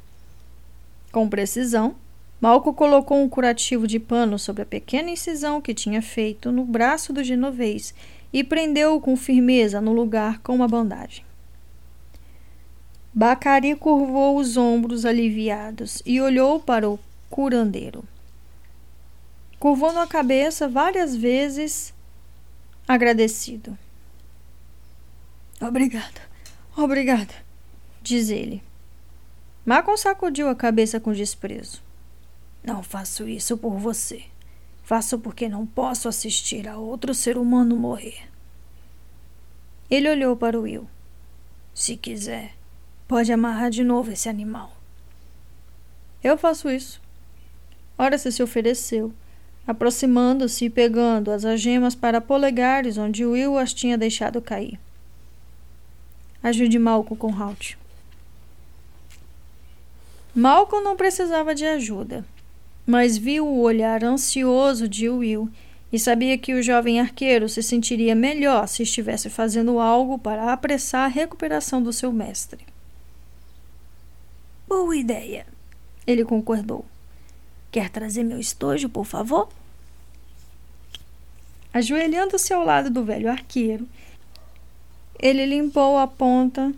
Com 1.10 1.28
precisão, 1.28 1.96
Malco 2.38 2.74
colocou 2.74 3.22
um 3.22 3.28
curativo 3.28 3.86
de 3.86 3.98
pano 3.98 4.38
sobre 4.38 4.62
a 4.62 4.66
pequena 4.66 5.10
incisão 5.10 5.62
que 5.62 5.72
tinha 5.72 6.02
feito 6.02 6.52
no 6.52 6.64
braço 6.64 7.10
do 7.10 7.24
genovês 7.24 7.94
e 8.32 8.44
prendeu-o 8.44 9.00
com 9.00 9.16
firmeza 9.16 9.80
no 9.80 9.92
lugar 9.92 10.40
com 10.40 10.54
uma 10.54 10.68
bandagem. 10.68 11.24
Bacari 13.14 13.76
curvou 13.76 14.38
os 14.38 14.56
ombros 14.56 15.04
aliviados 15.04 16.02
e 16.06 16.20
olhou 16.20 16.58
para 16.58 16.88
o 16.88 16.98
curandeiro. 17.28 18.04
Curvando 19.58 19.98
a 19.98 20.06
cabeça 20.06 20.66
várias 20.66 21.14
vezes, 21.14 21.92
agradecido. 22.88 23.76
Obrigada, 25.60 26.22
obrigada, 26.76 27.34
diz 28.02 28.30
ele. 28.30 28.62
Macon 29.64 29.96
sacudiu 29.96 30.48
a 30.48 30.54
cabeça 30.56 30.98
com 30.98 31.12
desprezo. 31.12 31.82
Não 32.64 32.82
faço 32.82 33.28
isso 33.28 33.56
por 33.56 33.78
você. 33.78 34.24
Faço 34.82 35.18
porque 35.18 35.48
não 35.48 35.66
posso 35.66 36.08
assistir 36.08 36.66
a 36.66 36.76
outro 36.76 37.14
ser 37.14 37.38
humano 37.38 37.76
morrer. 37.76 38.28
Ele 39.88 40.08
olhou 40.08 40.36
para 40.36 40.58
Will. 40.58 40.88
Se 41.72 41.96
quiser, 41.96 42.54
pode 43.12 43.30
amarrar 43.30 43.68
de 43.68 43.84
novo 43.84 44.10
esse 44.10 44.26
animal. 44.26 44.74
Eu 46.24 46.38
faço 46.38 46.70
isso. 46.70 46.98
Ora 47.98 48.16
se 48.16 48.32
se 48.32 48.42
ofereceu, 48.42 49.12
aproximando-se 49.66 50.64
e 50.64 50.70
pegando 50.70 51.30
as 51.30 51.44
algemas 51.44 51.94
para 51.94 52.22
polegares 52.22 52.96
onde 52.96 53.26
Will 53.26 53.58
as 53.58 53.74
tinha 53.74 53.98
deixado 53.98 54.40
cair. 54.40 54.80
Ajude 56.42 56.78
Malcolm 56.78 57.18
com 57.18 57.38
Halt. 57.38 57.76
Malcolm 60.34 60.82
não 60.82 60.96
precisava 60.96 61.54
de 61.54 61.66
ajuda, 61.66 62.24
mas 62.86 63.18
viu 63.18 63.46
o 63.46 63.60
olhar 63.60 64.02
ansioso 64.02 64.88
de 64.88 65.10
Will 65.10 65.50
e 65.92 65.98
sabia 65.98 66.38
que 66.38 66.54
o 66.54 66.62
jovem 66.62 66.98
arqueiro 66.98 67.46
se 67.46 67.62
sentiria 67.62 68.14
melhor 68.14 68.66
se 68.66 68.84
estivesse 68.84 69.28
fazendo 69.28 69.78
algo 69.78 70.18
para 70.18 70.50
apressar 70.50 71.04
a 71.04 71.08
recuperação 71.08 71.82
do 71.82 71.92
seu 71.92 72.10
mestre. 72.10 72.71
Boa 74.74 74.96
ideia, 74.96 75.46
ele 76.06 76.24
concordou. 76.24 76.86
Quer 77.70 77.90
trazer 77.90 78.24
meu 78.24 78.40
estojo, 78.40 78.88
por 78.88 79.04
favor? 79.04 79.50
Ajoelhando-se 81.74 82.54
ao 82.54 82.64
lado 82.64 82.88
do 82.88 83.04
velho 83.04 83.30
arqueiro, 83.30 83.86
ele 85.20 85.44
limpou 85.44 85.98
a 85.98 86.06
ponta 86.06 86.72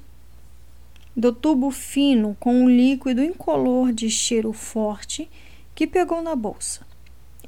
do 1.17 1.33
tubo 1.33 1.71
fino 1.71 2.37
com 2.41 2.65
um 2.65 2.69
líquido 2.69 3.23
incolor 3.23 3.93
de 3.93 4.11
cheiro 4.11 4.53
forte 4.53 5.31
que 5.73 5.87
pegou 5.87 6.21
na 6.21 6.35
bolsa. 6.35 6.85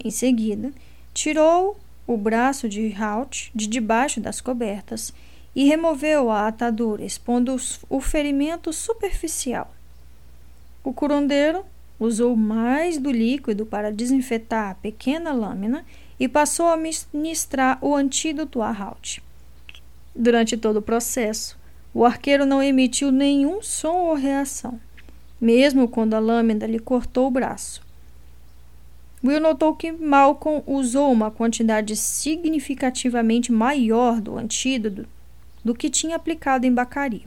Em 0.02 0.12
seguida, 0.12 0.72
tirou 1.12 1.76
o 2.06 2.16
braço 2.16 2.68
de 2.68 2.94
Halt 2.94 3.50
de 3.52 3.66
debaixo 3.66 4.20
das 4.20 4.40
cobertas 4.40 5.12
e 5.56 5.64
removeu 5.64 6.30
a 6.30 6.46
atadura, 6.46 7.04
expondo 7.04 7.56
o 7.90 8.00
ferimento 8.00 8.72
superficial. 8.72 9.75
O 10.86 10.92
curandeiro 10.92 11.64
usou 11.98 12.36
mais 12.36 12.96
do 12.96 13.10
líquido 13.10 13.66
para 13.66 13.90
desinfetar 13.90 14.70
a 14.70 14.74
pequena 14.76 15.32
lâmina 15.32 15.84
e 16.16 16.28
passou 16.28 16.66
a 16.66 16.76
ministrar 16.76 17.76
o 17.82 17.92
antídoto 17.92 18.62
a 18.62 18.68
Halt. 18.68 19.20
Durante 20.14 20.56
todo 20.56 20.76
o 20.76 20.82
processo, 20.82 21.58
o 21.92 22.04
arqueiro 22.04 22.46
não 22.46 22.62
emitiu 22.62 23.10
nenhum 23.10 23.60
som 23.60 23.94
ou 23.94 24.14
reação, 24.14 24.78
mesmo 25.40 25.88
quando 25.88 26.14
a 26.14 26.20
lâmina 26.20 26.66
lhe 26.66 26.78
cortou 26.78 27.26
o 27.26 27.32
braço. 27.32 27.82
Will 29.24 29.40
notou 29.40 29.74
que 29.74 29.90
Malcolm 29.90 30.62
usou 30.68 31.10
uma 31.10 31.32
quantidade 31.32 31.96
significativamente 31.96 33.50
maior 33.50 34.20
do 34.20 34.38
antídoto 34.38 35.04
do 35.64 35.74
que 35.74 35.90
tinha 35.90 36.14
aplicado 36.14 36.64
em 36.64 36.72
Bacari. 36.72 37.26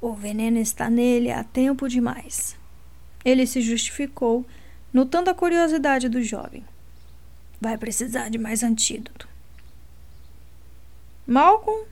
O 0.00 0.12
veneno 0.12 0.58
está 0.58 0.90
nele 0.90 1.30
há 1.30 1.42
tempo 1.42 1.88
demais. 1.88 2.56
Ele 3.24 3.46
se 3.46 3.60
justificou, 3.60 4.44
notando 4.92 5.30
a 5.30 5.34
curiosidade 5.34 6.08
do 6.08 6.22
jovem. 6.22 6.64
Vai 7.60 7.76
precisar 7.76 8.28
de 8.28 8.38
mais 8.38 8.62
antídoto. 8.62 9.28
Malcolm 11.26 11.86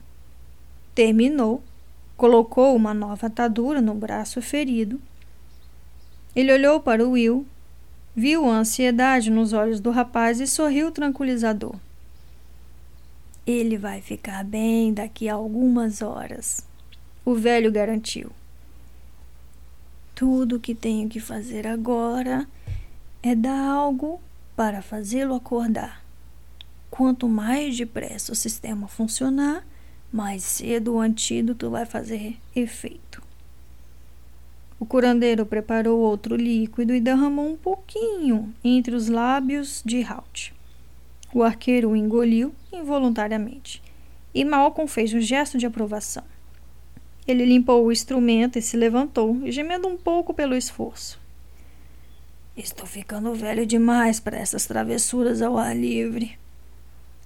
Terminou, 0.95 1.61
colocou 2.15 2.73
uma 2.73 2.93
nova 2.93 3.27
atadura 3.27 3.81
no 3.81 3.93
braço 3.93 4.41
ferido. 4.41 5.01
Ele 6.33 6.53
olhou 6.53 6.79
para 6.79 7.05
Will, 7.05 7.45
viu 8.15 8.49
a 8.49 8.59
ansiedade 8.59 9.29
nos 9.29 9.51
olhos 9.51 9.81
do 9.81 9.91
rapaz 9.91 10.39
e 10.39 10.47
sorriu 10.47 10.89
tranquilizador. 10.89 11.75
Ele 13.45 13.77
vai 13.77 14.01
ficar 14.01 14.45
bem 14.45 14.93
daqui 14.93 15.27
a 15.27 15.33
algumas 15.33 16.01
horas, 16.01 16.65
o 17.25 17.33
velho 17.33 17.71
garantiu. 17.71 18.31
Tudo 20.13 20.59
que 20.59 20.75
tenho 20.75 21.09
que 21.09 21.19
fazer 21.19 21.65
agora 21.65 22.47
é 23.23 23.33
dar 23.33 23.67
algo 23.67 24.21
para 24.55 24.81
fazê-lo 24.81 25.33
acordar. 25.33 26.05
Quanto 26.91 27.27
mais 27.27 27.75
depressa 27.75 28.31
o 28.31 28.35
sistema 28.35 28.87
funcionar, 28.87 29.65
mais 30.13 30.43
cedo 30.43 30.93
o 30.93 30.99
antídoto 30.99 31.69
vai 31.71 31.85
fazer 31.85 32.37
efeito. 32.55 33.21
O 34.79 34.85
curandeiro 34.85 35.45
preparou 35.45 35.99
outro 35.99 36.35
líquido 36.35 36.93
e 36.93 37.01
derramou 37.01 37.49
um 37.49 37.57
pouquinho 37.57 38.53
entre 38.63 38.95
os 38.95 39.09
lábios 39.09 39.81
de 39.83 40.03
Halt. 40.03 40.53
O 41.33 41.41
arqueiro 41.41 41.89
o 41.89 41.95
engoliu 41.95 42.53
involuntariamente 42.71 43.81
e 44.33 44.45
Malcolm 44.45 44.87
fez 44.87 45.13
um 45.13 45.19
gesto 45.19 45.57
de 45.57 45.65
aprovação. 45.65 46.23
Ele 47.27 47.45
limpou 47.45 47.85
o 47.85 47.91
instrumento 47.91 48.57
e 48.57 48.61
se 48.61 48.77
levantou, 48.77 49.39
gemendo 49.51 49.87
um 49.87 49.97
pouco 49.97 50.33
pelo 50.33 50.55
esforço. 50.55 51.19
Estou 52.55 52.85
ficando 52.85 53.33
velho 53.33 53.65
demais 53.65 54.19
para 54.19 54.37
essas 54.37 54.65
travessuras 54.65 55.41
ao 55.41 55.57
ar 55.57 55.75
livre. 55.75 56.37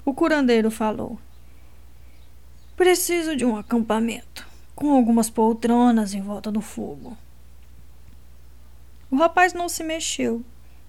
O 0.03 0.13
curandeiro 0.13 0.71
falou. 0.71 1.19
Preciso 2.75 3.35
de 3.35 3.45
um 3.45 3.57
acampamento, 3.57 4.47
com 4.75 4.91
algumas 4.91 5.29
poltronas 5.29 6.13
em 6.13 6.21
volta 6.21 6.49
do 6.51 6.61
fogo. 6.61 7.17
O 9.11 9.17
rapaz 9.17 9.53
não 9.53 9.67
se 9.67 9.83
mexeu. 9.83 10.43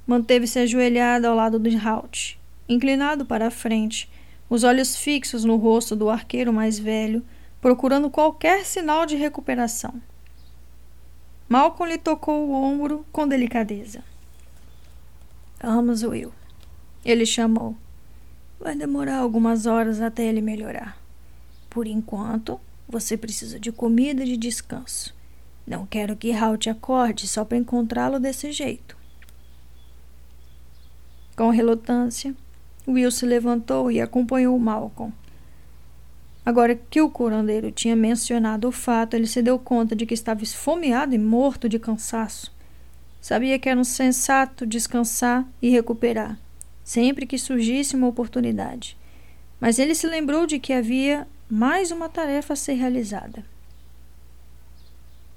Manteve-se 0.07 0.59
ajoelhado 0.59 1.27
ao 1.27 1.35
lado 1.35 1.59
de 1.59 1.77
Halt, 1.77 2.39
inclinado 2.69 3.27
para 3.27 3.49
a 3.49 3.51
frente, 3.51 4.09
os 4.49 4.65
olhos 4.65 4.97
fixos 4.97 5.45
no 5.45 5.57
rosto 5.57 5.95
do 5.95 6.09
arqueiro 6.09 6.53
mais 6.53 6.79
velho, 6.79 7.25
procurando 7.61 8.11
qualquer 8.11 8.65
sinal 8.65 9.05
de 9.05 9.17
recuperação. 9.17 10.01
Malcolm 11.49 11.93
lhe 11.93 11.99
tocou 11.99 12.49
o 12.49 12.53
ombro 12.53 13.05
com 13.13 13.27
delicadeza. 13.27 14.05
Vamos, 15.63 16.03
Will. 16.03 16.33
Ele 17.05 17.27
chamou. 17.27 17.77
Vai 18.59 18.77
demorar 18.77 19.19
algumas 19.19 19.67
horas 19.67 20.01
até 20.01 20.25
ele 20.25 20.41
melhorar. 20.41 20.97
Por 21.69 21.87
enquanto, 21.87 22.61
você 22.89 23.17
precisa 23.17 23.59
de 23.59 23.73
comida 23.73 24.23
e 24.23 24.27
de 24.27 24.37
descanso. 24.37 25.15
Não 25.67 25.87
quero 25.87 26.17
que 26.17 26.33
Halt 26.33 26.69
acorde 26.69 27.29
só 27.29 27.45
para 27.45 27.59
encontrá-lo 27.59 28.19
desse 28.19 28.53
jeito. 28.53 28.97
Com 31.37 31.51
relutância, 31.51 32.35
Will 32.87 33.11
se 33.11 33.25
levantou 33.25 33.91
e 33.91 34.01
acompanhou 34.01 34.59
Malcolm. 34.59 35.13
Agora 36.51 36.75
que 36.75 37.01
o 37.01 37.09
curandeiro 37.09 37.71
tinha 37.71 37.95
mencionado 37.95 38.67
o 38.67 38.73
fato, 38.73 39.15
ele 39.15 39.29
se 39.29 39.41
deu 39.41 39.57
conta 39.57 39.95
de 39.95 40.05
que 40.05 40.15
estava 40.15 40.43
esfomeado 40.43 41.15
e 41.15 41.19
morto 41.19 41.69
de 41.69 41.79
cansaço. 41.79 42.53
Sabia 43.21 43.57
que 43.57 43.69
era 43.69 43.79
um 43.79 43.85
sensato 43.85 44.67
descansar 44.67 45.47
e 45.63 45.71
recuperar, 45.71 46.37
sempre 46.83 47.25
que 47.25 47.39
surgisse 47.39 47.95
uma 47.95 48.09
oportunidade. 48.09 48.97
Mas 49.61 49.79
ele 49.79 49.95
se 49.95 50.09
lembrou 50.09 50.45
de 50.45 50.59
que 50.59 50.73
havia 50.73 51.25
mais 51.49 51.93
uma 51.93 52.09
tarefa 52.09 52.55
a 52.55 52.57
ser 52.57 52.73
realizada. 52.73 53.45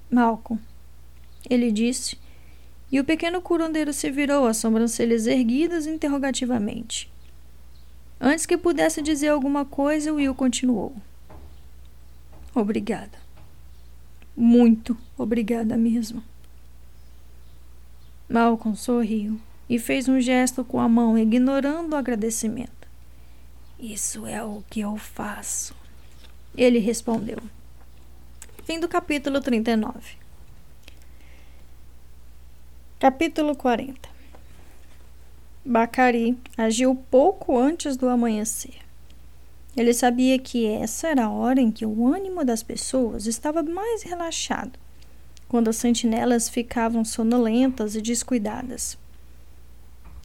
Malcolm, 0.10 0.60
ele 1.48 1.72
disse, 1.72 2.18
e 2.92 3.00
o 3.00 3.06
pequeno 3.06 3.40
curandeiro 3.40 3.94
se 3.94 4.10
virou, 4.10 4.48
as 4.48 4.58
sobrancelhas 4.58 5.28
erguidas 5.28 5.86
interrogativamente. 5.86 7.13
Antes 8.26 8.46
que 8.46 8.58
pudesse 8.58 9.02
dizer 9.02 9.28
alguma 9.28 9.66
coisa, 9.66 10.14
Will 10.14 10.34
continuou. 10.34 10.96
Obrigada. 12.56 13.18
Muito 14.34 14.98
obrigada 15.18 15.76
mesmo. 15.76 16.24
Malcolm 18.30 18.78
sorriu 18.78 19.38
e 19.70 19.78
fez 19.78 20.08
um 20.08 20.22
gesto 20.22 20.64
com 20.64 20.80
a 20.80 20.88
mão, 20.88 21.18
ignorando 21.18 21.92
o 21.92 21.98
agradecimento. 21.98 22.88
Isso 23.78 24.26
é 24.26 24.42
o 24.42 24.64
que 24.70 24.80
eu 24.80 24.96
faço. 24.96 25.76
Ele 26.56 26.80
respondeu. 26.80 27.40
Fim 28.64 28.80
do 28.80 28.88
capítulo 28.88 29.42
39. 29.42 30.16
Capítulo 33.02 33.54
40 33.54 34.13
Bacari 35.66 36.38
agiu 36.58 36.96
pouco 36.96 37.58
antes 37.58 37.96
do 37.96 38.08
amanhecer. 38.10 38.76
Ele 39.76 39.94
sabia 39.94 40.38
que 40.38 40.66
essa 40.68 41.08
era 41.08 41.26
a 41.26 41.30
hora 41.32 41.60
em 41.60 41.72
que 41.72 41.86
o 41.86 42.08
ânimo 42.08 42.44
das 42.44 42.62
pessoas 42.62 43.26
estava 43.26 43.64
mais 43.64 44.04
relaxado, 44.04 44.78
quando 45.48 45.70
as 45.70 45.78
sentinelas 45.78 46.50
ficavam 46.50 47.04
sonolentas 47.04 47.96
e 47.96 48.02
descuidadas. 48.02 48.98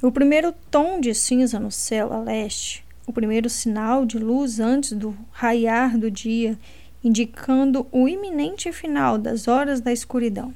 O 0.03 0.12
primeiro 0.12 0.53
tom 0.70 1.01
de 1.01 1.14
cinza 1.14 1.59
no 1.59 1.70
céu 1.70 2.12
a 2.12 2.18
leste 2.18 2.86
o 3.09 3.12
primeiro 3.12 3.49
sinal 3.49 4.05
de 4.05 4.18
luz 4.18 4.61
antes 4.61 4.93
do 4.93 5.16
raiar 5.30 5.97
do 5.97 6.11
dia, 6.11 6.59
indicando 7.03 7.86
o 7.91 8.07
iminente 8.07 8.70
final 8.70 9.16
das 9.16 9.49
horas 9.49 9.80
da 9.80 9.91
escuridão. 9.91 10.55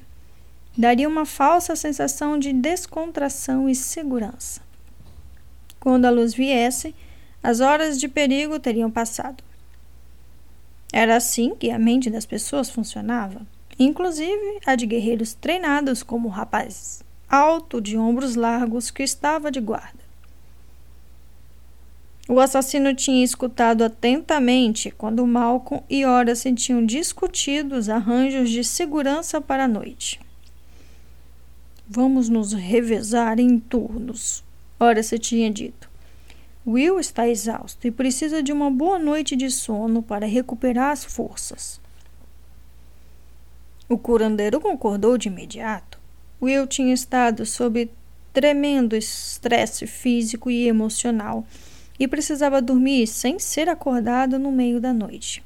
Daria 0.77 1.09
uma 1.09 1.25
falsa 1.25 1.75
sensação 1.75 2.37
de 2.37 2.53
descontração 2.53 3.67
e 3.67 3.73
segurança. 3.73 4.61
Quando 5.83 6.05
a 6.05 6.09
luz 6.09 6.33
viesse, 6.33 6.95
as 7.43 7.59
horas 7.59 7.99
de 7.99 8.07
perigo 8.07 8.57
teriam 8.57 8.89
passado. 8.89 9.43
Era 10.93 11.17
assim 11.17 11.55
que 11.55 11.69
a 11.69 11.77
mente 11.77 12.09
das 12.09 12.25
pessoas 12.25 12.69
funcionava, 12.69 13.41
inclusive 13.77 14.59
a 14.65 14.75
de 14.75 14.85
guerreiros 14.85 15.33
treinados 15.33 16.01
como 16.01 16.29
o 16.29 16.31
rapaz 16.31 17.03
alto 17.33 17.81
de 17.81 17.97
ombros 17.97 18.35
largos 18.35 18.91
que 18.91 19.01
estava 19.01 19.49
de 19.49 19.59
guarda. 19.59 20.03
O 22.29 22.39
assassino 22.39 22.93
tinha 22.93 23.25
escutado 23.25 23.83
atentamente 23.83 24.91
quando 24.91 25.25
Malcolm 25.25 25.83
e 25.89 26.05
Horace 26.05 26.53
tinham 26.53 26.85
discutido 26.85 27.75
os 27.75 27.89
arranjos 27.89 28.51
de 28.51 28.63
segurança 28.63 29.41
para 29.41 29.63
a 29.63 29.67
noite. 29.67 30.21
Vamos 31.87 32.29
nos 32.29 32.53
revezar 32.53 33.39
em 33.39 33.57
turnos, 33.57 34.43
Horace 34.83 35.17
tinha 35.17 35.49
dito. 35.49 35.89
Will 36.67 36.99
está 36.99 37.27
exausto 37.27 37.87
e 37.87 37.91
precisa 37.91 38.43
de 38.43 38.51
uma 38.51 38.69
boa 38.69 38.99
noite 38.99 39.35
de 39.35 39.49
sono 39.49 40.03
para 40.03 40.25
recuperar 40.25 40.91
as 40.91 41.03
forças. 41.03 41.79
O 43.87 43.97
curandeiro 43.97 44.59
concordou 44.59 45.17
de 45.17 45.27
imediato. 45.27 45.99
Will 46.41 46.67
tinha 46.67 46.93
estado 46.93 47.45
sob 47.45 47.89
tremendo 48.33 48.95
estresse 48.95 49.87
físico 49.87 50.49
e 50.49 50.67
emocional 50.67 51.45
e 51.99 52.07
precisava 52.07 52.61
dormir 52.61 53.07
sem 53.07 53.39
ser 53.39 53.69
acordado 53.69 54.39
no 54.39 54.51
meio 54.51 54.79
da 54.79 54.91
noite. 54.91 55.43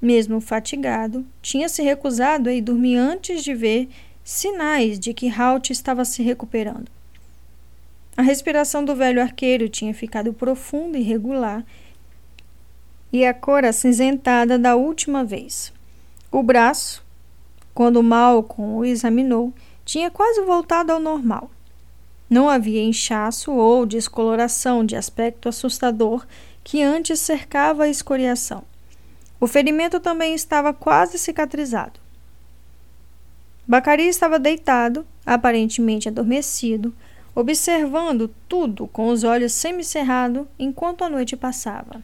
Mesmo 0.00 0.40
fatigado, 0.40 1.24
tinha 1.40 1.68
se 1.68 1.82
recusado 1.82 2.48
a 2.48 2.52
ir 2.52 2.60
dormir 2.60 2.96
antes 2.96 3.42
de 3.42 3.54
ver 3.54 3.88
sinais 4.22 4.98
de 4.98 5.14
que 5.14 5.28
Halt 5.28 5.70
estava 5.70 6.04
se 6.04 6.22
recuperando. 6.22 6.97
A 8.18 8.22
respiração 8.22 8.84
do 8.84 8.96
velho 8.96 9.22
arqueiro 9.22 9.68
tinha 9.68 9.94
ficado 9.94 10.32
profunda 10.32 10.98
e 10.98 11.02
regular, 11.02 11.64
e 13.12 13.24
a 13.24 13.32
cor 13.32 13.64
acinzentada 13.64 14.58
da 14.58 14.74
última 14.74 15.24
vez. 15.24 15.72
O 16.28 16.42
braço, 16.42 17.06
quando 17.72 18.02
Malcolm 18.02 18.78
o 18.78 18.84
examinou, 18.84 19.54
tinha 19.84 20.10
quase 20.10 20.40
voltado 20.40 20.90
ao 20.90 20.98
normal. 20.98 21.48
Não 22.28 22.48
havia 22.48 22.82
inchaço 22.82 23.52
ou 23.52 23.86
descoloração 23.86 24.84
de 24.84 24.96
aspecto 24.96 25.48
assustador 25.48 26.26
que 26.64 26.82
antes 26.82 27.20
cercava 27.20 27.84
a 27.84 27.88
escoriação. 27.88 28.64
O 29.38 29.46
ferimento 29.46 30.00
também 30.00 30.34
estava 30.34 30.74
quase 30.74 31.20
cicatrizado. 31.20 32.00
Bacari 33.64 34.08
estava 34.08 34.40
deitado, 34.40 35.06
aparentemente 35.24 36.08
adormecido, 36.08 36.92
observando 37.38 38.34
tudo 38.48 38.88
com 38.88 39.06
os 39.10 39.22
olhos 39.22 39.52
semicerrados 39.52 40.44
enquanto 40.58 41.04
a 41.04 41.08
noite 41.08 41.36
passava. 41.36 42.02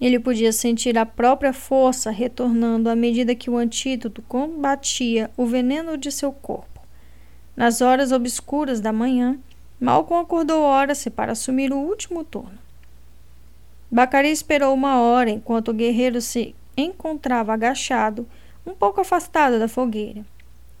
Ele 0.00 0.18
podia 0.18 0.50
sentir 0.52 0.96
a 0.96 1.04
própria 1.04 1.52
força 1.52 2.10
retornando 2.10 2.88
à 2.88 2.96
medida 2.96 3.34
que 3.34 3.50
o 3.50 3.58
antídoto 3.58 4.22
combatia 4.22 5.30
o 5.36 5.44
veneno 5.44 5.98
de 5.98 6.10
seu 6.10 6.32
corpo. 6.32 6.80
Nas 7.54 7.82
horas 7.82 8.10
obscuras 8.10 8.80
da 8.80 8.90
manhã, 8.90 9.38
Malcolm 9.78 10.22
acordou 10.22 10.62
Horace 10.62 11.10
para 11.10 11.32
assumir 11.32 11.70
o 11.70 11.76
último 11.76 12.24
turno. 12.24 12.58
Bacari 13.90 14.30
esperou 14.30 14.72
uma 14.72 14.98
hora 14.98 15.28
enquanto 15.28 15.68
o 15.68 15.74
guerreiro 15.74 16.22
se 16.22 16.54
encontrava 16.74 17.52
agachado, 17.52 18.26
um 18.66 18.72
pouco 18.72 19.02
afastado 19.02 19.58
da 19.58 19.68
fogueira. 19.68 20.24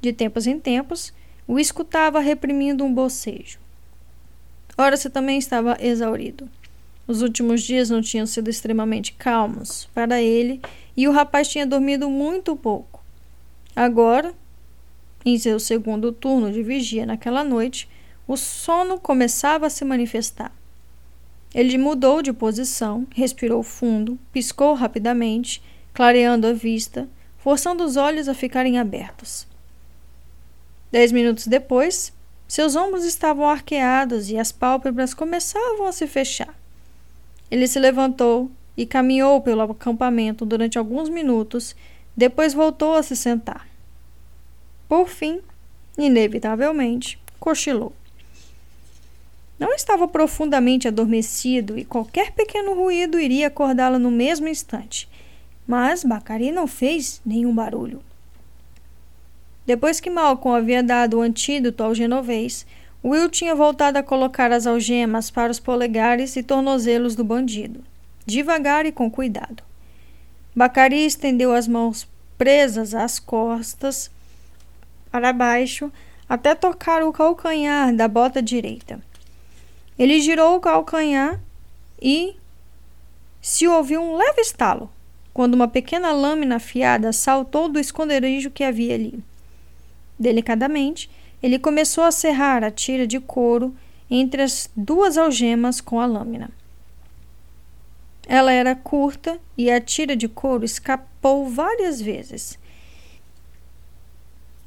De 0.00 0.10
tempos 0.10 0.46
em 0.46 0.58
tempos, 0.58 1.12
o 1.52 1.58
escutava 1.58 2.18
reprimindo 2.18 2.82
um 2.82 2.94
bocejo. 2.94 3.58
Horace 4.78 5.10
também 5.10 5.36
estava 5.36 5.76
exaurido. 5.78 6.48
Os 7.06 7.20
últimos 7.20 7.62
dias 7.62 7.90
não 7.90 8.00
tinham 8.00 8.24
sido 8.24 8.48
extremamente 8.48 9.12
calmos 9.12 9.86
para 9.92 10.22
ele 10.22 10.62
e 10.96 11.06
o 11.06 11.12
rapaz 11.12 11.48
tinha 11.48 11.66
dormido 11.66 12.08
muito 12.08 12.56
pouco. 12.56 13.04
Agora, 13.76 14.32
em 15.26 15.38
seu 15.38 15.60
segundo 15.60 16.10
turno 16.10 16.50
de 16.50 16.62
vigia 16.62 17.04
naquela 17.04 17.44
noite, 17.44 17.86
o 18.26 18.34
sono 18.34 18.98
começava 18.98 19.66
a 19.66 19.70
se 19.70 19.84
manifestar. 19.84 20.52
Ele 21.54 21.76
mudou 21.76 22.22
de 22.22 22.32
posição, 22.32 23.06
respirou 23.14 23.62
fundo, 23.62 24.18
piscou 24.32 24.72
rapidamente, 24.72 25.62
clareando 25.92 26.46
a 26.46 26.54
vista, 26.54 27.06
forçando 27.36 27.84
os 27.84 27.98
olhos 27.98 28.26
a 28.26 28.32
ficarem 28.32 28.78
abertos. 28.78 29.51
Dez 30.92 31.10
minutos 31.10 31.46
depois, 31.46 32.12
seus 32.46 32.76
ombros 32.76 33.06
estavam 33.06 33.48
arqueados 33.48 34.28
e 34.28 34.36
as 34.36 34.52
pálpebras 34.52 35.14
começavam 35.14 35.86
a 35.86 35.92
se 35.92 36.06
fechar. 36.06 36.54
Ele 37.50 37.66
se 37.66 37.78
levantou 37.78 38.50
e 38.76 38.84
caminhou 38.84 39.40
pelo 39.40 39.62
acampamento 39.62 40.44
durante 40.44 40.76
alguns 40.76 41.08
minutos, 41.08 41.74
depois 42.14 42.52
voltou 42.52 42.94
a 42.94 43.02
se 43.02 43.16
sentar. 43.16 43.66
Por 44.86 45.08
fim, 45.08 45.40
inevitavelmente, 45.96 47.18
cochilou. 47.40 47.94
Não 49.58 49.72
estava 49.72 50.06
profundamente 50.06 50.86
adormecido 50.86 51.78
e 51.78 51.86
qualquer 51.86 52.32
pequeno 52.32 52.74
ruído 52.74 53.18
iria 53.18 53.46
acordá-lo 53.46 53.98
no 53.98 54.10
mesmo 54.10 54.46
instante. 54.46 55.08
Mas 55.66 56.04
Bacari 56.04 56.52
não 56.52 56.66
fez 56.66 57.22
nenhum 57.24 57.54
barulho. 57.54 58.02
Depois 59.64 60.00
que 60.00 60.10
Malcolm 60.10 60.56
havia 60.56 60.82
dado 60.82 61.18
o 61.18 61.20
antídoto 61.20 61.82
ao 61.82 61.94
genovês, 61.94 62.66
Will 63.04 63.28
tinha 63.28 63.54
voltado 63.54 63.98
a 63.98 64.02
colocar 64.02 64.52
as 64.52 64.66
algemas 64.66 65.30
para 65.30 65.50
os 65.50 65.58
polegares 65.58 66.36
e 66.36 66.42
tornozelos 66.42 67.16
do 67.16 67.24
bandido, 67.24 67.82
devagar 68.24 68.86
e 68.86 68.92
com 68.92 69.10
cuidado. 69.10 69.62
Bacari 70.54 71.04
estendeu 71.04 71.52
as 71.52 71.66
mãos 71.66 72.06
presas 72.38 72.94
às 72.94 73.18
costas 73.18 74.10
para 75.10 75.32
baixo 75.32 75.92
até 76.28 76.54
tocar 76.54 77.02
o 77.02 77.12
calcanhar 77.12 77.94
da 77.94 78.08
bota 78.08 78.42
direita. 78.42 79.00
Ele 79.98 80.20
girou 80.20 80.56
o 80.56 80.60
calcanhar 80.60 81.40
e 82.00 82.36
se 83.40 83.66
ouviu 83.66 84.00
um 84.00 84.16
leve 84.16 84.40
estalo 84.40 84.90
quando 85.34 85.54
uma 85.54 85.68
pequena 85.68 86.12
lâmina 86.12 86.56
afiada 86.56 87.12
saltou 87.12 87.68
do 87.68 87.78
esconderijo 87.78 88.50
que 88.50 88.64
havia 88.64 88.94
ali. 88.94 89.22
Delicadamente, 90.22 91.10
ele 91.42 91.58
começou 91.58 92.04
a 92.04 92.12
serrar 92.12 92.62
a 92.62 92.70
tira 92.70 93.08
de 93.08 93.18
couro 93.18 93.74
entre 94.08 94.40
as 94.40 94.70
duas 94.76 95.18
algemas 95.18 95.80
com 95.80 95.98
a 95.98 96.06
lâmina. 96.06 96.48
Ela 98.28 98.52
era 98.52 98.76
curta 98.76 99.40
e 99.58 99.68
a 99.68 99.80
tira 99.80 100.14
de 100.14 100.28
couro 100.28 100.64
escapou 100.64 101.48
várias 101.48 102.00
vezes. 102.00 102.56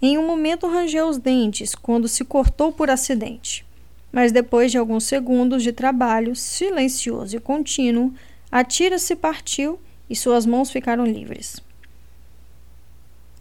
Em 0.01 0.17
um 0.17 0.27
momento 0.27 0.67
rangeu 0.67 1.07
os 1.07 1.17
dentes 1.17 1.73
quando 1.73 2.09
se 2.09 2.25
cortou 2.25 2.73
por 2.73 2.89
acidente. 2.89 3.65
Mas 4.11 4.33
depois 4.33 4.73
de 4.73 4.77
alguns 4.77 5.05
segundos 5.05 5.63
de 5.63 5.71
trabalho 5.71 6.35
silencioso 6.35 7.37
e 7.37 7.39
contínuo, 7.39 8.13
a 8.51 8.61
tira 8.61 8.99
se 8.99 9.15
partiu 9.15 9.79
e 10.09 10.17
suas 10.17 10.45
mãos 10.45 10.69
ficaram 10.69 11.05
livres. 11.05 11.63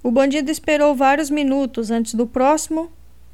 O 0.04 0.10
bandido 0.10 0.50
esperou 0.50 0.94
vários 0.94 1.30
minutos 1.30 1.90
antes 1.90 2.12
do 2.12 2.26
próximo 2.26 2.92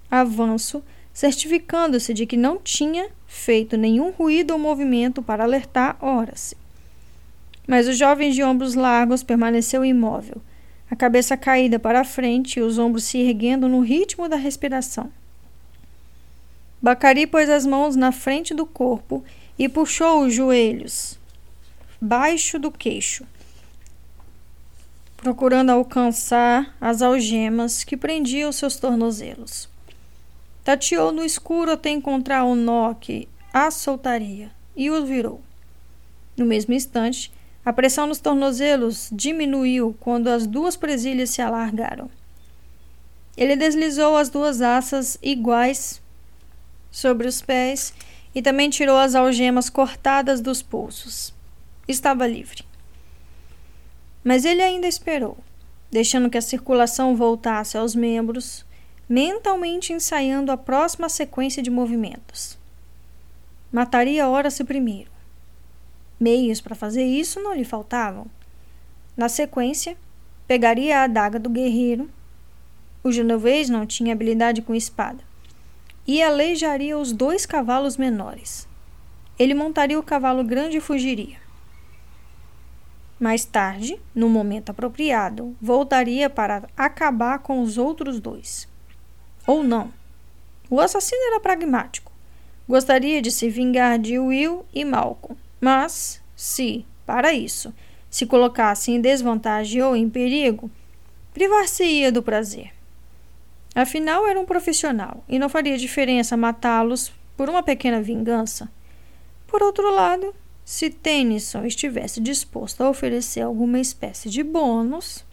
avanço, 0.08 0.80
certificando-se 1.12 2.14
de 2.14 2.24
que 2.24 2.36
não 2.36 2.58
tinha 2.58 3.08
feito 3.26 3.76
nenhum 3.76 4.12
ruído 4.12 4.52
ou 4.52 4.58
movimento 4.58 5.20
para 5.20 5.42
alertar 5.42 5.98
Horace. 6.00 6.56
Mas 7.66 7.88
o 7.88 7.92
jovem 7.92 8.30
de 8.30 8.44
ombros 8.44 8.74
largos 8.74 9.24
permaneceu 9.24 9.84
imóvel, 9.84 10.40
a 10.88 10.94
cabeça 10.94 11.36
caída 11.36 11.76
para 11.76 12.02
a 12.02 12.04
frente 12.04 12.60
e 12.60 12.62
os 12.62 12.78
ombros 12.78 13.02
se 13.02 13.18
erguendo 13.18 13.68
no 13.68 13.80
ritmo 13.80 14.28
da 14.28 14.36
respiração. 14.36 15.10
Bacari 16.80 17.26
pôs 17.26 17.50
as 17.50 17.66
mãos 17.66 17.96
na 17.96 18.12
frente 18.12 18.54
do 18.54 18.64
corpo 18.64 19.24
e 19.58 19.68
puxou 19.68 20.22
os 20.22 20.32
joelhos 20.32 21.18
baixo 22.00 22.58
do 22.58 22.70
queixo, 22.70 23.26
procurando 25.20 25.70
alcançar 25.70 26.74
as 26.80 27.02
algemas 27.02 27.84
que 27.84 27.96
prendiam 27.96 28.50
seus 28.50 28.76
tornozelos. 28.76 29.68
Tateou 30.64 31.12
no 31.12 31.24
escuro 31.24 31.72
até 31.72 31.90
encontrar 31.90 32.44
o 32.44 32.54
nó 32.54 32.94
que 32.94 33.28
a 33.52 33.70
soltaria 33.70 34.50
e 34.74 34.90
o 34.90 35.04
virou. 35.04 35.42
No 36.36 36.46
mesmo 36.46 36.72
instante, 36.72 37.30
a 37.64 37.72
pressão 37.72 38.06
nos 38.06 38.18
tornozelos 38.18 39.10
diminuiu 39.12 39.94
quando 40.00 40.28
as 40.28 40.46
duas 40.46 40.74
presilhas 40.74 41.30
se 41.30 41.42
alargaram. 41.42 42.10
Ele 43.36 43.56
deslizou 43.56 44.16
as 44.16 44.30
duas 44.30 44.62
assas 44.62 45.18
iguais 45.22 46.00
sobre 46.90 47.28
os 47.28 47.42
pés 47.42 47.92
e 48.34 48.40
também 48.40 48.70
tirou 48.70 48.96
as 48.96 49.14
algemas 49.14 49.68
cortadas 49.68 50.40
dos 50.40 50.62
pulsos. 50.62 51.34
Estava 51.86 52.26
livre. 52.26 52.69
Mas 54.22 54.44
ele 54.44 54.62
ainda 54.62 54.86
esperou, 54.86 55.38
deixando 55.90 56.28
que 56.28 56.38
a 56.38 56.42
circulação 56.42 57.16
voltasse 57.16 57.76
aos 57.76 57.94
membros, 57.94 58.64
mentalmente 59.08 59.92
ensaiando 59.92 60.52
a 60.52 60.56
próxima 60.56 61.08
sequência 61.08 61.62
de 61.62 61.70
movimentos. 61.70 62.58
Mataria 63.72 64.28
Horace 64.28 64.62
primeiro. 64.64 65.10
Meios 66.18 66.60
para 66.60 66.74
fazer 66.74 67.04
isso 67.04 67.40
não 67.40 67.54
lhe 67.54 67.64
faltavam. 67.64 68.26
Na 69.16 69.28
sequência, 69.28 69.96
pegaria 70.46 70.98
a 70.98 71.04
adaga 71.04 71.38
do 71.38 71.48
guerreiro. 71.48 72.10
O 73.02 73.10
genovês 73.10 73.70
não 73.70 73.86
tinha 73.86 74.12
habilidade 74.12 74.60
com 74.60 74.74
espada. 74.74 75.24
E 76.06 76.22
aleijaria 76.22 76.98
os 76.98 77.12
dois 77.12 77.46
cavalos 77.46 77.96
menores. 77.96 78.68
ele 79.40 79.54
montaria 79.54 79.98
o 79.98 80.02
cavalo 80.02 80.44
grande 80.44 80.76
e 80.76 80.80
fugiria. 80.82 81.38
Mais 83.20 83.44
tarde, 83.44 84.00
no 84.14 84.30
momento 84.30 84.70
apropriado, 84.70 85.54
voltaria 85.60 86.30
para 86.30 86.62
acabar 86.74 87.40
com 87.40 87.60
os 87.60 87.76
outros 87.76 88.18
dois. 88.18 88.66
Ou 89.46 89.62
não. 89.62 89.92
O 90.70 90.80
assassino 90.80 91.20
era 91.26 91.38
pragmático. 91.38 92.10
Gostaria 92.66 93.20
de 93.20 93.30
se 93.30 93.50
vingar 93.50 93.98
de 93.98 94.18
Will 94.18 94.64
e 94.72 94.86
Malcolm, 94.86 95.36
mas, 95.60 96.22
se, 96.34 96.86
para 97.04 97.34
isso, 97.34 97.74
se 98.08 98.24
colocasse 98.24 98.90
em 98.90 99.00
desvantagem 99.00 99.82
ou 99.82 99.94
em 99.94 100.08
perigo, 100.08 100.70
privar-se-ia 101.34 102.10
do 102.10 102.22
prazer. 102.22 102.72
Afinal, 103.74 104.26
era 104.26 104.40
um 104.40 104.46
profissional 104.46 105.22
e 105.28 105.38
não 105.38 105.48
faria 105.48 105.76
diferença 105.76 106.36
matá-los 106.36 107.12
por 107.36 107.50
uma 107.50 107.62
pequena 107.62 108.00
vingança. 108.00 108.70
Por 109.46 109.62
outro 109.62 109.92
lado, 109.92 110.34
se 110.70 110.88
Tennyson 110.88 111.64
estivesse 111.64 112.20
disposto 112.20 112.80
a 112.80 112.88
oferecer 112.88 113.40
alguma 113.40 113.80
espécie 113.80 114.30
de 114.30 114.40
bônus. 114.44 115.24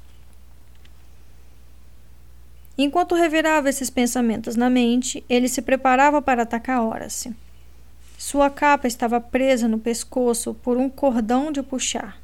Enquanto 2.75 3.13
revirava 3.13 3.69
esses 3.69 3.91
pensamentos 3.91 4.55
na 4.55 4.67
mente, 4.67 5.23
ele 5.29 5.47
se 5.47 5.61
preparava 5.61 6.23
para 6.23 6.41
atacar 6.41 6.81
Horace. 6.81 7.35
Sua 8.17 8.49
capa 8.49 8.87
estava 8.87 9.21
presa 9.21 9.67
no 9.67 9.77
pescoço 9.77 10.55
por 10.55 10.75
um 10.75 10.89
cordão 10.89 11.51
de 11.51 11.61
puxar. 11.61 12.19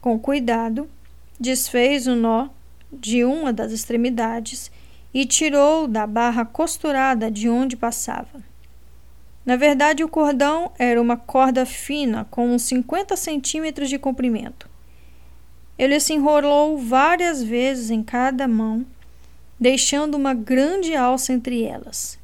Com 0.00 0.16
cuidado, 0.16 0.88
desfez 1.38 2.06
o 2.06 2.14
nó 2.14 2.48
de 2.92 3.24
uma 3.24 3.52
das 3.52 3.72
extremidades 3.72 4.70
e 5.12 5.26
tirou 5.26 5.88
da 5.88 6.06
barra 6.06 6.44
costurada 6.44 7.28
de 7.28 7.48
onde 7.48 7.76
passava. 7.76 8.49
Na 9.50 9.56
verdade, 9.56 10.04
o 10.04 10.08
cordão 10.08 10.70
era 10.78 11.02
uma 11.02 11.16
corda 11.16 11.66
fina 11.66 12.24
com 12.30 12.54
uns 12.54 12.62
50 12.62 13.16
centímetros 13.16 13.88
de 13.88 13.98
comprimento. 13.98 14.70
Ele 15.76 15.98
se 15.98 16.12
enrolou 16.12 16.78
várias 16.78 17.42
vezes 17.42 17.90
em 17.90 18.00
cada 18.00 18.46
mão, 18.46 18.86
deixando 19.58 20.14
uma 20.14 20.32
grande 20.32 20.94
alça 20.94 21.32
entre 21.32 21.64
elas. 21.64 22.16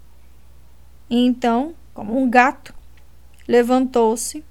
E 1.11 1.27
então, 1.27 1.75
como 1.93 2.17
um 2.17 2.31
gato, 2.31 2.73
levantou-se, 3.49 4.45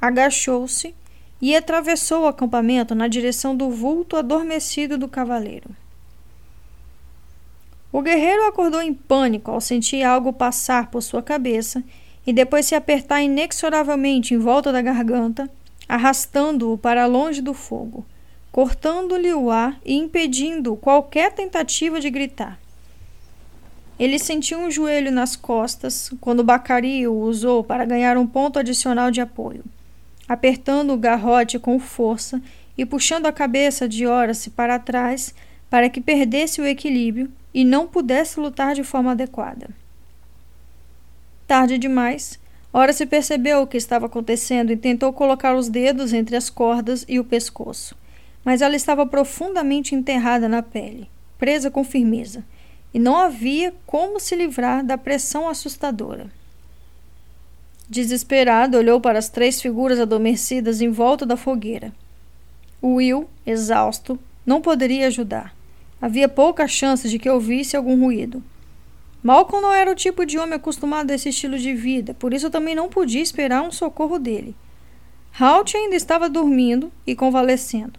agachou-se 0.00 0.94
e 1.42 1.54
atravessou 1.54 2.22
o 2.22 2.26
acampamento 2.26 2.94
na 2.94 3.06
direção 3.06 3.54
do 3.54 3.68
vulto 3.68 4.16
adormecido 4.16 4.96
do 4.96 5.08
cavaleiro. 5.08 5.68
O 7.92 8.00
guerreiro 8.00 8.46
acordou 8.46 8.80
em 8.80 8.94
pânico 8.94 9.50
ao 9.50 9.60
sentir 9.60 10.02
algo 10.02 10.32
passar 10.32 10.90
por 10.90 11.02
sua 11.02 11.22
cabeça 11.22 11.84
e 12.26 12.32
depois 12.32 12.66
se 12.66 12.74
apertar 12.74 13.22
inexoravelmente 13.22 14.34
em 14.34 14.38
volta 14.38 14.72
da 14.72 14.80
garganta, 14.80 15.50
arrastando-o 15.88 16.78
para 16.78 17.06
longe 17.06 17.40
do 17.40 17.54
fogo, 17.54 18.04
cortando-lhe 18.50 19.32
o 19.32 19.50
ar 19.50 19.78
e 19.84 19.94
impedindo 19.94 20.76
qualquer 20.76 21.32
tentativa 21.32 22.00
de 22.00 22.10
gritar. 22.10 22.58
Ele 23.98 24.18
sentiu 24.18 24.58
um 24.58 24.70
joelho 24.70 25.12
nas 25.12 25.36
costas 25.36 26.10
quando 26.20 26.42
Bacari 26.42 27.06
o 27.06 27.14
usou 27.14 27.62
para 27.62 27.84
ganhar 27.84 28.16
um 28.16 28.26
ponto 28.26 28.58
adicional 28.58 29.10
de 29.10 29.20
apoio 29.20 29.64
apertando 30.28 30.92
o 30.92 30.98
garrote 30.98 31.58
com 31.58 31.78
força 31.78 32.40
e 32.76 32.84
puxando 32.84 33.26
a 33.26 33.32
cabeça 33.32 33.88
de 33.88 34.06
Horace 34.06 34.50
para 34.50 34.78
trás 34.78 35.34
para 35.70 35.88
que 35.88 36.00
perdesse 36.00 36.60
o 36.60 36.66
equilíbrio 36.66 37.30
e 37.52 37.64
não 37.64 37.86
pudesse 37.86 38.40
lutar 38.40 38.74
de 38.74 38.82
forma 38.82 39.12
adequada. 39.12 39.68
Tarde 41.46 41.76
demais, 41.78 42.38
Horace 42.72 43.06
percebeu 43.06 43.62
o 43.62 43.66
que 43.66 43.76
estava 43.76 44.06
acontecendo 44.06 44.72
e 44.72 44.76
tentou 44.76 45.12
colocar 45.12 45.54
os 45.54 45.68
dedos 45.68 46.12
entre 46.12 46.36
as 46.36 46.48
cordas 46.50 47.04
e 47.06 47.20
o 47.20 47.24
pescoço, 47.24 47.94
mas 48.44 48.62
ela 48.62 48.74
estava 48.74 49.06
profundamente 49.06 49.94
enterrada 49.94 50.48
na 50.48 50.62
pele, 50.62 51.08
presa 51.38 51.70
com 51.70 51.84
firmeza, 51.84 52.44
e 52.92 52.98
não 52.98 53.16
havia 53.16 53.74
como 53.86 54.18
se 54.18 54.34
livrar 54.34 54.84
da 54.84 54.96
pressão 54.96 55.48
assustadora. 55.48 56.30
Desesperado, 57.88 58.78
olhou 58.78 59.00
para 59.00 59.18
as 59.18 59.28
três 59.28 59.60
figuras 59.60 60.00
adormecidas 60.00 60.80
em 60.80 60.88
volta 60.88 61.26
da 61.26 61.36
fogueira. 61.36 61.92
Will, 62.82 63.28
exausto, 63.46 64.18
não 64.44 64.60
poderia 64.60 65.06
ajudar. 65.06 65.54
Havia 66.00 66.28
pouca 66.28 66.66
chance 66.66 67.08
de 67.08 67.18
que 67.18 67.28
ouvisse 67.28 67.76
algum 67.76 68.00
ruído. 68.00 68.42
Malcolm 69.24 69.62
não 69.62 69.72
era 69.72 69.90
o 69.90 69.94
tipo 69.94 70.26
de 70.26 70.38
homem 70.38 70.56
acostumado 70.56 71.10
a 71.10 71.14
esse 71.14 71.30
estilo 71.30 71.58
de 71.58 71.72
vida, 71.72 72.12
por 72.12 72.34
isso 72.34 72.50
também 72.50 72.74
não 72.74 72.90
podia 72.90 73.22
esperar 73.22 73.62
um 73.62 73.72
socorro 73.72 74.18
dele. 74.18 74.54
Halt 75.40 75.74
ainda 75.74 75.96
estava 75.96 76.28
dormindo 76.28 76.92
e 77.06 77.16
convalescendo. 77.16 77.98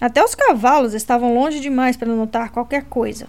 Até 0.00 0.22
os 0.22 0.36
cavalos 0.36 0.94
estavam 0.94 1.34
longe 1.34 1.58
demais 1.58 1.96
para 1.96 2.14
notar 2.14 2.52
qualquer 2.52 2.84
coisa. 2.84 3.26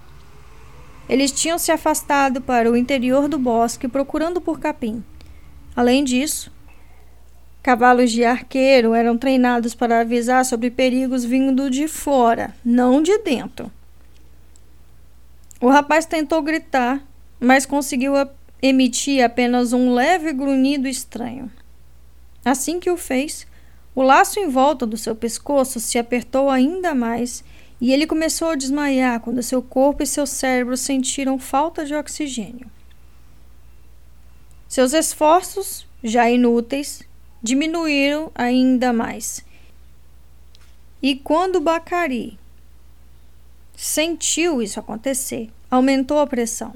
Eles 1.10 1.32
tinham 1.32 1.58
se 1.58 1.72
afastado 1.72 2.40
para 2.40 2.70
o 2.72 2.78
interior 2.78 3.28
do 3.28 3.40
bosque 3.40 3.88
procurando 3.88 4.40
por 4.40 4.60
capim. 4.60 5.04
Além 5.76 6.04
disso, 6.04 6.52
cavalos 7.64 8.12
de 8.12 8.24
arqueiro 8.26 8.94
eram 8.94 9.18
treinados 9.18 9.74
para 9.74 10.02
avisar 10.02 10.46
sobre 10.46 10.70
perigos 10.70 11.26
vindo 11.26 11.68
de 11.68 11.88
fora, 11.88 12.54
não 12.64 13.02
de 13.02 13.18
dentro. 13.18 13.72
O 15.60 15.70
rapaz 15.70 16.06
tentou 16.06 16.40
gritar, 16.44 17.07
mas 17.40 17.66
conseguiu 17.66 18.14
emitir 18.62 19.24
apenas 19.24 19.74
um 19.74 19.94
leve 19.94 20.34
grunhido 20.34 20.88
estranho. 20.88 21.52
Assim 22.44 22.80
que 22.80 22.90
o 22.90 22.98
fez, 22.98 23.46
o 23.94 24.02
laço 24.02 24.40
em 24.40 24.48
volta 24.48 24.86
do 24.86 24.98
seu 24.98 25.16
pescoço 25.16 25.80
se 25.80 25.98
apertou 25.98 26.50
ainda 26.50 26.94
mais 26.94 27.44
e 27.80 27.92
ele 27.92 28.08
começou 28.08 28.50
a 28.50 28.56
desmaiar 28.56 29.20
quando 29.20 29.44
seu 29.44 29.62
corpo 29.62 30.02
e 30.02 30.08
seu 30.08 30.26
cérebro 30.26 30.76
sentiram 30.76 31.38
falta 31.38 31.86
de 31.86 31.94
oxigênio. 31.94 32.70
Seus 34.68 34.94
esforços, 34.94 35.86
já 36.04 36.30
inúteis, 36.30 37.02
diminuíram 37.42 38.32
ainda 38.36 38.92
mais. 38.92 39.46
E 41.02 41.16
quando 41.16 41.62
Bacari 41.62 42.38
sentiu 43.76 44.62
isso 44.62 44.80
acontecer, 44.80 45.50
aumentou 45.70 46.20
a 46.20 46.28
pressão. 46.28 46.74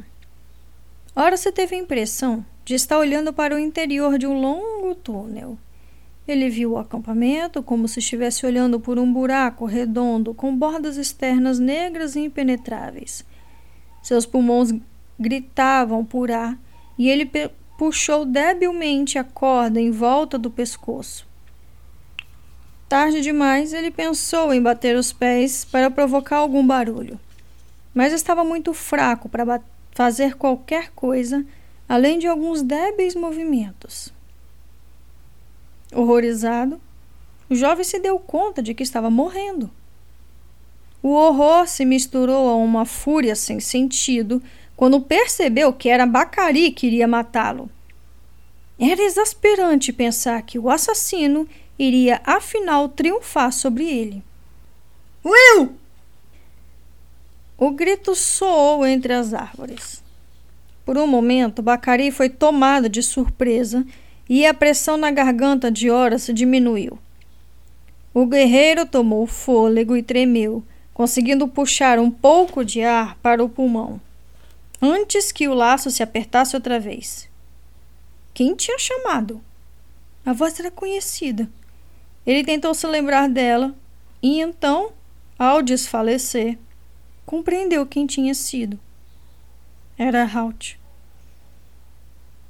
Ora, 1.14 1.36
você 1.36 1.52
teve 1.52 1.76
a 1.76 1.80
impressão 1.80 2.46
de 2.64 2.74
estar 2.74 2.98
olhando 2.98 3.34
para 3.34 3.54
o 3.54 3.60
interior 3.60 4.18
de 4.18 4.26
um 4.26 4.40
longo 4.40 4.96
túnel. 4.96 5.58
Ele 6.26 6.50
viu 6.50 6.72
o 6.72 6.78
acampamento 6.78 7.62
como 7.62 7.88
se 7.88 8.00
estivesse 8.00 8.46
olhando 8.46 8.80
por 8.80 8.98
um 8.98 9.12
buraco 9.12 9.66
redondo 9.66 10.34
com 10.34 10.56
bordas 10.56 10.96
externas 10.96 11.60
negras 11.60 12.16
e 12.16 12.22
impenetráveis. 12.22 13.26
Seus 14.02 14.26
pulmões 14.26 14.74
gritavam 15.20 16.06
por 16.06 16.32
ar 16.32 16.58
e 16.98 17.10
ele 17.10 17.30
puxou 17.78 18.24
debilmente 18.24 19.20
a 19.20 19.24
corda 19.24 19.82
em 19.82 19.92
volta 19.92 20.38
do 20.38 20.50
pescoço. 20.50 21.28
Tarde 22.88 23.22
demais, 23.22 23.74
ele 23.74 23.92
pensou 23.92 24.54
em 24.54 24.62
bater 24.62 24.96
os 24.96 25.12
pés 25.12 25.66
para 25.66 25.92
provocar 25.92 26.38
algum 26.38 26.66
barulho, 26.66 27.20
mas 27.94 28.14
estava 28.14 28.44
muito 28.44 28.74
fraco 28.74 29.28
para 29.28 29.62
fazer 29.92 30.36
qualquer 30.36 30.92
coisa 30.92 31.46
além 31.88 32.18
de 32.18 32.28
alguns 32.28 32.62
débeis 32.62 33.16
movimentos. 33.16 34.14
Horrorizado, 35.94 36.80
o 37.50 37.56
jovem 37.56 37.84
se 37.84 38.00
deu 38.00 38.18
conta 38.18 38.64
de 38.64 38.74
que 38.74 38.84
estava 38.84 39.10
morrendo. 39.10 39.70
O 41.04 41.10
horror 41.10 41.68
se 41.68 41.84
misturou 41.84 42.48
a 42.50 42.56
uma 42.56 42.86
fúria 42.86 43.36
sem 43.36 43.60
sentido 43.60 44.42
quando 44.76 45.02
percebeu 45.02 45.74
que 45.74 45.90
era 45.90 46.06
Bacari 46.06 46.72
que 46.72 46.88
iria 46.88 47.08
matá-lo. 47.08 47.70
Era 48.80 49.04
exasperante 49.04 49.92
pensar 49.92 50.42
que 50.44 50.58
o 50.58 50.70
assassino 50.70 51.48
iria 51.78 52.22
afinal 52.24 52.88
triunfar 52.88 53.52
sobre 53.52 53.86
ele. 53.86 54.24
Will! 55.26 55.81
O 57.62 57.70
grito 57.70 58.16
soou 58.16 58.88
entre 58.88 59.14
as 59.14 59.36
árvores. 59.36 60.04
Por 60.84 60.98
um 60.98 61.06
momento, 61.06 61.62
Bacari 61.62 62.10
foi 62.10 62.28
tomado 62.28 62.90
de 62.90 63.04
surpresa 63.04 63.86
e 64.28 64.48
a 64.48 64.52
pressão 64.52 64.98
na 64.98 65.12
garganta 65.12 65.70
de 65.70 65.92
Horace 65.92 66.34
diminuiu. 66.34 66.98
O 68.16 68.26
guerreiro 68.26 68.84
tomou 68.84 69.28
fôlego 69.28 69.96
e 69.96 70.02
tremeu, 70.02 70.64
conseguindo 70.92 71.48
puxar 71.48 72.00
um 72.00 72.10
pouco 72.10 72.66
de 72.66 72.82
ar 72.82 73.16
para 73.22 73.44
o 73.44 73.48
pulmão 73.48 74.02
antes 74.82 75.32
que 75.32 75.48
o 75.48 75.54
laço 75.54 75.92
se 75.92 76.02
apertasse 76.02 76.56
outra 76.56 76.80
vez. 76.80 77.30
Quem 78.34 78.56
tinha 78.56 78.80
chamado? 78.80 79.40
A 80.26 80.34
voz 80.34 80.60
era 80.60 80.72
conhecida. 80.72 81.48
Ele 82.26 82.44
tentou 82.44 82.74
se 82.74 82.88
lembrar 82.88 83.30
dela 83.30 83.76
e 84.20 84.42
então, 84.42 84.92
ao 85.38 85.62
desfalecer, 85.62 86.58
compreendeu 87.26 87.86
quem 87.86 88.06
tinha 88.06 88.34
sido. 88.34 88.80
Era 89.98 90.24
Halt. 90.24 90.80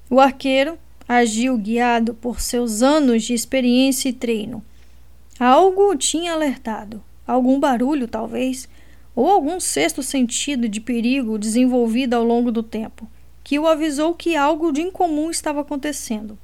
O 0.10 0.20
arqueiro, 0.20 0.78
agiu 1.08 1.58
guiado 1.58 2.14
por 2.14 2.40
seus 2.40 2.82
anos 2.82 3.24
de 3.24 3.34
experiência 3.34 4.10
e 4.10 4.14
treino. 4.14 4.64
Algo 5.40 5.92
o 5.92 5.96
tinha 5.96 6.34
alertado, 6.34 7.04
algum 7.28 7.60
barulho 7.60 8.08
talvez, 8.08 8.70
ou 9.16 9.30
algum 9.30 9.60
sexto 9.60 10.02
sentido 10.02 10.70
de 10.70 10.80
perigo 10.80 11.38
desenvolvido 11.38 12.14
ao 12.14 12.24
longo 12.24 12.52
do 12.52 12.64
tempo, 12.64 13.08
que 13.44 13.60
o 13.60 13.68
avisou 13.68 14.14
que 14.14 14.36
algo 14.36 14.72
de 14.72 14.82
incomum 14.82 15.30
estava 15.30 15.62
acontecendo. 15.62 16.38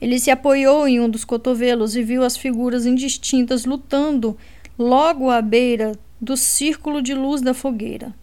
Ele 0.00 0.18
se 0.18 0.30
apoiou 0.30 0.86
em 0.86 1.00
um 1.00 1.08
dos 1.08 1.24
cotovelos 1.24 1.96
e 1.96 2.02
viu 2.02 2.22
as 2.22 2.36
figuras 2.36 2.86
indistintas 2.86 3.64
lutando 3.64 4.36
logo 4.78 5.30
à 5.30 5.40
beira 5.40 5.98
do 6.20 6.36
círculo 6.36 7.02
de 7.02 7.14
luz 7.14 7.40
da 7.40 7.52
fogueira. 7.54 8.14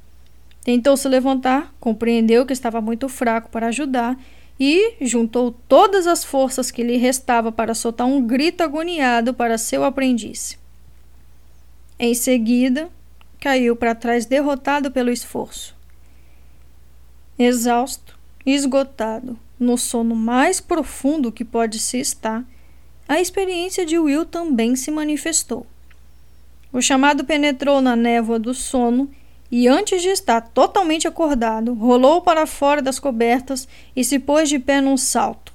Tentou 0.63 0.95
se 0.95 1.07
levantar, 1.07 1.73
compreendeu 1.79 2.45
que 2.45 2.53
estava 2.53 2.79
muito 2.81 3.09
fraco 3.09 3.49
para 3.49 3.67
ajudar 3.67 4.17
e 4.59 4.95
juntou 5.01 5.51
todas 5.67 6.07
as 6.07 6.23
forças 6.23 6.71
que 6.71 6.83
lhe 6.83 6.97
restava 6.97 7.51
para 7.51 7.73
soltar 7.73 8.07
um 8.07 8.25
grito 8.25 8.61
agoniado 8.61 9.33
para 9.33 9.57
seu 9.57 9.83
aprendiz. 9.83 10.57
Em 11.99 12.13
seguida, 12.13 12.89
caiu 13.39 13.75
para 13.75 13.93
trás 13.93 14.25
derrotado 14.25 14.89
pelo 14.89 15.11
esforço. 15.11 15.75
Exausto, 17.37 18.17
esgotado, 18.45 19.37
no 19.59 19.77
sono 19.77 20.15
mais 20.15 20.61
profundo 20.61 21.31
que 21.31 21.43
pode 21.43 21.79
se 21.79 21.99
estar, 21.99 22.45
a 23.07 23.19
experiência 23.19 23.85
de 23.85 23.99
Will 23.99 24.25
também 24.25 24.75
se 24.75 24.89
manifestou. 24.91 25.67
O 26.73 26.81
chamado 26.81 27.23
penetrou 27.23 27.79
na 27.79 27.95
névoa 27.95 28.39
do 28.39 28.51
sono 28.51 29.07
e, 29.51 29.67
antes 29.67 30.01
de 30.01 30.09
estar 30.09 30.41
totalmente 30.41 31.07
acordado, 31.07 31.75
rolou 31.75 32.19
para 32.19 32.47
fora 32.47 32.81
das 32.81 32.97
cobertas 32.97 33.67
e 33.95 34.03
se 34.03 34.17
pôs 34.17 34.49
de 34.49 34.57
pé 34.57 34.81
num 34.81 34.97
salto, 34.97 35.53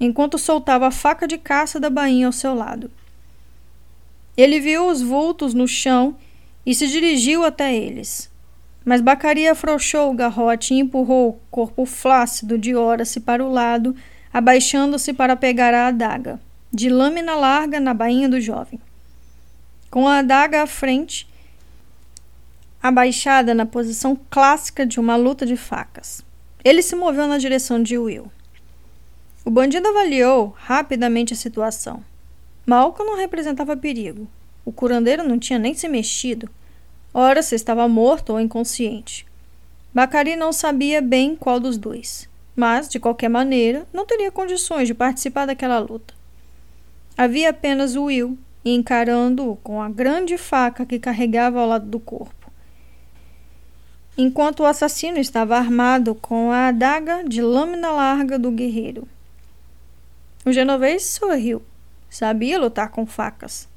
enquanto 0.00 0.38
soltava 0.38 0.86
a 0.86 0.90
faca 0.90 1.28
de 1.28 1.36
caça 1.36 1.78
da 1.78 1.90
bainha 1.90 2.26
ao 2.26 2.32
seu 2.32 2.54
lado. 2.54 2.90
Ele 4.34 4.58
viu 4.58 4.88
os 4.88 5.02
vultos 5.02 5.52
no 5.52 5.68
chão 5.68 6.16
e 6.64 6.74
se 6.74 6.88
dirigiu 6.88 7.44
até 7.44 7.76
eles. 7.76 8.30
Mas 8.82 9.02
Bacari 9.02 9.46
afrouxou 9.46 10.10
o 10.10 10.14
garrote 10.14 10.72
e 10.72 10.78
empurrou 10.78 11.28
o 11.28 11.40
corpo 11.50 11.84
flácido 11.84 12.56
de 12.56 12.74
Horace 12.74 13.20
para 13.20 13.44
o 13.44 13.52
lado, 13.52 13.94
abaixando-se 14.32 15.12
para 15.12 15.36
pegar 15.36 15.74
a 15.74 15.88
adaga, 15.88 16.40
de 16.72 16.88
lâmina 16.88 17.34
larga 17.34 17.78
na 17.78 17.92
bainha 17.92 18.28
do 18.28 18.40
jovem. 18.40 18.80
Com 19.96 20.06
a 20.06 20.18
adaga 20.18 20.62
à 20.62 20.66
frente, 20.66 21.26
abaixada 22.82 23.54
na 23.54 23.64
posição 23.64 24.14
clássica 24.28 24.84
de 24.84 25.00
uma 25.00 25.16
luta 25.16 25.46
de 25.46 25.56
facas. 25.56 26.22
Ele 26.62 26.82
se 26.82 26.94
moveu 26.94 27.26
na 27.26 27.38
direção 27.38 27.82
de 27.82 27.96
Will. 27.96 28.30
O 29.42 29.48
bandido 29.48 29.88
avaliou 29.88 30.54
rapidamente 30.54 31.32
a 31.32 31.36
situação. 31.36 32.04
Malcolm 32.66 33.10
não 33.10 33.16
representava 33.16 33.74
perigo. 33.74 34.28
O 34.66 34.70
curandeiro 34.70 35.26
não 35.26 35.38
tinha 35.38 35.58
nem 35.58 35.72
se 35.72 35.88
mexido. 35.88 36.50
Ora, 37.14 37.42
se 37.42 37.54
estava 37.54 37.88
morto 37.88 38.34
ou 38.34 38.38
inconsciente. 38.38 39.26
Bacari 39.94 40.36
não 40.36 40.52
sabia 40.52 41.00
bem 41.00 41.34
qual 41.34 41.58
dos 41.58 41.78
dois, 41.78 42.28
mas, 42.54 42.86
de 42.86 43.00
qualquer 43.00 43.30
maneira, 43.30 43.86
não 43.94 44.04
teria 44.04 44.30
condições 44.30 44.88
de 44.88 44.92
participar 44.92 45.46
daquela 45.46 45.78
luta. 45.78 46.12
Havia 47.16 47.48
apenas 47.48 47.96
o 47.96 48.10
Will, 48.66 48.74
encarando-o 48.74 49.56
com 49.56 49.80
a 49.80 49.88
grande 49.88 50.36
faca 50.36 50.84
que 50.84 50.98
carregava 50.98 51.60
ao 51.60 51.68
lado 51.68 51.86
do 51.86 52.00
corpo 52.00 52.36
enquanto 54.16 54.60
o 54.60 54.66
assassino 54.66 55.18
estava 55.18 55.56
armado 55.56 56.14
com 56.14 56.50
a 56.50 56.68
adaga 56.68 57.22
de 57.22 57.42
lâmina 57.42 57.90
larga 57.90 58.38
do 58.38 58.50
guerreiro. 58.50 59.06
O 60.44 60.52
genovês 60.52 61.04
sorriu. 61.04 61.62
Sabia 62.08 62.58
lutar 62.58 62.90
com 62.90 63.04
facas. 63.04 63.68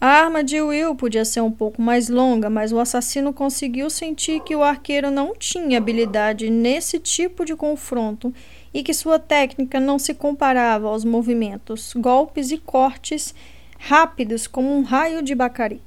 A 0.00 0.06
arma 0.06 0.44
de 0.44 0.60
Will 0.60 0.94
podia 0.94 1.24
ser 1.24 1.40
um 1.40 1.50
pouco 1.50 1.80
mais 1.80 2.08
longa, 2.08 2.50
mas 2.50 2.72
o 2.72 2.78
assassino 2.78 3.32
conseguiu 3.32 3.88
sentir 3.88 4.40
que 4.40 4.54
o 4.54 4.62
arqueiro 4.62 5.10
não 5.10 5.34
tinha 5.34 5.78
habilidade 5.78 6.50
nesse 6.50 6.98
tipo 6.98 7.44
de 7.44 7.56
confronto 7.56 8.32
e 8.72 8.82
que 8.82 8.92
sua 8.92 9.18
técnica 9.18 9.80
não 9.80 9.98
se 9.98 10.12
comparava 10.12 10.88
aos 10.88 11.04
movimentos, 11.04 11.94
golpes 11.96 12.50
e 12.50 12.58
cortes 12.58 13.34
rápidos 13.86 14.46
como 14.46 14.74
um 14.74 14.82
raio 14.82 15.22
de 15.22 15.34
bacari. 15.34 15.82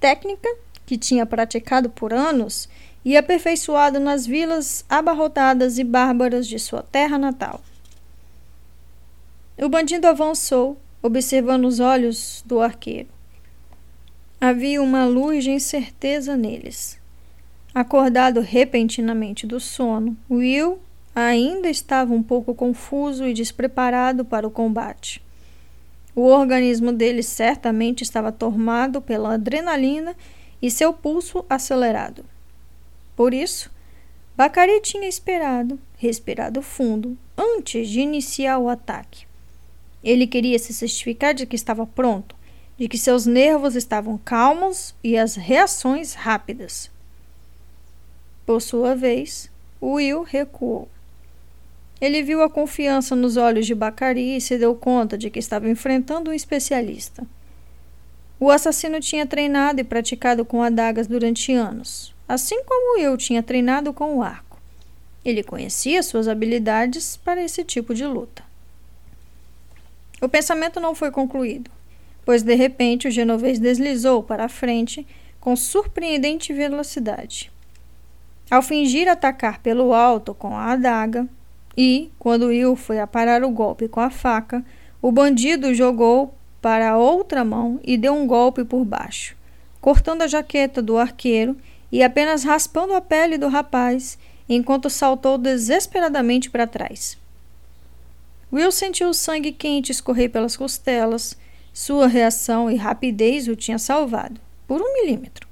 Técnica 0.00 0.48
que 0.84 0.98
tinha 0.98 1.24
praticado 1.24 1.88
por 1.88 2.12
anos 2.12 2.68
e 3.04 3.16
aperfeiçoado 3.16 4.00
nas 4.00 4.26
vilas 4.26 4.84
abarrotadas 4.88 5.78
e 5.78 5.84
bárbaras 5.84 6.48
de 6.48 6.58
sua 6.58 6.82
terra 6.82 7.16
natal. 7.16 7.60
O 9.56 9.68
bandido 9.68 10.08
avançou, 10.08 10.76
observando 11.00 11.66
os 11.66 11.78
olhos 11.78 12.42
do 12.44 12.60
arqueiro. 12.60 13.08
Havia 14.40 14.82
uma 14.82 15.06
luz 15.06 15.44
de 15.44 15.52
incerteza 15.52 16.36
neles. 16.36 16.98
Acordado 17.72 18.40
repentinamente 18.40 19.46
do 19.46 19.60
sono, 19.60 20.16
Will 20.28 20.80
ainda 21.14 21.68
estava 21.68 22.12
um 22.12 22.22
pouco 22.22 22.52
confuso 22.52 23.24
e 23.24 23.32
despreparado 23.32 24.24
para 24.24 24.46
o 24.46 24.50
combate. 24.50 25.24
O 26.16 26.22
organismo 26.22 26.94
dele 26.94 27.22
certamente 27.22 28.02
estava 28.02 28.32
tomado 28.32 29.02
pela 29.02 29.34
adrenalina 29.34 30.16
e 30.62 30.70
seu 30.70 30.90
pulso 30.90 31.44
acelerado. 31.48 32.24
Por 33.14 33.34
isso, 33.34 33.70
Bacari 34.34 34.80
tinha 34.80 35.06
esperado, 35.06 35.78
respirado 35.98 36.62
fundo, 36.62 37.18
antes 37.36 37.90
de 37.90 38.00
iniciar 38.00 38.58
o 38.58 38.70
ataque. 38.70 39.26
Ele 40.02 40.26
queria 40.26 40.58
se 40.58 40.72
certificar 40.72 41.34
de 41.34 41.44
que 41.44 41.54
estava 41.54 41.86
pronto, 41.86 42.34
de 42.78 42.88
que 42.88 42.96
seus 42.96 43.26
nervos 43.26 43.76
estavam 43.76 44.16
calmos 44.16 44.94
e 45.04 45.18
as 45.18 45.34
reações 45.34 46.14
rápidas. 46.14 46.90
Por 48.46 48.62
sua 48.62 48.94
vez, 48.94 49.50
Will 49.82 50.22
recuou. 50.22 50.88
Ele 52.00 52.22
viu 52.22 52.42
a 52.42 52.50
confiança 52.50 53.16
nos 53.16 53.36
olhos 53.36 53.66
de 53.66 53.74
Bacari 53.74 54.36
e 54.36 54.40
se 54.40 54.58
deu 54.58 54.74
conta 54.74 55.16
de 55.16 55.30
que 55.30 55.38
estava 55.38 55.68
enfrentando 55.68 56.30
um 56.30 56.34
especialista. 56.34 57.26
O 58.38 58.50
assassino 58.50 59.00
tinha 59.00 59.26
treinado 59.26 59.80
e 59.80 59.84
praticado 59.84 60.44
com 60.44 60.62
adagas 60.62 61.06
durante 61.06 61.54
anos, 61.54 62.14
assim 62.28 62.62
como 62.64 62.98
eu 62.98 63.16
tinha 63.16 63.42
treinado 63.42 63.94
com 63.94 64.16
o 64.16 64.22
arco. 64.22 64.60
Ele 65.24 65.42
conhecia 65.42 66.02
suas 66.02 66.28
habilidades 66.28 67.16
para 67.16 67.42
esse 67.42 67.64
tipo 67.64 67.94
de 67.94 68.04
luta. 68.04 68.44
O 70.20 70.28
pensamento 70.28 70.78
não 70.78 70.94
foi 70.94 71.10
concluído, 71.10 71.70
pois 72.26 72.42
de 72.42 72.54
repente 72.54 73.08
o 73.08 73.10
genovês 73.10 73.58
deslizou 73.58 74.22
para 74.22 74.44
a 74.44 74.48
frente 74.48 75.06
com 75.40 75.56
surpreendente 75.56 76.52
velocidade. 76.52 77.50
Ao 78.50 78.60
fingir 78.60 79.08
atacar 79.08 79.60
pelo 79.60 79.94
alto 79.94 80.34
com 80.34 80.56
a 80.56 80.72
adaga, 80.72 81.26
e, 81.76 82.10
quando 82.18 82.46
Will 82.46 82.74
foi 82.74 82.98
a 82.98 83.06
parar 83.06 83.44
o 83.44 83.50
golpe 83.50 83.88
com 83.88 84.00
a 84.00 84.10
faca, 84.10 84.64
o 85.02 85.12
bandido 85.12 85.74
jogou 85.74 86.34
para 86.62 86.90
a 86.90 86.96
outra 86.96 87.44
mão 87.44 87.78
e 87.84 87.96
deu 87.96 88.14
um 88.14 88.26
golpe 88.26 88.64
por 88.64 88.84
baixo, 88.84 89.36
cortando 89.80 90.22
a 90.22 90.26
jaqueta 90.26 90.80
do 90.80 90.96
arqueiro 90.96 91.56
e 91.92 92.02
apenas 92.02 92.44
raspando 92.44 92.94
a 92.94 93.00
pele 93.00 93.38
do 93.38 93.48
rapaz, 93.48 94.18
enquanto 94.48 94.88
saltou 94.88 95.36
desesperadamente 95.36 96.50
para 96.50 96.66
trás. 96.66 97.18
Will 98.52 98.72
sentiu 98.72 99.08
o 99.08 99.14
sangue 99.14 99.52
quente 99.52 99.92
escorrer 99.92 100.30
pelas 100.30 100.56
costelas. 100.56 101.36
Sua 101.72 102.06
reação 102.06 102.70
e 102.70 102.76
rapidez 102.76 103.48
o 103.48 103.56
tinha 103.56 103.78
salvado, 103.78 104.40
por 104.66 104.80
um 104.80 104.94
milímetro. 104.94 105.46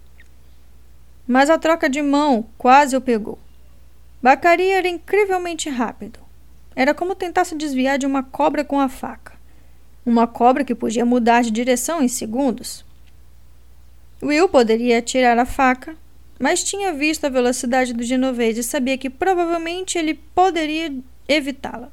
Mas 1.26 1.50
a 1.50 1.58
troca 1.58 1.88
de 1.88 2.00
mão 2.00 2.46
quase 2.56 2.96
o 2.96 3.00
pegou. 3.00 3.38
Bacari 4.24 4.70
era 4.70 4.88
incrivelmente 4.88 5.68
rápido. 5.68 6.18
Era 6.74 6.94
como 6.94 7.14
tentar 7.14 7.44
se 7.44 7.54
desviar 7.54 7.98
de 7.98 8.06
uma 8.06 8.22
cobra 8.22 8.64
com 8.64 8.80
a 8.80 8.88
faca 8.88 9.34
uma 10.06 10.26
cobra 10.26 10.64
que 10.64 10.74
podia 10.74 11.04
mudar 11.04 11.42
de 11.42 11.50
direção 11.50 12.02
em 12.02 12.08
segundos. 12.08 12.84
Will 14.22 14.48
poderia 14.48 15.02
tirar 15.02 15.38
a 15.38 15.44
faca, 15.44 15.94
mas 16.38 16.64
tinha 16.64 16.90
visto 16.90 17.26
a 17.26 17.30
velocidade 17.30 17.92
do 17.92 18.02
genovês 18.02 18.56
e 18.58 18.62
sabia 18.62 18.98
que 18.98 19.10
provavelmente 19.10 19.98
ele 19.98 20.14
poderia 20.14 20.94
evitá-la. 21.28 21.90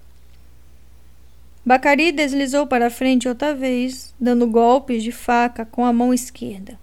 Bacari 1.65 2.13
deslizou 2.13 2.65
para 2.65 2.89
frente 2.89 3.27
outra 3.27 3.53
vez, 3.53 4.13
dando 4.17 4.47
golpes 4.47 5.03
de 5.03 5.11
faca 5.11 5.65
com 5.65 5.85
a 5.85 5.93
mão 5.93 6.13
esquerda, 6.13 6.79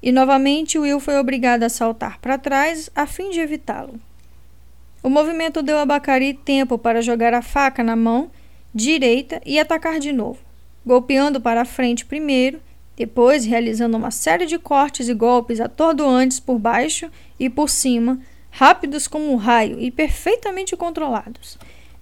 e 0.00 0.10
novamente 0.10 0.78
Will 0.78 0.98
foi 0.98 1.18
obrigado 1.18 1.64
a 1.64 1.68
saltar 1.68 2.18
para 2.20 2.38
trás 2.38 2.88
a 2.94 3.06
fim 3.06 3.30
de 3.30 3.40
evitá-lo. 3.40 4.00
O 5.02 5.10
movimento 5.10 5.62
deu 5.62 5.78
a 5.78 5.86
Bacari 5.86 6.34
tempo 6.34 6.78
para 6.78 7.02
jogar 7.02 7.34
a 7.34 7.42
faca 7.42 7.82
na 7.82 7.96
mão 7.96 8.30
direita 8.74 9.40
e 9.44 9.58
atacar 9.58 9.98
de 9.98 10.12
novo 10.12 10.38
golpeando 10.84 11.40
para 11.40 11.62
a 11.62 11.64
frente 11.64 12.04
primeiro, 12.04 12.60
depois 12.96 13.44
realizando 13.44 13.96
uma 13.96 14.10
série 14.10 14.46
de 14.46 14.58
cortes 14.58 15.08
e 15.08 15.14
golpes 15.14 15.60
atordoantes 15.60 16.38
por 16.38 16.58
baixo 16.58 17.10
e 17.38 17.48
por 17.48 17.70
cima, 17.70 18.20
rápidos 18.50 19.08
como 19.08 19.32
um 19.32 19.36
raio 19.36 19.80
e 19.80 19.90
perfeitamente 19.90 20.76
controlados. 20.76 21.58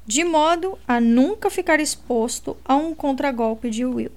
de 0.07 0.25
modo 0.25 0.77
a 0.89 1.01
nunca 1.01 1.49
ficar 1.49 1.79
exposto 1.79 2.57
a 2.65 2.75
um 2.75 2.93
contragolpe 2.93 3.71
de 3.71 3.85
Will. 3.85 4.11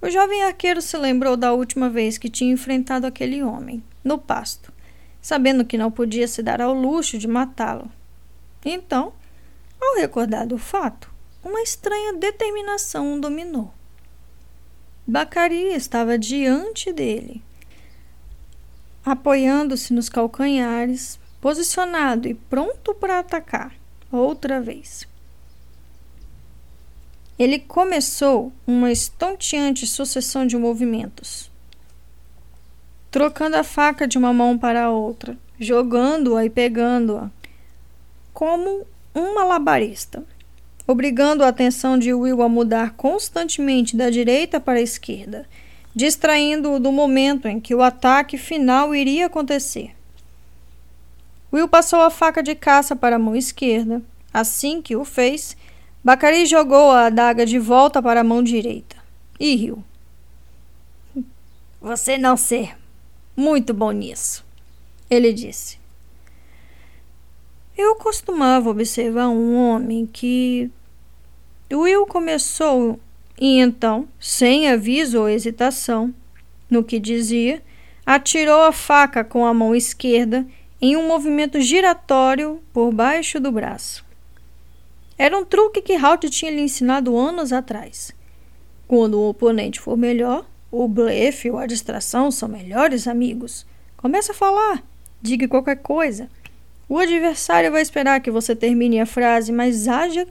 O 0.00 0.08
jovem 0.08 0.44
arqueiro 0.44 0.80
se 0.80 0.96
lembrou 0.96 1.36
da 1.36 1.52
última 1.52 1.90
vez 1.90 2.16
que 2.16 2.28
tinha 2.28 2.52
enfrentado 2.52 3.04
aquele 3.04 3.42
homem, 3.42 3.82
no 4.04 4.16
pasto, 4.16 4.72
sabendo 5.24 5.64
que 5.64 5.78
não 5.78 5.90
podia 5.90 6.28
se 6.28 6.42
dar 6.42 6.60
ao 6.60 6.74
luxo 6.74 7.16
de 7.16 7.26
matá-lo. 7.26 7.90
Então, 8.62 9.14
ao 9.80 9.96
recordar 9.96 10.46
do 10.46 10.58
fato, 10.58 11.10
uma 11.42 11.62
estranha 11.62 12.12
determinação 12.12 13.14
o 13.14 13.18
dominou. 13.18 13.72
Bacari 15.06 15.72
estava 15.72 16.18
diante 16.18 16.92
dele, 16.92 17.42
apoiando-se 19.02 19.94
nos 19.94 20.10
calcanhares, 20.10 21.18
posicionado 21.40 22.28
e 22.28 22.34
pronto 22.34 22.94
para 22.94 23.18
atacar 23.18 23.74
outra 24.12 24.60
vez. 24.60 25.08
Ele 27.38 27.58
começou 27.58 28.52
uma 28.66 28.92
estonteante 28.92 29.86
sucessão 29.86 30.46
de 30.46 30.58
movimentos, 30.58 31.50
trocando 33.14 33.56
a 33.56 33.62
faca 33.62 34.08
de 34.08 34.18
uma 34.18 34.32
mão 34.32 34.58
para 34.58 34.86
a 34.86 34.90
outra, 34.90 35.38
jogando-a 35.56 36.44
e 36.44 36.50
pegando-a, 36.50 37.30
como 38.32 38.84
um 39.14 39.36
malabarista 39.36 40.24
obrigando 40.84 41.44
a 41.44 41.48
atenção 41.48 41.96
de 41.96 42.12
Will 42.12 42.42
a 42.42 42.48
mudar 42.48 42.94
constantemente 42.94 43.96
da 43.96 44.10
direita 44.10 44.58
para 44.58 44.80
a 44.80 44.82
esquerda, 44.82 45.46
distraindo-o 45.94 46.80
do 46.80 46.90
momento 46.90 47.46
em 47.46 47.60
que 47.60 47.72
o 47.72 47.82
ataque 47.82 48.36
final 48.36 48.92
iria 48.92 49.26
acontecer. 49.26 49.94
Will 51.52 51.68
passou 51.68 52.00
a 52.00 52.10
faca 52.10 52.42
de 52.42 52.56
caça 52.56 52.96
para 52.96 53.14
a 53.14 53.18
mão 53.20 53.36
esquerda. 53.36 54.02
Assim 54.32 54.82
que 54.82 54.96
o 54.96 55.04
fez, 55.04 55.56
Bacari 56.02 56.46
jogou 56.46 56.90
a 56.90 57.06
adaga 57.06 57.46
de 57.46 57.60
volta 57.60 58.02
para 58.02 58.22
a 58.22 58.24
mão 58.24 58.42
direita 58.42 58.96
e 59.38 59.54
riu. 59.54 59.84
Você 61.80 62.18
não 62.18 62.36
ser 62.36 62.76
muito 63.36 63.74
bom 63.74 63.90
nisso, 63.90 64.44
ele 65.10 65.32
disse. 65.32 65.78
Eu 67.76 67.96
costumava 67.96 68.70
observar 68.70 69.28
um 69.28 69.56
homem 69.56 70.06
que. 70.06 70.70
Will 71.72 72.06
começou 72.06 73.00
e 73.38 73.58
então, 73.58 74.08
sem 74.20 74.68
aviso 74.68 75.20
ou 75.20 75.28
hesitação, 75.28 76.14
no 76.70 76.84
que 76.84 77.00
dizia, 77.00 77.62
atirou 78.06 78.62
a 78.62 78.72
faca 78.72 79.24
com 79.24 79.44
a 79.44 79.52
mão 79.52 79.74
esquerda 79.74 80.46
em 80.80 80.96
um 80.96 81.08
movimento 81.08 81.60
giratório 81.60 82.62
por 82.72 82.92
baixo 82.92 83.40
do 83.40 83.50
braço. 83.50 84.04
Era 85.18 85.36
um 85.36 85.44
truque 85.44 85.80
que 85.80 85.94
Halt 85.94 86.28
tinha 86.30 86.50
lhe 86.50 86.60
ensinado 86.60 87.16
anos 87.16 87.52
atrás. 87.52 88.12
Quando 88.86 89.18
o 89.18 89.28
oponente 89.28 89.80
for 89.80 89.96
melhor, 89.96 90.46
o 90.82 90.88
blefe 90.88 91.50
ou 91.50 91.58
a 91.58 91.66
distração 91.66 92.30
são 92.30 92.48
melhores 92.48 93.06
amigos. 93.06 93.64
Comece 93.96 94.32
a 94.32 94.34
falar, 94.34 94.82
diga 95.22 95.46
qualquer 95.46 95.76
coisa. 95.76 96.28
O 96.88 96.98
adversário 96.98 97.70
vai 97.70 97.80
esperar 97.80 98.20
que 98.20 98.30
você 98.30 98.56
termine 98.56 99.00
a 99.00 99.06
frase, 99.06 99.52
mas 99.52 99.86
haja 99.86 100.26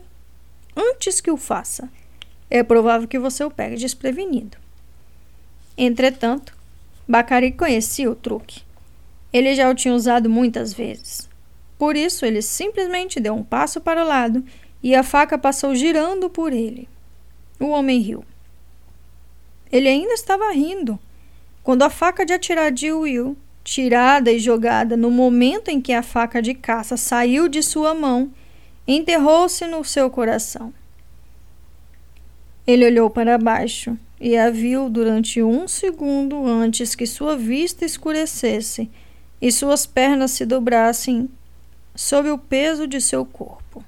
antes 0.76 1.20
que 1.20 1.30
o 1.30 1.36
faça. 1.36 1.88
É 2.50 2.62
provável 2.62 3.08
que 3.08 3.18
você 3.18 3.42
o 3.42 3.50
pegue 3.50 3.76
desprevenido. 3.76 4.56
Entretanto, 5.76 6.54
Bacari 7.08 7.50
conhecia 7.50 8.10
o 8.10 8.14
truque. 8.14 8.62
Ele 9.32 9.54
já 9.54 9.68
o 9.68 9.74
tinha 9.74 9.94
usado 9.94 10.30
muitas 10.30 10.72
vezes. 10.72 11.28
Por 11.76 11.96
isso, 11.96 12.24
ele 12.24 12.40
simplesmente 12.40 13.18
deu 13.18 13.34
um 13.34 13.42
passo 13.42 13.80
para 13.80 14.04
o 14.04 14.06
lado 14.06 14.44
e 14.82 14.94
a 14.94 15.02
faca 15.02 15.36
passou 15.36 15.74
girando 15.74 16.30
por 16.30 16.52
ele. 16.52 16.88
O 17.58 17.70
homem 17.70 18.00
riu. 18.00 18.24
Ele 19.74 19.88
ainda 19.88 20.14
estava 20.14 20.52
rindo 20.52 21.00
quando 21.60 21.82
a 21.82 21.90
faca 21.90 22.24
de 22.24 22.32
atirar 22.32 22.70
de 22.70 22.92
Will 22.92 23.36
tirada 23.64 24.30
e 24.30 24.38
jogada 24.38 24.96
no 24.96 25.10
momento 25.10 25.68
em 25.68 25.80
que 25.80 25.92
a 25.92 26.00
faca 26.00 26.40
de 26.40 26.54
caça 26.54 26.96
saiu 26.96 27.48
de 27.48 27.60
sua 27.60 27.92
mão, 27.92 28.30
enterrou-se 28.86 29.66
no 29.66 29.82
seu 29.82 30.08
coração. 30.08 30.72
Ele 32.64 32.86
olhou 32.86 33.10
para 33.10 33.36
baixo 33.36 33.98
e 34.20 34.36
a 34.36 34.48
viu 34.48 34.88
durante 34.88 35.42
um 35.42 35.66
segundo 35.66 36.46
antes 36.46 36.94
que 36.94 37.04
sua 37.04 37.36
vista 37.36 37.84
escurecesse 37.84 38.88
e 39.42 39.50
suas 39.50 39.86
pernas 39.86 40.30
se 40.30 40.46
dobrassem 40.46 41.28
sob 41.96 42.30
o 42.30 42.38
peso 42.38 42.86
de 42.86 43.00
seu 43.00 43.26
corpo. 43.26 43.84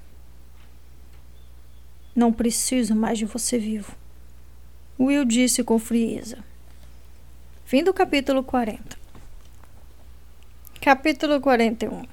Não 2.13 2.33
preciso 2.33 2.93
mais 2.93 3.17
de 3.17 3.23
você 3.23 3.57
vivo, 3.57 3.95
Will 4.99 5.25
disse 5.25 5.63
com 5.63 5.77
frieza. 5.77 6.43
Fim 7.65 7.83
do 7.83 7.93
capítulo 7.93 8.43
40. 8.43 8.97
Capítulo 10.81 11.39
41 11.39 12.03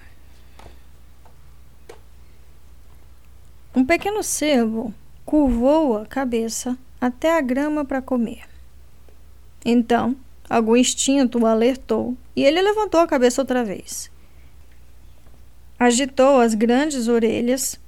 Um 3.75 3.87
pequeno 3.87 4.23
cervo 4.23 4.93
curvou 5.25 5.97
a 5.97 6.05
cabeça 6.05 6.77
até 7.01 7.37
a 7.37 7.41
grama 7.41 7.87
para 7.87 8.03
comer. 8.03 8.47
Então, 9.65 10.15
algum 10.49 10.77
instinto 10.77 11.39
o 11.39 11.47
alertou 11.47 12.15
e 12.37 12.45
ele 12.45 12.61
levantou 12.61 13.01
a 13.01 13.07
cabeça 13.07 13.41
outra 13.41 13.65
vez. 13.65 14.11
Agitou 15.79 16.39
as 16.39 16.53
grandes 16.53 17.09
orelhas 17.09 17.81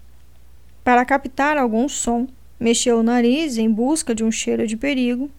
para 0.83 1.05
captar 1.05 1.59
algum 1.59 1.87
som, 1.87 2.27
mexeu 2.59 2.99
o 2.99 3.03
nariz 3.03 3.59
em 3.59 3.71
busca 3.71 4.15
de 4.15 4.25
um 4.25 4.31
cheiro 4.31 4.67
de 4.67 4.77
perigo. 4.77 5.31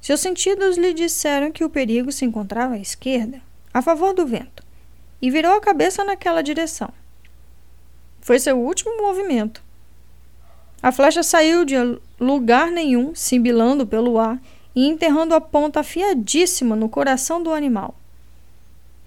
Seus 0.00 0.20
sentidos 0.20 0.76
lhe 0.76 0.92
disseram 0.92 1.52
que 1.52 1.64
o 1.64 1.70
perigo 1.70 2.10
se 2.10 2.24
encontrava 2.24 2.74
à 2.74 2.78
esquerda 2.78 3.40
a 3.72 3.80
favor 3.80 4.12
do 4.12 4.26
vento, 4.26 4.62
e 5.20 5.30
virou 5.30 5.54
a 5.54 5.60
cabeça 5.60 6.04
naquela 6.04 6.42
direção. 6.42 6.90
Foi 8.20 8.38
seu 8.38 8.58
último 8.58 8.96
movimento. 8.98 9.62
A 10.82 10.92
flecha 10.92 11.22
saiu 11.22 11.64
de 11.64 11.74
lugar 12.20 12.70
nenhum, 12.70 13.14
sibilando 13.14 13.86
pelo 13.86 14.18
ar 14.18 14.40
e 14.74 14.86
enterrando 14.86 15.34
a 15.34 15.40
ponta 15.40 15.80
afiadíssima 15.80 16.76
no 16.76 16.88
coração 16.88 17.42
do 17.42 17.52
animal. 17.52 17.94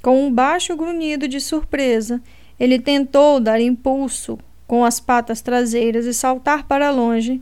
Com 0.01 0.25
um 0.25 0.31
baixo 0.31 0.75
grunhido 0.75 1.27
de 1.27 1.39
surpresa, 1.39 2.21
ele 2.59 2.79
tentou 2.79 3.39
dar 3.39 3.59
impulso 3.59 4.39
com 4.68 4.84
as 4.84 4.99
patas 4.99 5.41
traseiras 5.41 6.05
e 6.05 6.13
saltar 6.13 6.66
para 6.66 6.89
longe, 6.91 7.41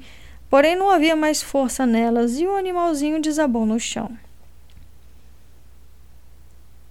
porém 0.50 0.76
não 0.76 0.90
havia 0.90 1.16
mais 1.16 1.42
força 1.42 1.86
nelas 1.86 2.40
e 2.40 2.46
o 2.46 2.56
animalzinho 2.56 3.22
desabou 3.22 3.66
no 3.66 3.80
chão. 3.80 4.10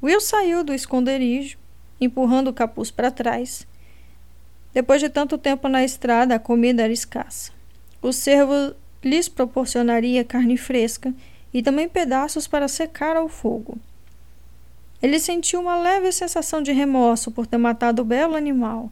Will 0.02 0.20
saiu 0.20 0.64
do 0.64 0.74
esconderijo, 0.74 1.56
empurrando 2.00 2.48
o 2.48 2.52
capuz 2.52 2.90
para 2.90 3.10
trás. 3.10 3.66
Depois 4.74 5.00
de 5.00 5.08
tanto 5.08 5.38
tempo 5.38 5.68
na 5.68 5.84
estrada, 5.84 6.34
a 6.34 6.40
comida 6.40 6.82
era 6.82 6.92
escassa. 6.92 7.52
O 8.00 8.12
cervo 8.12 8.74
lhes 9.04 9.28
proporcionaria 9.28 10.24
carne 10.24 10.56
fresca 10.56 11.14
e 11.54 11.62
também 11.62 11.88
pedaços 11.88 12.48
para 12.48 12.66
secar 12.66 13.16
ao 13.16 13.28
fogo. 13.28 13.78
Ele 15.02 15.18
sentiu 15.18 15.60
uma 15.60 15.76
leve 15.76 16.10
sensação 16.10 16.62
de 16.62 16.72
remorso 16.72 17.30
por 17.30 17.46
ter 17.46 17.58
matado 17.58 18.02
o 18.02 18.04
belo 18.04 18.34
animal, 18.34 18.90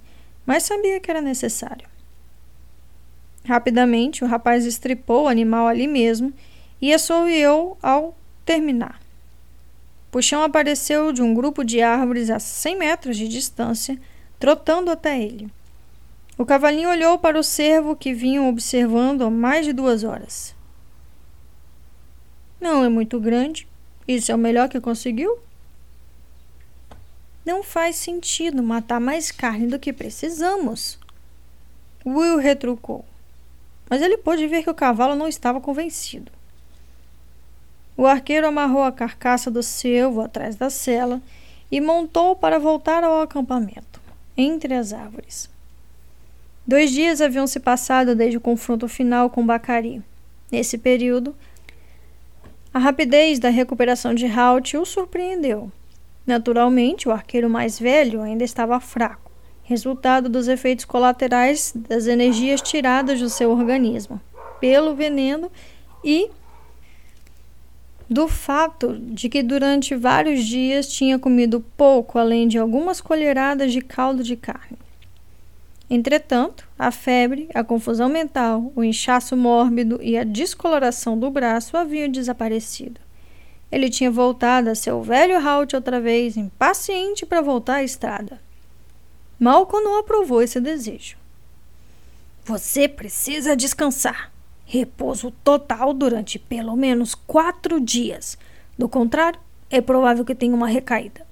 mas 0.51 0.65
sabia 0.65 0.99
que 0.99 1.09
era 1.09 1.21
necessário. 1.21 1.87
Rapidamente, 3.45 4.25
o 4.25 4.27
rapaz 4.27 4.67
estripou 4.67 5.23
o 5.23 5.29
animal 5.29 5.69
ali 5.69 5.87
mesmo 5.87 6.33
e 6.83 6.93
assoviou 6.93 7.79
ao 7.81 8.19
terminar. 8.45 9.01
Puxão 10.11 10.43
apareceu 10.43 11.13
de 11.13 11.23
um 11.23 11.35
grupo 11.35 11.63
de 11.63 11.81
árvores 11.81 12.31
a 12.31 12.41
100 12.41 12.77
metros 12.77 13.17
de 13.17 13.29
distância, 13.29 13.97
trotando 14.41 14.91
até 14.91 15.23
ele. 15.23 15.49
O 16.37 16.45
cavalinho 16.45 16.91
olhou 16.91 17.17
para 17.17 17.39
o 17.39 17.45
cervo 17.45 17.95
que 17.95 18.13
vinham 18.13 18.49
observando 18.49 19.23
há 19.23 19.31
mais 19.31 19.65
de 19.65 19.73
duas 19.73 20.03
horas. 20.03 20.53
Não 22.61 22.85
é 22.85 22.89
muito 22.89 23.21
grande. 23.21 23.69
Isso 24.09 24.33
é 24.33 24.35
o 24.35 24.39
melhor 24.39 24.69
que 24.69 24.81
conseguiu? 24.81 25.39
Não 27.45 27.63
faz 27.63 27.97
sentido 27.97 28.63
matar 28.63 29.01
mais 29.01 29.31
carne 29.31 29.67
do 29.67 29.79
que 29.79 29.93
precisamos. 29.93 30.99
Will 32.05 32.39
retrucou. 32.39 33.05
Mas 33.89 34.03
ele 34.03 34.17
pôde 34.17 34.47
ver 34.47 34.63
que 34.63 34.71
o 34.71 34.75
cavalo 34.75 35.15
não 35.15 35.27
estava 35.27 35.61
convencido. 35.61 36.31
O 37.97 38.07
arqueiro 38.07 38.47
amarrou 38.47 38.83
a 38.83 38.93
carcaça 38.93 39.51
do 39.51 39.63
cervo 39.63 40.21
atrás 40.21 40.57
da 40.57 40.71
cela 40.71 41.21
e 41.71 41.81
montou 41.81 42.35
para 42.35 42.59
voltar 42.59 43.05
ao 43.05 43.21
acampamento, 43.21 44.01
entre 44.37 44.75
as 44.75 44.93
árvores. 44.93 45.51
Dois 46.67 46.91
dias 46.91 47.21
haviam 47.21 47.47
se 47.47 47.59
passado 47.59 48.15
desde 48.15 48.37
o 48.37 48.41
confronto 48.41 48.87
final 48.89 49.29
com 49.29 49.45
Bacari. 49.45 50.03
Nesse 50.51 50.79
período, 50.79 51.35
a 52.73 52.79
rapidez 52.79 53.39
da 53.39 53.49
recuperação 53.49 54.15
de 54.15 54.27
Halt 54.27 54.75
o 54.75 54.85
surpreendeu. 54.85 55.71
Naturalmente, 56.31 57.09
o 57.09 57.11
arqueiro 57.11 57.51
mais 57.51 57.77
velho 57.77 58.23
ainda 58.23 58.45
estava 58.45 58.79
fraco, 58.79 59.33
resultado 59.65 60.29
dos 60.29 60.47
efeitos 60.47 60.85
colaterais 60.85 61.73
das 61.75 62.07
energias 62.07 62.63
tiradas 62.63 63.19
do 63.19 63.29
seu 63.29 63.51
organismo 63.51 64.21
pelo 64.61 64.95
veneno 64.95 65.51
e 66.05 66.31
do 68.09 68.29
fato 68.29 68.97
de 68.97 69.29
que 69.29 69.43
durante 69.43 69.97
vários 69.97 70.45
dias 70.45 70.87
tinha 70.87 71.19
comido 71.19 71.65
pouco 71.77 72.17
além 72.17 72.47
de 72.47 72.59
algumas 72.59 73.01
colheradas 73.01 73.73
de 73.73 73.81
caldo 73.81 74.23
de 74.23 74.37
carne. 74.37 74.79
Entretanto, 75.91 76.65
a 76.79 76.93
febre, 76.93 77.49
a 77.53 77.65
confusão 77.65 78.09
mental, 78.09 78.73
o 78.77 78.85
inchaço 78.85 79.37
mórbido 79.37 79.99
e 80.01 80.17
a 80.17 80.23
descoloração 80.23 81.19
do 81.19 81.29
braço 81.29 81.77
haviam 81.77 82.09
desaparecido. 82.09 83.01
Ele 83.71 83.89
tinha 83.89 84.11
voltado 84.11 84.71
a 84.71 84.75
seu 84.75 85.03
velho 85.03 85.37
Halt 85.39 85.75
outra 85.75 86.01
vez, 86.01 86.37
impaciente 86.37 87.25
para 87.25 87.41
voltar 87.41 87.77
à 87.77 87.85
estrada. 87.85 88.41
Malcolm 89.39 89.85
não 89.85 89.99
aprovou 89.99 90.43
esse 90.43 90.61
desejo. 90.61 91.17
Você 92.45 92.89
precisa 92.89 93.57
descansar. 93.57 94.33
Repouso 94.67 95.31
total 95.45 95.93
durante 95.93 96.39
pelo 96.39 96.77
menos 96.77 97.15
quatro 97.15 97.81
dias. 97.81 98.37
Do 98.77 98.89
contrário, 98.89 99.41
é 99.71 99.81
provável 99.81 100.25
que 100.25 100.35
tenha 100.35 100.55
uma 100.55 100.67
recaída. 100.67 101.27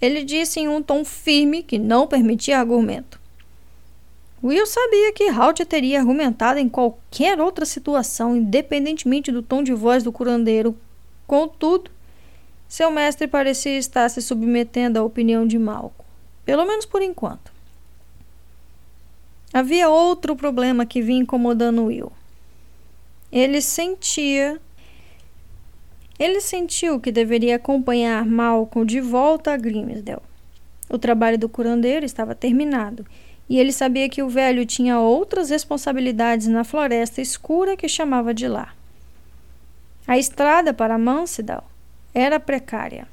Ele 0.00 0.24
disse 0.24 0.60
em 0.60 0.68
um 0.68 0.82
tom 0.82 1.04
firme 1.04 1.62
que 1.62 1.78
não 1.78 2.06
permitia 2.06 2.58
argumento. 2.58 3.20
Will 4.42 4.66
sabia 4.66 5.12
que 5.12 5.28
Halt 5.28 5.64
teria 5.64 6.00
argumentado 6.00 6.58
em 6.58 6.68
qualquer 6.68 7.40
outra 7.40 7.64
situação, 7.64 8.36
independentemente 8.36 9.32
do 9.32 9.42
tom 9.42 9.62
de 9.62 9.72
voz 9.72 10.02
do 10.02 10.12
curandeiro. 10.12 10.76
Contudo, 11.26 11.90
seu 12.68 12.90
mestre 12.90 13.26
parecia 13.26 13.78
estar 13.78 14.08
se 14.08 14.20
submetendo 14.20 14.98
à 14.98 15.02
opinião 15.02 15.46
de 15.46 15.58
Malcolm 15.58 16.04
pelo 16.44 16.66
menos 16.66 16.84
por 16.84 17.02
enquanto. 17.02 17.52
Havia 19.52 19.88
outro 19.88 20.36
problema 20.36 20.84
que 20.84 21.00
vinha 21.00 21.22
incomodando 21.22 21.84
Will. 21.84 22.12
Ele 23.32 23.60
sentia. 23.60 24.60
Ele 26.18 26.40
sentiu 26.40 27.00
que 27.00 27.10
deveria 27.10 27.56
acompanhar 27.56 28.24
Malcolm 28.24 28.86
de 28.86 29.00
volta 29.00 29.52
a 29.52 29.56
Grimsdale. 29.56 30.22
O 30.88 30.98
trabalho 30.98 31.38
do 31.38 31.48
curandeiro 31.48 32.04
estava 32.04 32.34
terminado 32.34 33.04
e 33.48 33.58
ele 33.58 33.72
sabia 33.72 34.08
que 34.08 34.22
o 34.22 34.28
velho 34.28 34.64
tinha 34.64 34.98
outras 34.98 35.50
responsabilidades 35.50 36.46
na 36.46 36.62
floresta 36.62 37.20
escura 37.20 37.76
que 37.76 37.88
chamava 37.88 38.32
de 38.32 38.46
lá. 38.46 38.74
A 40.06 40.18
estrada 40.18 40.74
para 40.74 40.98
Mansidal 40.98 41.64
era 42.12 42.38
precária. 42.38 43.08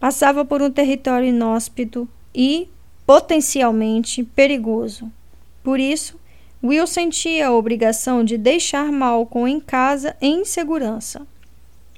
Passava 0.00 0.44
por 0.44 0.60
um 0.60 0.70
território 0.70 1.28
inóspito 1.28 2.08
e, 2.34 2.68
potencialmente, 3.06 4.24
perigoso. 4.24 5.10
Por 5.62 5.78
isso, 5.78 6.18
Will 6.62 6.86
sentia 6.86 7.48
a 7.48 7.52
obrigação 7.52 8.24
de 8.24 8.36
deixar 8.36 8.90
Malcolm 8.90 9.48
em 9.48 9.60
casa 9.60 10.16
em 10.20 10.44
segurança. 10.44 11.26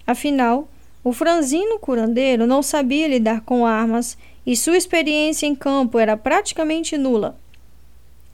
Afinal, 0.07 0.69
o 1.03 1.13
franzino 1.13 1.79
curandeiro 1.79 2.47
não 2.47 2.63
sabia 2.63 3.09
lidar 3.09 3.41
com 3.41 3.65
armas 3.65 4.19
e 4.45 4.55
sua 4.55 4.77
experiência 4.77 5.47
em 5.47 5.55
campo 5.55 5.99
era 5.99 6.17
praticamente 6.17 6.99
nula. 6.99 7.39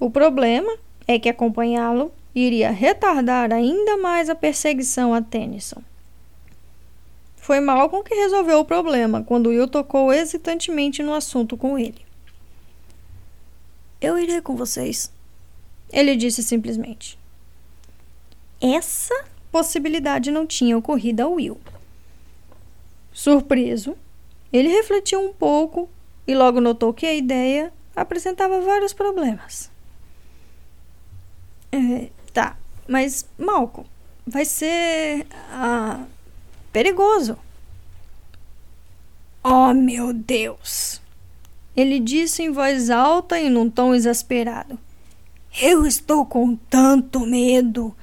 O 0.00 0.10
problema 0.10 0.74
é 1.06 1.18
que 1.18 1.28
acompanhá-lo 1.28 2.10
iria 2.34 2.70
retardar 2.70 3.52
ainda 3.52 3.96
mais 3.96 4.28
a 4.30 4.34
perseguição 4.34 5.12
a 5.12 5.20
Tennyson. 5.20 5.82
Foi 7.36 7.60
Malcolm 7.60 8.04
que 8.04 8.14
resolveu 8.14 8.60
o 8.60 8.64
problema 8.64 9.22
quando 9.22 9.48
Will 9.48 9.66
tocou 9.66 10.12
hesitantemente 10.12 11.02
no 11.02 11.12
assunto 11.12 11.56
com 11.56 11.78
ele. 11.78 12.00
Eu 14.00 14.18
irei 14.18 14.40
com 14.40 14.56
vocês, 14.56 15.12
ele 15.92 16.16
disse 16.16 16.42
simplesmente. 16.42 17.18
Essa 18.60 19.24
possibilidade 19.50 20.30
não 20.30 20.46
tinha 20.46 20.78
ocorrido 20.78 21.22
a 21.22 21.28
Will. 21.28 21.60
Surpreso, 23.12 23.96
ele 24.52 24.68
refletiu 24.68 25.20
um 25.20 25.32
pouco 25.32 25.88
e 26.26 26.34
logo 26.34 26.60
notou 26.60 26.94
que 26.94 27.06
a 27.06 27.14
ideia 27.14 27.72
apresentava 27.94 28.60
vários 28.60 28.92
problemas. 28.92 29.70
É, 31.70 32.08
mas 32.88 33.26
Malcolm, 33.38 33.88
vai 34.26 34.44
ser 34.44 35.26
a 35.50 36.04
perigoso. 36.72 37.38
Oh, 39.44 39.74
meu 39.74 40.12
Deus! 40.12 41.00
Ele 41.76 41.98
disse 41.98 42.42
em 42.42 42.50
voz 42.50 42.90
alta 42.90 43.40
e 43.40 43.48
num 43.48 43.68
tom 43.68 43.94
exasperado. 43.94 44.78
Eu 45.60 45.86
estou 45.86 46.24
com 46.24 46.54
tanto 46.54 47.20
medo. 47.20 47.94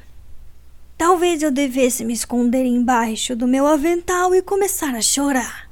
Talvez 0.97 1.41
eu 1.41 1.51
devesse 1.51 2.03
me 2.03 2.13
esconder 2.13 2.65
embaixo 2.65 3.35
do 3.35 3.47
meu 3.47 3.65
avental 3.65 4.35
e 4.35 4.41
começar 4.41 4.95
a 4.95 5.01
chorar. 5.01 5.69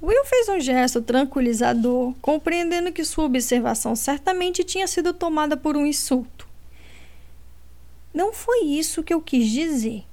Will 0.00 0.24
fez 0.24 0.48
um 0.48 0.60
gesto 0.60 1.02
tranquilizador, 1.02 2.14
compreendendo 2.20 2.92
que 2.92 3.04
sua 3.04 3.24
observação 3.24 3.96
certamente 3.96 4.62
tinha 4.62 4.86
sido 4.86 5.12
tomada 5.12 5.56
por 5.56 5.76
um 5.76 5.84
insulto. 5.84 6.47
Não 8.18 8.32
foi 8.32 8.64
isso 8.64 9.04
que 9.04 9.14
eu 9.14 9.22
quis 9.22 9.48
dizer. 9.48 10.04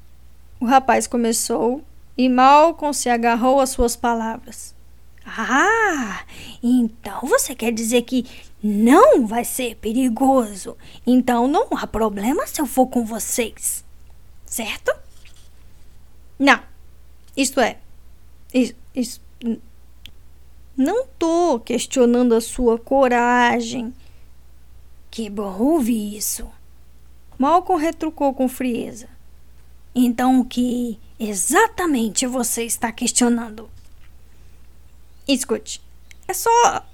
O 0.59 0.65
rapaz 0.65 1.07
começou 1.07 1.83
e 2.15 2.29
Malcolm 2.29 2.93
se 2.93 3.09
agarrou 3.09 3.59
às 3.59 3.71
suas 3.71 3.95
palavras. 3.95 4.75
Ah, 5.25 6.23
então 6.61 7.21
você 7.21 7.55
quer 7.55 7.71
dizer 7.71 8.03
que 8.03 8.23
não 8.61 9.25
vai 9.25 9.43
ser 9.43 9.77
perigoso. 9.77 10.77
Então 11.05 11.47
não 11.47 11.67
há 11.71 11.87
problema 11.87 12.45
se 12.45 12.61
eu 12.61 12.67
for 12.67 12.85
com 12.85 13.03
vocês. 13.03 13.83
Certo? 14.45 14.95
Não. 16.37 16.59
Isto 17.35 17.59
é. 17.59 17.79
Isso, 18.53 18.75
isso, 18.93 19.21
não 20.77 21.07
tô 21.17 21.59
questionando 21.59 22.35
a 22.35 22.41
sua 22.41 22.77
coragem. 22.77 23.91
Que 25.09 25.27
bom 25.27 25.57
ouvir 25.59 26.15
isso. 26.15 26.47
Malcolm 27.37 27.81
retrucou 27.81 28.33
com 28.33 28.47
frieza. 28.47 29.07
Então, 29.93 30.39
o 30.39 30.45
que 30.45 30.99
exatamente 31.19 32.25
você 32.27 32.63
está 32.63 32.91
questionando? 32.91 33.69
Escute, 35.27 35.81
é 36.27 36.33
só. 36.33 36.85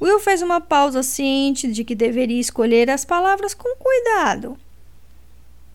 Will 0.00 0.18
fez 0.18 0.42
uma 0.42 0.60
pausa 0.60 1.02
ciente 1.02 1.70
de 1.70 1.84
que 1.84 1.94
deveria 1.94 2.40
escolher 2.40 2.90
as 2.90 3.04
palavras 3.04 3.54
com 3.54 3.76
cuidado. 3.76 4.58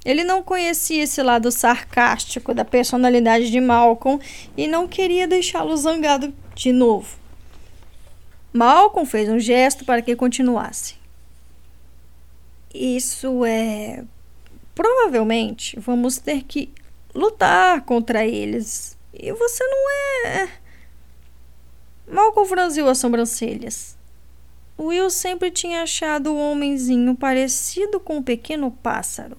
Ele 0.04 0.24
não 0.24 0.44
conhecia 0.44 1.04
esse 1.04 1.22
lado 1.22 1.52
sarcástico 1.52 2.54
da 2.54 2.66
personalidade 2.66 3.50
de 3.50 3.60
Malcolm 3.60 4.22
e 4.56 4.68
não 4.68 4.88
queria 4.88 5.28
deixá-lo 5.28 5.76
zangado 5.76 6.34
de 6.56 6.72
novo. 6.72 7.18
Malcolm 8.54 9.06
fez 9.10 9.30
um 9.30 9.40
gesto 9.40 9.86
para 9.86 10.02
que 10.02 10.16
continuasse. 10.16 10.96
Isso 12.78 13.44
é 13.44 14.04
provavelmente 14.76 15.80
vamos 15.80 16.20
ter 16.20 16.44
que 16.44 16.72
lutar 17.16 17.82
contra 17.82 18.24
eles. 18.24 18.95
E 19.12 19.32
você 19.32 19.64
não 19.64 19.90
é. 20.28 20.49
Malcolm 22.08 22.48
franziu 22.48 22.88
as 22.88 22.99
sobrancelhas. 22.99 23.98
Will 24.80 25.10
sempre 25.10 25.49
tinha 25.49 25.82
achado 25.82 26.32
o 26.32 26.52
homenzinho 26.52 27.16
parecido 27.16 27.99
com 27.99 28.18
um 28.18 28.24
pequeno 28.24 28.70
pássaro. 28.70 29.36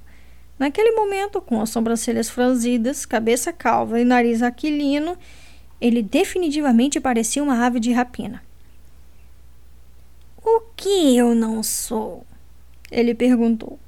Naquele 0.59 0.91
momento, 0.91 1.41
com 1.41 1.61
as 1.61 1.71
sobrancelhas 1.71 2.29
franzidas, 2.29 3.07
cabeça 3.07 3.53
calva 3.53 4.01
e 4.01 4.05
nariz 4.05 4.43
aquilino, 4.43 5.17
ele 5.81 6.03
definitivamente 6.03 6.99
parecia 6.99 7.45
uma 7.45 7.65
ave 7.65 7.79
de 7.79 7.93
rapina. 7.93 8.43
O 10.43 10.63
que 10.75 11.17
eu 11.17 11.33
não 11.37 11.63
sou? 11.63 12.27
Ele 12.91 13.15
perguntou. 13.15 13.79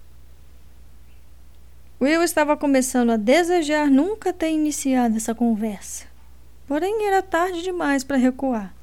Will 2.01 2.22
estava 2.22 2.56
começando 2.56 3.10
a 3.10 3.16
desejar 3.16 3.90
nunca 3.90 4.32
ter 4.32 4.51
iniciado 4.51 5.16
essa 5.16 5.35
conversa. 5.35 6.06
Porém, 6.66 7.06
era 7.06 7.22
tarde 7.22 7.62
demais 7.62 8.05
para 8.05 8.16
recuar. 8.16 8.74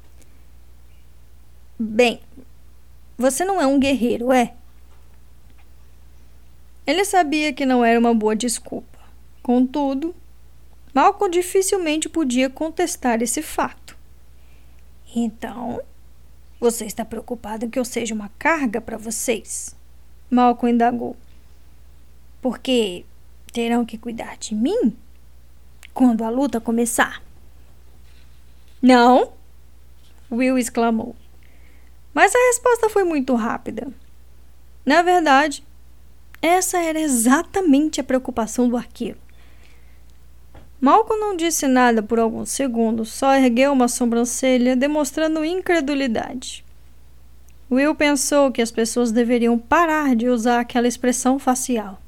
Bem, 1.78 2.20
você 3.16 3.44
não 3.44 3.60
é 3.60 3.66
um 3.66 3.78
guerreiro, 3.78 4.32
é? 4.32 4.54
Ele 6.86 7.04
sabia 7.04 7.52
que 7.52 7.66
não 7.66 7.84
era 7.84 7.98
uma 7.98 8.14
boa 8.14 8.34
desculpa. 8.34 8.98
Contudo, 9.42 10.14
Malcolm 10.94 11.30
dificilmente 11.30 12.08
podia 12.08 12.50
contestar 12.50 13.22
esse 13.22 13.42
fato. 13.42 13.96
Então, 15.14 15.80
você 16.60 16.84
está 16.84 17.04
preocupado 17.04 17.68
que 17.68 17.78
eu 17.78 17.84
seja 17.84 18.14
uma 18.14 18.30
carga 18.38 18.80
para 18.80 18.96
vocês? 18.96 19.77
Malcolm 20.30 20.74
indagou 20.74 21.16
porque 22.40 23.04
terão 23.52 23.84
que 23.84 23.98
cuidar 23.98 24.36
de 24.36 24.54
mim 24.54 24.96
quando 25.92 26.22
a 26.22 26.30
luta 26.30 26.60
começar. 26.60 27.22
Não, 28.80 29.32
Will 30.30 30.58
exclamou. 30.58 31.16
Mas 32.14 32.34
a 32.34 32.38
resposta 32.48 32.88
foi 32.88 33.04
muito 33.04 33.34
rápida. 33.34 33.88
Na 34.84 35.02
verdade, 35.02 35.64
essa 36.40 36.78
era 36.78 36.98
exatamente 36.98 38.00
a 38.00 38.04
preocupação 38.04 38.68
do 38.68 38.76
arqueiro. 38.76 39.18
Malcolm 40.80 41.20
não 41.20 41.36
disse 41.36 41.66
nada 41.66 42.02
por 42.02 42.20
alguns 42.20 42.50
segundos, 42.50 43.10
só 43.10 43.34
ergueu 43.34 43.72
uma 43.72 43.88
sobrancelha, 43.88 44.76
demonstrando 44.76 45.44
incredulidade. 45.44 46.64
Will 47.70 47.94
pensou 47.94 48.50
que 48.50 48.62
as 48.62 48.70
pessoas 48.70 49.12
deveriam 49.12 49.58
parar 49.58 50.16
de 50.16 50.28
usar 50.28 50.60
aquela 50.60 50.88
expressão 50.88 51.38
facial. 51.38 52.00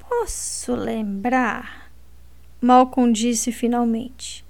Posso 0.00 0.74
lembrar, 0.74 1.90
Malcolm 2.60 3.12
disse 3.12 3.52
finalmente, 3.52 4.44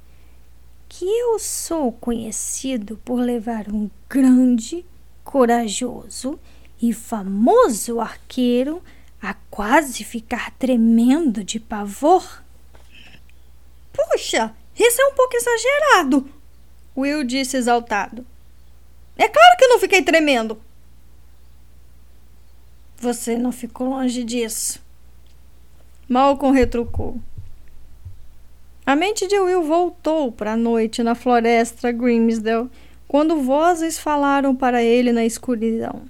que 0.88 1.04
eu 1.04 1.38
sou 1.38 1.92
conhecido 1.92 2.98
por 3.04 3.20
levar 3.20 3.68
um 3.68 3.90
grande, 4.08 4.84
corajoso 5.22 6.38
e 6.80 6.92
famoso 6.92 8.00
arqueiro 8.00 8.82
a 9.20 9.34
quase 9.50 10.04
ficar 10.04 10.50
tremendo 10.52 11.44
de 11.44 11.60
pavor. 11.60 12.42
Puxa, 13.92 14.54
isso 14.74 15.00
é 15.00 15.06
um 15.06 15.14
pouco 15.14 15.36
exagerado, 15.36 16.28
Will 16.96 17.24
disse 17.24 17.56
exaltado. 17.56 18.26
É 19.22 19.28
claro 19.28 19.56
que 19.56 19.64
eu 19.64 19.68
não 19.68 19.78
fiquei 19.78 20.02
tremendo. 20.02 20.60
Você 22.96 23.38
não 23.38 23.52
ficou 23.52 23.88
longe 23.88 24.24
disso. 24.24 24.82
Malcolm 26.08 26.52
retrucou. 26.52 27.20
A 28.84 28.96
mente 28.96 29.28
de 29.28 29.38
Will 29.38 29.62
voltou 29.62 30.32
para 30.32 30.54
a 30.54 30.56
noite 30.56 31.04
na 31.04 31.14
floresta 31.14 31.92
Grimsdale, 31.92 32.68
quando 33.06 33.40
vozes 33.40 33.96
falaram 33.96 34.56
para 34.56 34.82
ele 34.82 35.12
na 35.12 35.24
escuridão 35.24 36.02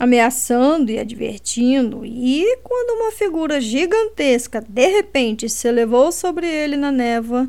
ameaçando 0.00 0.90
e 0.90 0.98
advertindo, 0.98 2.06
e 2.06 2.56
quando 2.64 2.98
uma 2.98 3.12
figura 3.12 3.60
gigantesca 3.60 4.64
de 4.66 4.86
repente 4.86 5.46
se 5.46 5.68
elevou 5.68 6.10
sobre 6.10 6.46
ele 6.46 6.74
na 6.74 6.90
névoa, 6.90 7.46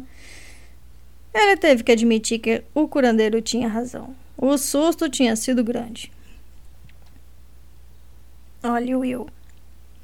ele 1.34 1.56
teve 1.56 1.82
que 1.82 1.94
admitir 1.94 2.40
que 2.40 2.62
o 2.76 2.90
curandeiro 2.90 3.42
tinha 3.42 3.70
razão. 3.70 4.14
O 4.42 4.58
susto 4.58 5.08
tinha 5.08 5.36
sido 5.38 5.64
grande. 5.64 6.12
Olha, 8.62 8.98
Will. 8.98 9.30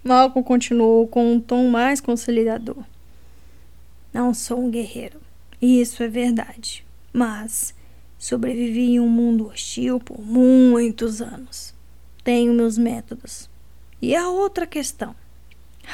Malcolm 0.02 0.48
continuou 0.48 1.06
com 1.08 1.34
um 1.34 1.42
tom 1.42 1.68
mais 1.70 2.00
conciliador. 2.00 2.82
Não 4.14 4.34
sou 4.34 4.64
um 4.64 4.72
guerreiro. 4.72 5.20
Isso 5.62 6.02
é 6.02 6.08
verdade. 6.08 6.86
Mas 7.12 7.74
sobrevivi 8.18 8.92
em 8.92 9.00
um 9.02 9.10
mundo 9.10 9.48
hostil 9.48 10.00
por 10.00 10.22
muitos 10.22 11.22
anos 11.22 11.76
tenho 12.28 12.54
meus 12.54 12.78
métodos. 12.78 13.50
E 14.02 14.14
a 14.14 14.28
outra 14.28 14.68
questão. 14.68 15.16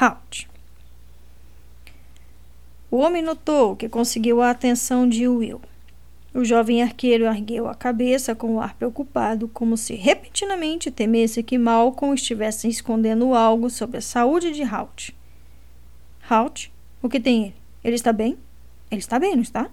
Halt. 0.01 0.49
O 2.89 2.97
homem 2.97 3.21
notou 3.21 3.75
que 3.75 3.87
conseguiu 3.87 4.41
a 4.41 4.49
atenção 4.49 5.07
de 5.07 5.27
Will. 5.27 5.61
O 6.33 6.43
jovem 6.43 6.81
arqueiro 6.81 7.25
ergueu 7.25 7.67
a 7.67 7.75
cabeça 7.75 8.33
com 8.33 8.55
um 8.55 8.59
ar 8.59 8.73
preocupado, 8.75 9.47
como 9.47 9.77
se 9.77 9.93
repentinamente 9.93 10.89
temesse 10.89 11.43
que 11.43 11.59
Malcolm 11.59 12.15
estivesse 12.15 12.67
escondendo 12.67 13.35
algo 13.35 13.69
sobre 13.69 13.97
a 13.97 14.01
saúde 14.01 14.51
de 14.51 14.63
Halt. 14.63 15.15
Halt? 16.27 16.71
O 17.01 17.07
que 17.07 17.19
tem 17.19 17.43
ele? 17.43 17.55
Ele 17.83 17.95
está 17.95 18.11
bem? 18.11 18.37
Ele 18.89 18.99
está 18.99 19.19
bem, 19.19 19.35
não 19.35 19.43
está? 19.43 19.69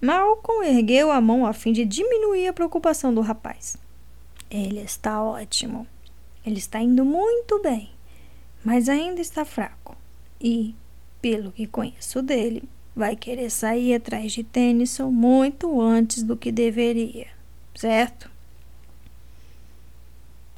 Malcolm 0.00 0.66
ergueu 0.66 1.12
a 1.12 1.20
mão 1.20 1.44
a 1.44 1.52
fim 1.52 1.72
de 1.72 1.84
diminuir 1.84 2.48
a 2.48 2.52
preocupação 2.52 3.14
do 3.14 3.20
rapaz. 3.20 3.76
Ele 4.50 4.80
está 4.80 5.22
ótimo. 5.22 5.86
Ele 6.44 6.58
está 6.58 6.80
indo 6.80 7.04
muito 7.04 7.60
bem, 7.62 7.90
mas 8.64 8.88
ainda 8.88 9.20
está 9.20 9.44
fraco. 9.44 9.96
E, 10.40 10.74
pelo 11.20 11.52
que 11.52 11.66
conheço 11.66 12.20
dele, 12.20 12.68
vai 12.94 13.16
querer 13.16 13.50
sair 13.50 13.94
atrás 13.94 14.32
de 14.32 14.44
Tennyson 14.44 15.10
muito 15.10 15.80
antes 15.80 16.22
do 16.22 16.36
que 16.36 16.52
deveria, 16.52 17.28
certo? 17.74 18.30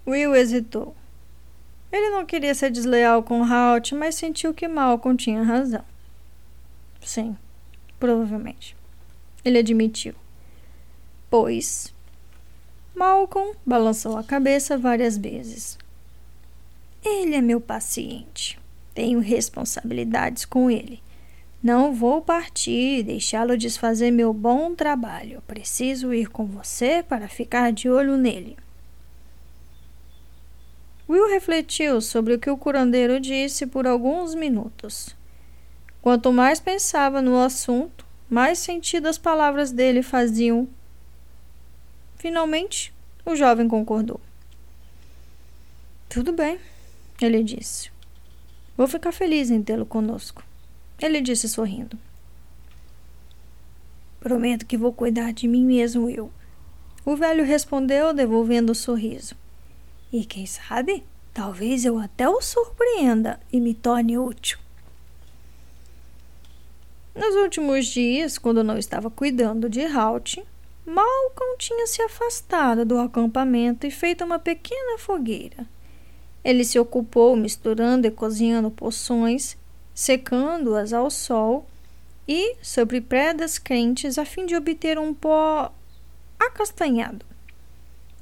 Will 0.06 0.35
hesitou. 0.35 0.94
Ele 1.90 2.11
não 2.11 2.27
queria 2.27 2.55
ser 2.55 2.70
desleal 2.70 3.23
com 3.23 3.44
Halt, 3.44 3.93
mas 3.93 4.16
sentiu 4.16 4.52
que 4.52 4.66
Malcolm 4.66 5.16
tinha 5.16 5.43
razão. 5.43 5.85
Sim, 7.01 7.36
provavelmente. 8.01 8.77
Ele 9.44 9.59
admitiu. 9.59 10.15
Pois 11.31 11.94
Malcolm 12.94 13.55
balançou 13.66 14.16
a 14.16 14.23
cabeça 14.23 14.78
várias 14.78 15.16
vezes. 15.16 15.77
Ele 17.05 17.35
é 17.35 17.40
meu 17.40 17.61
paciente. 17.61 18.59
Tenho 18.94 19.19
responsabilidades 19.19 20.44
com 20.44 20.70
ele. 20.70 21.02
Não 21.65 21.95
vou 21.95 22.20
partir 22.20 23.03
deixá-lo 23.05 23.57
desfazer 23.57 24.11
meu 24.11 24.35
bom 24.35 24.74
trabalho. 24.74 25.43
Preciso 25.47 26.12
ir 26.12 26.28
com 26.28 26.45
você 26.45 27.03
para 27.03 27.27
ficar 27.27 27.73
de 27.73 27.89
olho 27.89 28.19
nele. 28.19 28.59
Will 31.09 31.27
refletiu 31.31 32.03
sobre 32.03 32.35
o 32.35 32.39
que 32.39 32.51
o 32.51 32.59
curandeiro 32.59 33.19
disse 33.19 33.66
por 33.66 33.86
alguns 33.86 34.35
minutos. 34.35 35.16
Quanto 36.03 36.31
mais 36.31 36.61
pensava 36.61 37.23
no 37.23 37.41
assunto, 37.41 38.05
mais 38.28 38.59
sentido 38.59 39.07
as 39.07 39.16
palavras 39.16 39.73
dele 39.73 40.03
faziam 40.03 40.69
Finalmente, 42.19 42.93
o 43.24 43.35
jovem 43.35 43.66
concordou. 43.66 44.20
Tudo 46.11 46.31
bem, 46.31 46.61
ele 47.23 47.43
disse. 47.43 47.91
Vou 48.77 48.86
ficar 48.86 49.12
feliz 49.12 49.51
em 49.51 49.62
tê-lo 49.62 49.86
conosco. 49.86 50.43
Ele 51.01 51.21
disse 51.21 51.49
sorrindo. 51.49 51.99
Prometo 54.21 54.65
que 54.65 54.77
vou 54.77 54.93
cuidar 54.93 55.33
de 55.33 55.47
mim 55.47 55.65
mesmo, 55.65 56.09
eu. 56.09 56.31
O 57.05 57.15
velho 57.15 57.45
respondeu, 57.45 58.15
devolvendo 58.15 58.73
o 58.73 58.75
sorriso. 58.75 59.35
E 60.12 60.25
quem 60.25 60.47
sabe, 60.47 61.05
talvez 61.35 61.85
eu 61.85 61.99
até 61.99 62.29
o 62.29 62.41
surpreenda 62.41 63.39
e 63.53 63.61
me 63.61 63.75
torne 63.75 64.16
útil. 64.16 64.59
Nos 67.15 67.35
últimos 67.37 67.87
dias, 67.87 68.39
quando 68.39 68.65
não 68.65 68.79
estava 68.79 69.11
cuidando 69.11 69.69
de 69.69 69.85
Halt, 69.85 70.43
Malcolm 70.87 71.57
tinha 71.59 71.87
se 71.87 72.03
afastado 72.03 72.85
do 72.85 72.99
acampamento 72.99 73.87
e 73.87 73.91
feito 73.91 74.25
uma 74.25 74.39
pequena 74.39 74.99
fogueira. 74.99 75.66
Ele 76.43 76.65
se 76.65 76.79
ocupou 76.79 77.37
misturando 77.37 78.07
e 78.07 78.11
cozinhando 78.11 78.71
poções, 78.71 79.57
secando-as 79.95 80.93
ao 80.93 81.11
sol 81.11 81.66
e 82.27 82.57
sobre 82.61 83.01
predas 83.01 83.59
quentes 83.59 84.19
a 84.19 84.25
fim 84.25 84.45
de 84.45 84.57
obter 84.57 84.99
um 84.99 85.15
pó 85.15 85.73
acastanhado. 86.39 87.25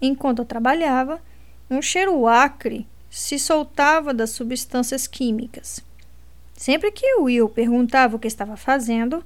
Enquanto 0.00 0.44
trabalhava, 0.44 1.22
um 1.70 1.80
cheiro 1.80 2.26
acre 2.26 2.86
se 3.08 3.38
soltava 3.38 4.12
das 4.12 4.30
substâncias 4.30 5.06
químicas. 5.06 5.82
Sempre 6.54 6.92
que 6.92 7.14
Will 7.16 7.48
perguntava 7.48 8.16
o 8.16 8.18
que 8.18 8.28
estava 8.28 8.56
fazendo, 8.56 9.24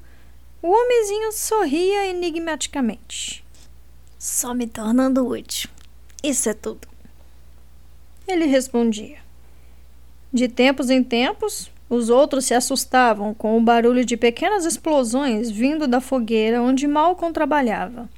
o 0.62 0.68
homenzinho 0.68 1.32
sorria 1.32 2.06
enigmaticamente. 2.06 3.44
Só 4.18 4.54
me 4.54 4.66
tornando 4.66 5.26
útil. 5.26 5.70
Isso 6.22 6.48
é 6.48 6.54
tudo. 6.54 6.88
Ele 8.26 8.46
respondia. 8.46 9.18
De 10.32 10.48
tempos 10.48 10.90
em 10.90 11.02
tempos, 11.02 11.70
os 11.88 12.10
outros 12.10 12.44
se 12.44 12.54
assustavam 12.54 13.32
com 13.32 13.56
o 13.56 13.60
barulho 13.60 14.04
de 14.04 14.16
pequenas 14.16 14.64
explosões 14.64 15.50
vindo 15.50 15.86
da 15.86 16.00
fogueira 16.00 16.60
onde 16.60 16.86
Malcolm 16.86 17.32
trabalhava. 17.32 18.08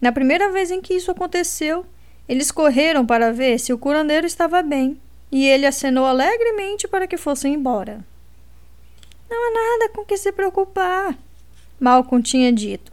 Na 0.00 0.10
primeira 0.10 0.50
vez 0.50 0.70
em 0.70 0.80
que 0.80 0.94
isso 0.94 1.10
aconteceu, 1.10 1.84
eles 2.28 2.50
correram 2.50 3.04
para 3.04 3.32
ver 3.32 3.58
se 3.58 3.72
o 3.72 3.78
curandeiro 3.78 4.26
estava 4.26 4.62
bem 4.62 4.98
e 5.30 5.46
ele 5.46 5.66
acenou 5.66 6.06
alegremente 6.06 6.88
para 6.88 7.06
que 7.06 7.16
fossem 7.16 7.54
embora. 7.54 8.04
Não 9.28 9.48
há 9.48 9.78
nada 9.78 9.92
com 9.94 10.04
que 10.04 10.16
se 10.16 10.32
preocupar, 10.32 11.16
Malcolm 11.78 12.22
tinha 12.22 12.52
dito. 12.52 12.92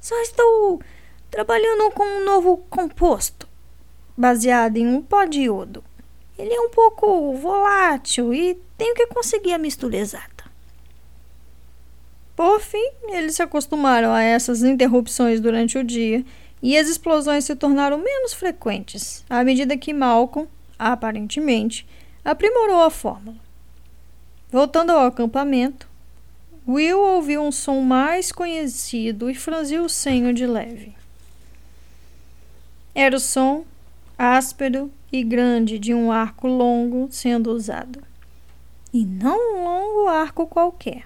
Só 0.00 0.14
estou 0.20 0.82
trabalhando 1.30 1.90
com 1.92 2.04
um 2.04 2.24
novo 2.24 2.58
composto, 2.68 3.48
baseado 4.16 4.76
em 4.76 4.86
um 4.86 5.00
pó 5.02 5.24
de 5.24 5.42
iodo. 5.42 5.82
Ele 6.38 6.52
é 6.52 6.60
um 6.60 6.70
pouco 6.70 7.34
volátil 7.34 8.34
e 8.34 8.58
tenho 8.76 8.94
que 8.94 9.06
conseguir 9.06 9.52
a 9.52 9.58
mistura 9.58 9.96
exata. 9.96 10.44
Por 12.36 12.60
fim, 12.60 12.90
eles 13.08 13.36
se 13.36 13.42
acostumaram 13.42 14.12
a 14.12 14.22
essas 14.22 14.62
interrupções 14.62 15.40
durante 15.40 15.78
o 15.78 15.84
dia 15.84 16.24
e 16.60 16.76
as 16.76 16.88
explosões 16.88 17.44
se 17.44 17.54
tornaram 17.54 17.98
menos 17.98 18.32
frequentes 18.32 19.24
à 19.30 19.44
medida 19.44 19.76
que 19.76 19.92
Malcolm, 19.92 20.48
aparentemente, 20.78 21.86
aprimorou 22.24 22.82
a 22.82 22.90
fórmula. 22.90 23.36
Voltando 24.50 24.90
ao 24.90 25.06
acampamento, 25.06 25.88
Will 26.66 26.98
ouviu 26.98 27.42
um 27.42 27.52
som 27.52 27.82
mais 27.82 28.32
conhecido 28.32 29.28
e 29.28 29.34
franziu 29.34 29.84
o 29.84 29.88
senho 29.88 30.32
de 30.32 30.46
leve. 30.46 30.94
Era 32.94 33.16
o 33.16 33.20
som 33.20 33.64
áspero 34.18 34.90
e 35.12 35.22
grande 35.22 35.78
de 35.78 35.92
um 35.92 36.10
arco 36.10 36.46
longo 36.46 37.08
sendo 37.10 37.50
usado. 37.50 38.02
E 38.92 39.04
não 39.04 39.56
um 39.56 39.64
longo 39.64 40.08
arco 40.08 40.46
qualquer. 40.46 41.04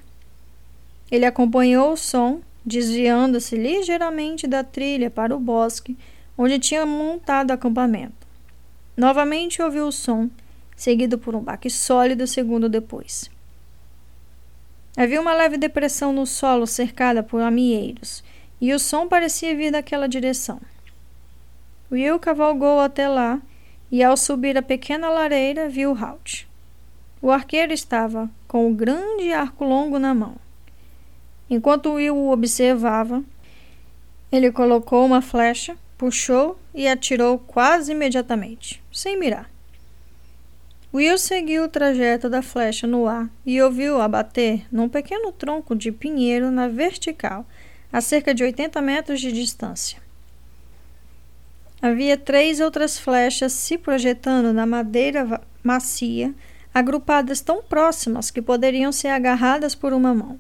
Ele 1.11 1.25
acompanhou 1.25 1.93
o 1.93 1.97
som, 1.97 2.41
desviando-se 2.65 3.57
ligeiramente 3.57 4.47
da 4.47 4.63
trilha 4.63 5.11
para 5.11 5.35
o 5.35 5.41
bosque 5.41 5.97
onde 6.37 6.59
tinha 6.59 6.87
montado 6.87 7.51
acampamento. 7.51 8.27
Novamente 8.97 9.61
ouviu 9.61 9.89
o 9.89 9.93
som, 9.93 10.31
seguido 10.77 11.19
por 11.19 11.35
um 11.35 11.41
baque 11.41 11.69
sólido 11.69 12.27
segundo 12.27 12.69
depois. 12.69 13.31
Havia 14.97 15.21
uma 15.21 15.35
leve 15.35 15.57
depressão 15.57 16.13
no 16.13 16.27
solo 16.27 16.67
cercada 16.67 17.23
por 17.23 17.41
amieiros, 17.41 18.23
e 18.61 18.73
o 18.73 18.79
som 18.79 19.09
parecia 19.09 19.57
vir 19.57 19.71
daquela 19.71 20.09
direção. 20.09 20.61
Will 21.91 22.19
cavalgou 22.19 22.81
até 22.81 23.09
lá 23.09 23.41
e, 23.91 24.03
ao 24.03 24.17
subir 24.17 24.57
a 24.59 24.63
pequena 24.63 25.09
lareira, 25.09 25.69
viu 25.69 25.97
Halt. 25.97 26.47
O 27.21 27.31
arqueiro 27.31 27.73
estava 27.73 28.31
com 28.47 28.71
o 28.71 28.75
grande 28.75 29.33
arco 29.33 29.65
longo 29.65 29.99
na 29.99 30.15
mão. 30.15 30.37
Enquanto 31.51 31.95
Will 31.95 32.15
o 32.15 32.31
observava, 32.31 33.25
ele 34.31 34.53
colocou 34.53 35.07
uma 35.07 35.23
flecha, 35.23 35.77
puxou 35.97 36.59
e 36.75 36.87
atirou 36.87 37.39
quase 37.39 37.93
imediatamente, 37.93 38.83
sem 38.93 39.19
mirar. 39.19 39.51
Will 40.93 41.19
seguiu 41.19 41.65
o 41.65 41.69
trajeto 41.69 42.29
da 42.29 42.43
flecha 42.43 42.87
no 42.87 43.07
ar 43.07 43.29
e 43.45 43.61
ouviu 43.61 44.01
abater 44.01 44.67
num 44.71 44.89
pequeno 44.89 45.33
tronco 45.33 45.75
de 45.75 45.91
pinheiro 45.91 46.51
na 46.51 46.69
vertical, 46.69 47.47
a 47.93 48.01
cerca 48.01 48.35
de 48.35 48.45
80 48.45 48.81
metros 48.81 49.21
de 49.21 49.33
distância. 49.33 50.08
Havia 51.81 52.17
três 52.17 52.61
outras 52.61 52.99
flechas 52.99 53.53
se 53.53 53.79
projetando 53.79 54.53
na 54.53 54.67
madeira 54.67 55.41
macia, 55.63 56.35
agrupadas 56.75 57.41
tão 57.41 57.63
próximas 57.63 58.31
que 58.31 58.43
poderiam 58.43 58.91
ser 58.91 59.09
agarradas 59.09 59.75
por 59.75 59.93
uma 59.93 60.13
mão. 60.13 60.39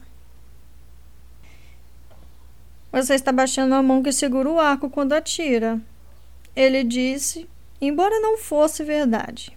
Você 2.90 3.14
está 3.14 3.30
baixando 3.30 3.74
a 3.74 3.82
mão 3.82 4.02
que 4.02 4.10
segura 4.10 4.50
o 4.50 4.58
arco 4.58 4.90
quando 4.90 5.12
atira. 5.12 5.80
Ele 6.56 6.82
disse, 6.82 7.48
embora 7.80 8.18
não 8.18 8.36
fosse 8.38 8.82
verdade. 8.82 9.56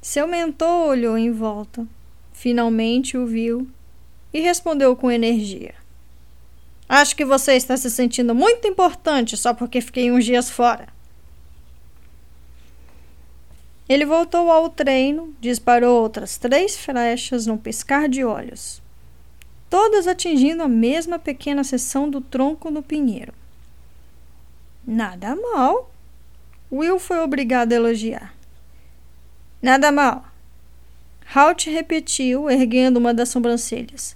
Seu 0.00 0.26
mentor 0.26 0.88
olhou 0.88 1.18
em 1.18 1.30
volta, 1.32 1.86
finalmente 2.32 3.18
o 3.18 3.26
viu 3.26 3.68
e 4.32 4.40
respondeu 4.40 4.96
com 4.96 5.10
energia. 5.10 5.74
Acho 6.88 7.16
que 7.16 7.24
você 7.24 7.54
está 7.54 7.76
se 7.76 7.90
sentindo 7.90 8.34
muito 8.34 8.66
importante 8.66 9.36
só 9.36 9.52
porque 9.52 9.80
fiquei 9.80 10.10
uns 10.10 10.24
dias 10.24 10.50
fora. 10.50 10.88
Ele 13.88 14.04
voltou 14.04 14.50
ao 14.50 14.68
treino, 14.68 15.34
disparou 15.40 16.02
outras 16.02 16.36
três 16.36 16.76
flechas 16.76 17.46
num 17.46 17.56
piscar 17.56 18.08
de 18.08 18.24
olhos, 18.24 18.82
todas 19.70 20.08
atingindo 20.08 20.62
a 20.62 20.68
mesma 20.68 21.18
pequena 21.18 21.62
seção 21.62 22.10
do 22.10 22.20
tronco 22.20 22.70
do 22.70 22.82
pinheiro. 22.82 23.32
Nada 24.84 25.36
mal. 25.36 25.90
Will 26.70 26.98
foi 26.98 27.18
obrigado 27.20 27.72
a 27.72 27.76
elogiar. 27.76 28.34
Nada 29.62 29.92
mal. 29.92 30.24
Halt 31.34 31.68
repetiu, 31.68 32.48
erguendo 32.50 32.96
uma 32.98 33.12
das 33.12 33.28
sobrancelhas. 33.28 34.15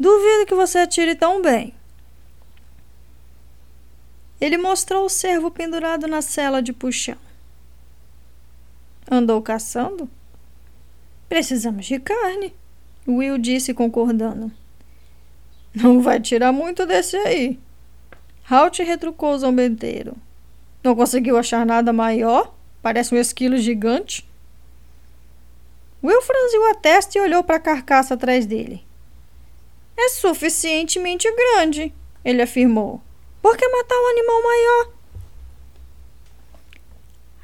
Duvido 0.00 0.46
que 0.46 0.54
você 0.54 0.78
atire 0.78 1.14
tão 1.14 1.42
bem. 1.42 1.74
Ele 4.40 4.56
mostrou 4.56 5.04
o 5.04 5.10
cervo 5.10 5.50
pendurado 5.50 6.06
na 6.06 6.22
cela 6.22 6.62
de 6.62 6.72
puxão. 6.72 7.18
Andou 9.10 9.42
caçando? 9.42 10.08
Precisamos 11.28 11.84
de 11.84 12.00
carne, 12.00 12.54
Will 13.06 13.36
disse 13.36 13.74
concordando. 13.74 14.50
Não 15.74 16.00
vai 16.00 16.18
tirar 16.18 16.50
muito 16.50 16.86
desse 16.86 17.18
aí. 17.18 17.58
Halt 18.50 18.82
retrucou 18.82 19.38
zombeteiro. 19.38 20.16
Não 20.82 20.96
conseguiu 20.96 21.36
achar 21.36 21.66
nada 21.66 21.92
maior? 21.92 22.54
Parece 22.80 23.14
um 23.14 23.18
esquilo 23.18 23.58
gigante. 23.58 24.26
Will 26.02 26.22
franziu 26.22 26.70
a 26.70 26.74
testa 26.76 27.18
e 27.18 27.20
olhou 27.20 27.44
para 27.44 27.56
a 27.56 27.60
carcaça 27.60 28.14
atrás 28.14 28.46
dele. 28.46 28.88
É 30.02 30.08
suficientemente 30.08 31.30
grande, 31.30 31.92
ele 32.24 32.40
afirmou. 32.40 33.02
Por 33.42 33.54
que 33.54 33.68
matar 33.68 33.96
um 33.96 34.08
animal 34.08 34.42
maior? 34.42 34.92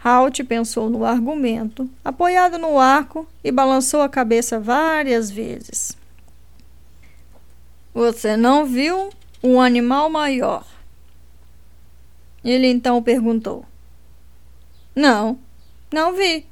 Halt 0.03 0.43
pensou 0.45 0.89
no 0.89 1.05
argumento, 1.05 1.87
apoiado 2.03 2.57
no 2.57 2.79
arco, 2.79 3.29
e 3.45 3.53
balançou 3.53 4.01
a 4.01 4.09
cabeça 4.09 4.59
várias 4.59 5.31
vezes. 5.31 5.99
Você 7.93 8.39
não 8.39 8.65
viu 8.65 9.11
um 9.43 9.61
animal 9.61 10.09
maior? 10.09 10.67
Ele 12.43 12.69
então 12.69 13.03
perguntou. 13.03 13.67
Não, 14.95 15.39
não 15.93 16.15
vi, 16.15 16.47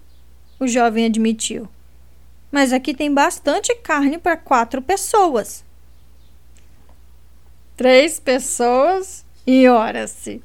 o 0.61 0.69
jovem 0.69 1.07
admitiu. 1.07 1.67
Mas 2.53 2.75
aqui 2.75 2.93
tem 2.93 3.13
bastante 3.13 3.75
carne 3.77 4.19
para 4.19 4.37
quatro 4.37 4.83
pessoas. 4.83 5.64
Três 7.77 8.21
pessoas 8.21 9.25
e 9.47 9.69
ora-se. 9.69 10.43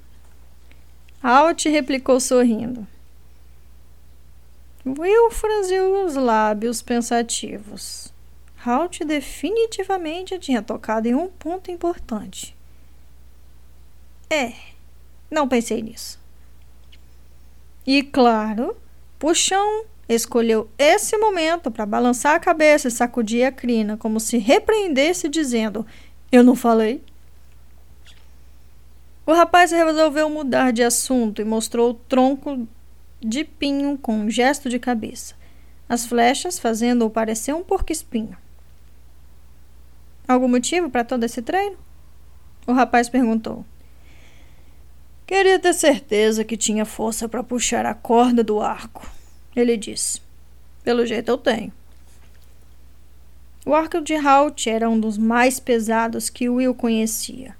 Alt 1.21 1.65
replicou 1.65 2.19
sorrindo. 2.19 2.87
Will 4.85 5.29
franziu 5.29 6.05
os 6.05 6.15
lábios 6.15 6.81
pensativos. 6.81 8.11
Halt 8.65 9.05
definitivamente 9.05 10.39
tinha 10.39 10.61
tocado 10.61 11.07
em 11.07 11.13
um 11.13 11.27
ponto 11.27 11.69
importante. 11.69 12.55
É, 14.29 14.53
não 15.29 15.47
pensei 15.47 15.81
nisso. 15.81 16.19
E 17.85 18.03
claro, 18.03 18.75
Puxão 19.17 19.85
escolheu 20.07 20.69
esse 20.77 21.17
momento 21.17 21.69
para 21.69 21.85
balançar 21.85 22.35
a 22.35 22.39
cabeça 22.39 22.87
e 22.87 22.91
sacudir 22.91 23.45
a 23.45 23.51
crina, 23.51 23.97
como 23.97 24.19
se 24.19 24.37
repreendesse, 24.37 25.29
dizendo: 25.29 25.85
Eu 26.31 26.43
não 26.43 26.55
falei. 26.55 27.03
O 29.29 29.33
rapaz 29.33 29.69
resolveu 29.69 30.27
mudar 30.27 30.73
de 30.73 30.81
assunto 30.81 31.39
e 31.39 31.45
mostrou 31.45 31.91
o 31.91 31.93
tronco 31.93 32.67
de 33.21 33.43
pinho 33.43 33.95
com 33.95 34.21
um 34.21 34.27
gesto 34.27 34.67
de 34.67 34.79
cabeça, 34.79 35.35
as 35.87 36.03
flechas 36.03 36.57
fazendo-o 36.57 37.11
parecer 37.11 37.53
um 37.53 37.63
porco-espinho. 37.63 38.35
Algum 40.27 40.47
motivo 40.47 40.89
para 40.89 41.03
todo 41.03 41.25
esse 41.25 41.43
treino? 41.43 41.77
O 42.65 42.73
rapaz 42.73 43.07
perguntou. 43.07 43.63
Queria 45.27 45.59
ter 45.59 45.73
certeza 45.73 46.43
que 46.43 46.57
tinha 46.57 46.83
força 46.83 47.29
para 47.29 47.43
puxar 47.43 47.85
a 47.85 47.93
corda 47.93 48.43
do 48.43 48.59
arco, 48.59 49.07
ele 49.55 49.77
disse. 49.77 50.23
Pelo 50.83 51.05
jeito 51.05 51.29
eu 51.29 51.37
tenho. 51.37 51.71
O 53.63 53.75
arco 53.75 54.01
de 54.01 54.15
Halt 54.15 54.65
era 54.65 54.89
um 54.89 54.99
dos 54.99 55.19
mais 55.19 55.59
pesados 55.59 56.31
que 56.31 56.49
Will 56.49 56.73
conhecia. 56.73 57.58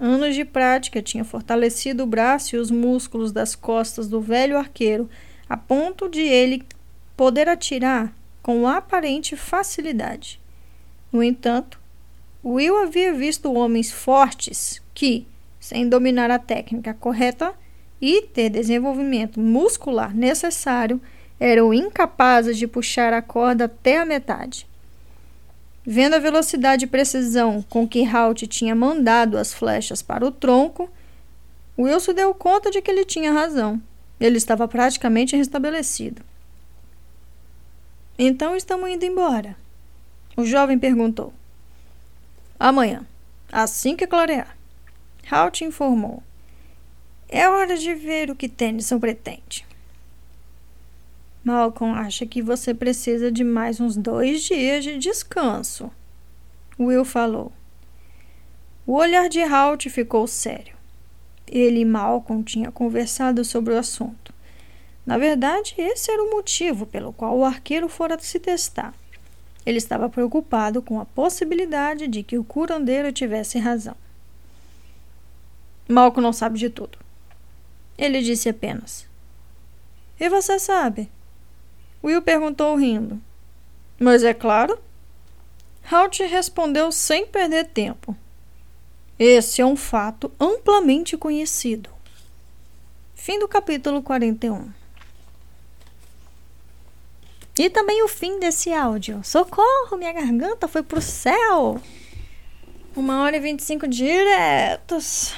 Anos 0.00 0.34
de 0.36 0.44
prática 0.44 1.02
tinham 1.02 1.24
fortalecido 1.24 2.04
o 2.04 2.06
braço 2.06 2.54
e 2.54 2.58
os 2.58 2.70
músculos 2.70 3.32
das 3.32 3.56
costas 3.56 4.08
do 4.08 4.20
velho 4.20 4.56
arqueiro, 4.56 5.10
a 5.48 5.56
ponto 5.56 6.08
de 6.08 6.20
ele 6.20 6.62
poder 7.16 7.48
atirar 7.48 8.14
com 8.40 8.68
aparente 8.68 9.34
facilidade. 9.34 10.40
No 11.12 11.22
entanto, 11.22 11.80
Will 12.44 12.76
havia 12.76 13.12
visto 13.12 13.52
homens 13.52 13.90
fortes 13.90 14.80
que, 14.94 15.26
sem 15.58 15.88
dominar 15.88 16.30
a 16.30 16.38
técnica 16.38 16.94
correta 16.94 17.52
e 18.00 18.22
ter 18.22 18.50
desenvolvimento 18.50 19.40
muscular 19.40 20.14
necessário, 20.14 21.00
eram 21.40 21.74
incapazes 21.74 22.56
de 22.56 22.68
puxar 22.68 23.12
a 23.12 23.20
corda 23.20 23.64
até 23.64 23.98
a 23.98 24.04
metade. 24.04 24.66
Vendo 25.90 26.12
a 26.12 26.18
velocidade 26.18 26.84
e 26.84 26.86
precisão 26.86 27.62
com 27.62 27.88
que 27.88 28.04
Halt 28.04 28.46
tinha 28.46 28.74
mandado 28.74 29.38
as 29.38 29.54
flechas 29.54 30.02
para 30.02 30.22
o 30.22 30.30
tronco, 30.30 30.90
Wilson 31.78 32.12
deu 32.12 32.34
conta 32.34 32.70
de 32.70 32.82
que 32.82 32.90
ele 32.90 33.06
tinha 33.06 33.32
razão. 33.32 33.80
Ele 34.20 34.36
estava 34.36 34.68
praticamente 34.68 35.34
restabelecido. 35.34 36.20
Então 38.18 38.54
estamos 38.54 38.90
indo 38.90 39.06
embora. 39.06 39.56
O 40.36 40.44
jovem 40.44 40.78
perguntou. 40.78 41.32
Amanhã, 42.60 43.06
assim 43.50 43.96
que 43.96 44.06
clarear. 44.06 44.58
Halt 45.30 45.64
informou. 45.64 46.22
É 47.30 47.48
hora 47.48 47.78
de 47.78 47.94
ver 47.94 48.30
o 48.30 48.36
que 48.36 48.46
Tennyson 48.46 49.00
pretende. 49.00 49.66
Malcolm 51.44 51.94
acha 51.94 52.26
que 52.26 52.42
você 52.42 52.74
precisa 52.74 53.30
de 53.30 53.44
mais 53.44 53.80
uns 53.80 53.96
dois 53.96 54.42
dias 54.42 54.84
de 54.84 54.98
descanso. 54.98 55.90
Will 56.78 57.04
falou. 57.04 57.52
O 58.86 58.94
olhar 58.94 59.28
de 59.28 59.42
Halt 59.42 59.88
ficou 59.88 60.26
sério. 60.26 60.76
Ele 61.46 61.80
e 61.80 61.84
Malcolm 61.84 62.42
tinham 62.42 62.70
conversado 62.72 63.44
sobre 63.44 63.72
o 63.72 63.78
assunto. 63.78 64.32
Na 65.04 65.16
verdade, 65.16 65.74
esse 65.78 66.10
era 66.10 66.22
o 66.22 66.30
motivo 66.30 66.86
pelo 66.86 67.12
qual 67.12 67.36
o 67.38 67.44
arqueiro 67.44 67.88
fora 67.88 68.18
se 68.18 68.38
testar. 68.38 68.94
Ele 69.64 69.78
estava 69.78 70.08
preocupado 70.08 70.82
com 70.82 71.00
a 71.00 71.04
possibilidade 71.04 72.06
de 72.08 72.22
que 72.22 72.38
o 72.38 72.44
curandeiro 72.44 73.12
tivesse 73.12 73.58
razão. 73.58 73.96
Malcolm 75.88 76.22
não 76.22 76.32
sabe 76.32 76.58
de 76.58 76.68
tudo. 76.68 76.98
Ele 77.96 78.22
disse 78.22 78.48
apenas: 78.48 79.06
E 80.20 80.28
você 80.28 80.58
sabe? 80.58 81.10
Will 82.02 82.22
perguntou 82.22 82.76
rindo. 82.76 83.20
Mas 83.98 84.22
é 84.22 84.32
claro. 84.32 84.78
Halt 85.90 86.20
respondeu 86.20 86.92
sem 86.92 87.26
perder 87.26 87.68
tempo. 87.68 88.16
Esse 89.18 89.60
é 89.60 89.66
um 89.66 89.76
fato 89.76 90.30
amplamente 90.38 91.16
conhecido. 91.16 91.90
Fim 93.14 93.38
do 93.38 93.48
capítulo 93.48 94.02
41. 94.02 94.70
E 97.58 97.68
também 97.68 98.02
o 98.04 98.08
fim 98.08 98.38
desse 98.38 98.72
áudio. 98.72 99.20
Socorro, 99.24 99.96
minha 99.96 100.12
garganta 100.12 100.68
foi 100.68 100.82
pro 100.82 101.00
céu! 101.00 101.80
Uma 102.98 103.22
hora 103.22 103.36
e 103.36 103.40
25 103.40 103.86
diretos. 103.86 105.32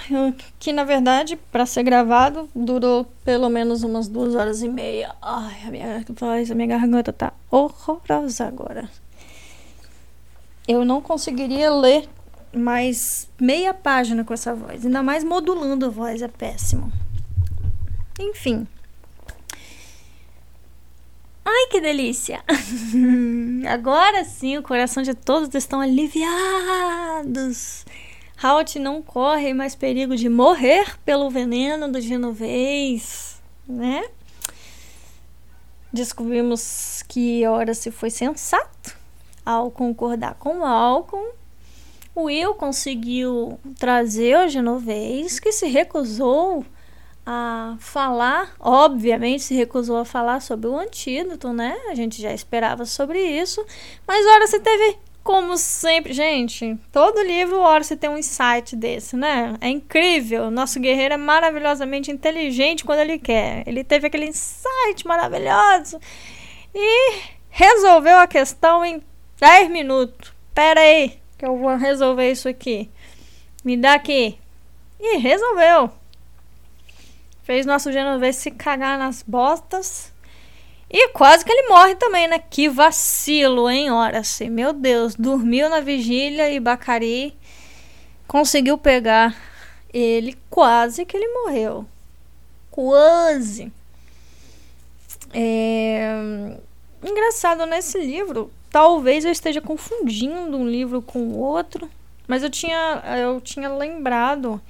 Que 0.58 0.72
na 0.72 0.82
verdade, 0.82 1.36
para 1.52 1.66
ser 1.66 1.82
gravado, 1.82 2.48
durou 2.54 3.04
pelo 3.22 3.50
menos 3.50 3.82
umas 3.82 4.08
duas 4.08 4.34
horas 4.34 4.62
e 4.62 4.68
meia. 4.68 5.14
Ai, 5.20 5.56
a 5.66 5.70
minha 5.70 6.04
voz, 6.08 6.50
a 6.50 6.54
minha 6.54 6.68
garganta 6.68 7.12
tá 7.12 7.34
horrorosa 7.50 8.46
agora. 8.46 8.88
Eu 10.66 10.86
não 10.86 11.02
conseguiria 11.02 11.70
ler 11.70 12.08
mais 12.56 13.28
meia 13.38 13.74
página 13.74 14.24
com 14.24 14.32
essa 14.32 14.54
voz. 14.54 14.86
Ainda 14.86 15.02
mais 15.02 15.22
modulando 15.22 15.84
a 15.84 15.90
voz, 15.90 16.22
é 16.22 16.28
péssimo. 16.28 16.90
Enfim. 18.18 18.66
Ai, 21.44 21.66
que 21.70 21.80
delícia! 21.80 22.42
Agora 23.68 24.24
sim, 24.24 24.58
o 24.58 24.62
coração 24.62 25.02
de 25.02 25.14
todos 25.14 25.54
estão 25.54 25.80
aliviados. 25.80 26.26
Halt 28.42 28.76
não 28.76 29.02
corre 29.02 29.52
mais 29.52 29.74
perigo 29.74 30.16
de 30.16 30.28
morrer 30.28 30.98
pelo 31.04 31.28
veneno 31.28 31.90
do 31.90 32.00
genovês, 32.00 33.40
né? 33.68 34.08
Descobrimos 35.92 37.02
que 37.08 37.46
Horace 37.46 37.90
foi 37.90 38.10
sensato 38.10 38.96
ao 39.44 39.70
concordar 39.70 40.34
com 40.34 40.60
Malcolm. 40.60 41.32
Will 42.16 42.54
conseguiu 42.54 43.58
trazer 43.78 44.36
o 44.38 44.48
genovês, 44.48 45.38
que 45.38 45.52
se 45.52 45.66
recusou 45.66 46.64
a 47.32 47.76
falar, 47.78 48.56
obviamente 48.58 49.44
se 49.44 49.54
recusou 49.54 49.98
a 49.98 50.04
falar 50.04 50.40
sobre 50.40 50.66
o 50.66 50.76
antídoto, 50.76 51.52
né? 51.52 51.76
A 51.88 51.94
gente 51.94 52.20
já 52.20 52.32
esperava 52.32 52.84
sobre 52.84 53.20
isso, 53.20 53.64
mas 54.04 54.26
ora 54.26 54.48
você 54.48 54.58
teve 54.58 54.98
como 55.22 55.56
sempre, 55.56 56.12
gente, 56.12 56.76
todo 56.90 57.22
livro 57.22 57.60
ora 57.60 57.84
você 57.84 57.96
tem 57.96 58.10
um 58.10 58.18
insight 58.18 58.74
desse, 58.74 59.14
né? 59.14 59.56
É 59.60 59.68
incrível. 59.68 60.50
Nosso 60.50 60.80
guerreiro 60.80 61.14
é 61.14 61.16
maravilhosamente 61.16 62.10
inteligente 62.10 62.84
quando 62.84 62.98
ele 62.98 63.16
quer. 63.16 63.62
Ele 63.64 63.84
teve 63.84 64.08
aquele 64.08 64.26
insight 64.26 65.06
maravilhoso 65.06 66.00
e 66.74 67.20
resolveu 67.48 68.18
a 68.18 68.26
questão 68.26 68.84
em 68.84 69.00
10 69.38 69.70
minutos. 69.70 70.32
Pera 70.52 70.80
aí, 70.80 71.16
que 71.38 71.46
eu 71.46 71.56
vou 71.56 71.76
resolver 71.76 72.28
isso 72.28 72.48
aqui. 72.48 72.90
Me 73.64 73.76
dá 73.76 73.94
aqui. 73.94 74.36
E 74.98 75.18
resolveu. 75.18 75.99
Fez 77.50 77.66
nosso 77.66 77.90
Genovese 77.90 78.42
se 78.42 78.50
cagar 78.52 78.96
nas 78.96 79.24
botas. 79.24 80.12
E 80.88 81.08
quase 81.08 81.44
que 81.44 81.50
ele 81.50 81.68
morre 81.68 81.96
também, 81.96 82.28
né? 82.28 82.38
Que 82.38 82.68
vacilo, 82.68 83.68
hein, 83.68 83.90
Horace? 83.90 84.48
Meu 84.48 84.72
Deus, 84.72 85.16
dormiu 85.16 85.68
na 85.68 85.80
vigília 85.80 86.48
e 86.48 86.60
Bacari 86.60 87.36
conseguiu 88.28 88.78
pegar 88.78 89.36
ele. 89.92 90.38
Quase 90.48 91.04
que 91.04 91.16
ele 91.16 91.26
morreu. 91.26 91.84
Quase. 92.70 93.72
É... 95.34 96.56
Engraçado, 97.02 97.66
nesse 97.66 97.98
livro, 97.98 98.48
talvez 98.70 99.24
eu 99.24 99.32
esteja 99.32 99.60
confundindo 99.60 100.56
um 100.56 100.68
livro 100.68 101.02
com 101.02 101.18
o 101.18 101.38
outro, 101.38 101.90
mas 102.28 102.44
eu 102.44 102.48
tinha, 102.48 103.02
eu 103.18 103.40
tinha 103.40 103.68
lembrado 103.70 104.62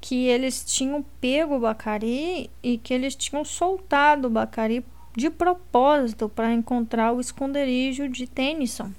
que 0.00 0.26
eles 0.26 0.64
tinham 0.64 1.04
pego 1.20 1.56
o 1.56 1.60
Bacari 1.60 2.50
e 2.62 2.78
que 2.78 2.94
eles 2.94 3.14
tinham 3.14 3.44
soltado 3.44 4.28
o 4.28 4.30
Bacari 4.30 4.84
de 5.16 5.28
propósito 5.28 6.28
para 6.28 6.52
encontrar 6.52 7.12
o 7.12 7.20
esconderijo 7.20 8.08
de 8.08 8.26
Tennyson. 8.26 8.90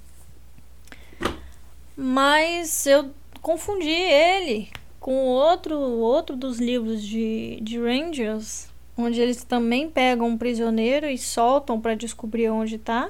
Mas 1.95 2.85
eu 2.85 3.11
confundi 3.41 3.89
ele 3.89 4.69
com 4.99 5.25
outro, 5.25 5.77
outro 5.77 6.35
dos 6.35 6.59
livros 6.59 7.01
de, 7.01 7.59
de 7.61 7.79
Rangers, 7.79 8.69
onde 8.95 9.19
eles 9.19 9.43
também 9.43 9.89
pegam 9.89 10.27
um 10.27 10.37
prisioneiro 10.37 11.07
e 11.07 11.17
soltam 11.17 11.81
para 11.81 11.95
descobrir 11.95 12.49
onde 12.49 12.75
está 12.75 13.09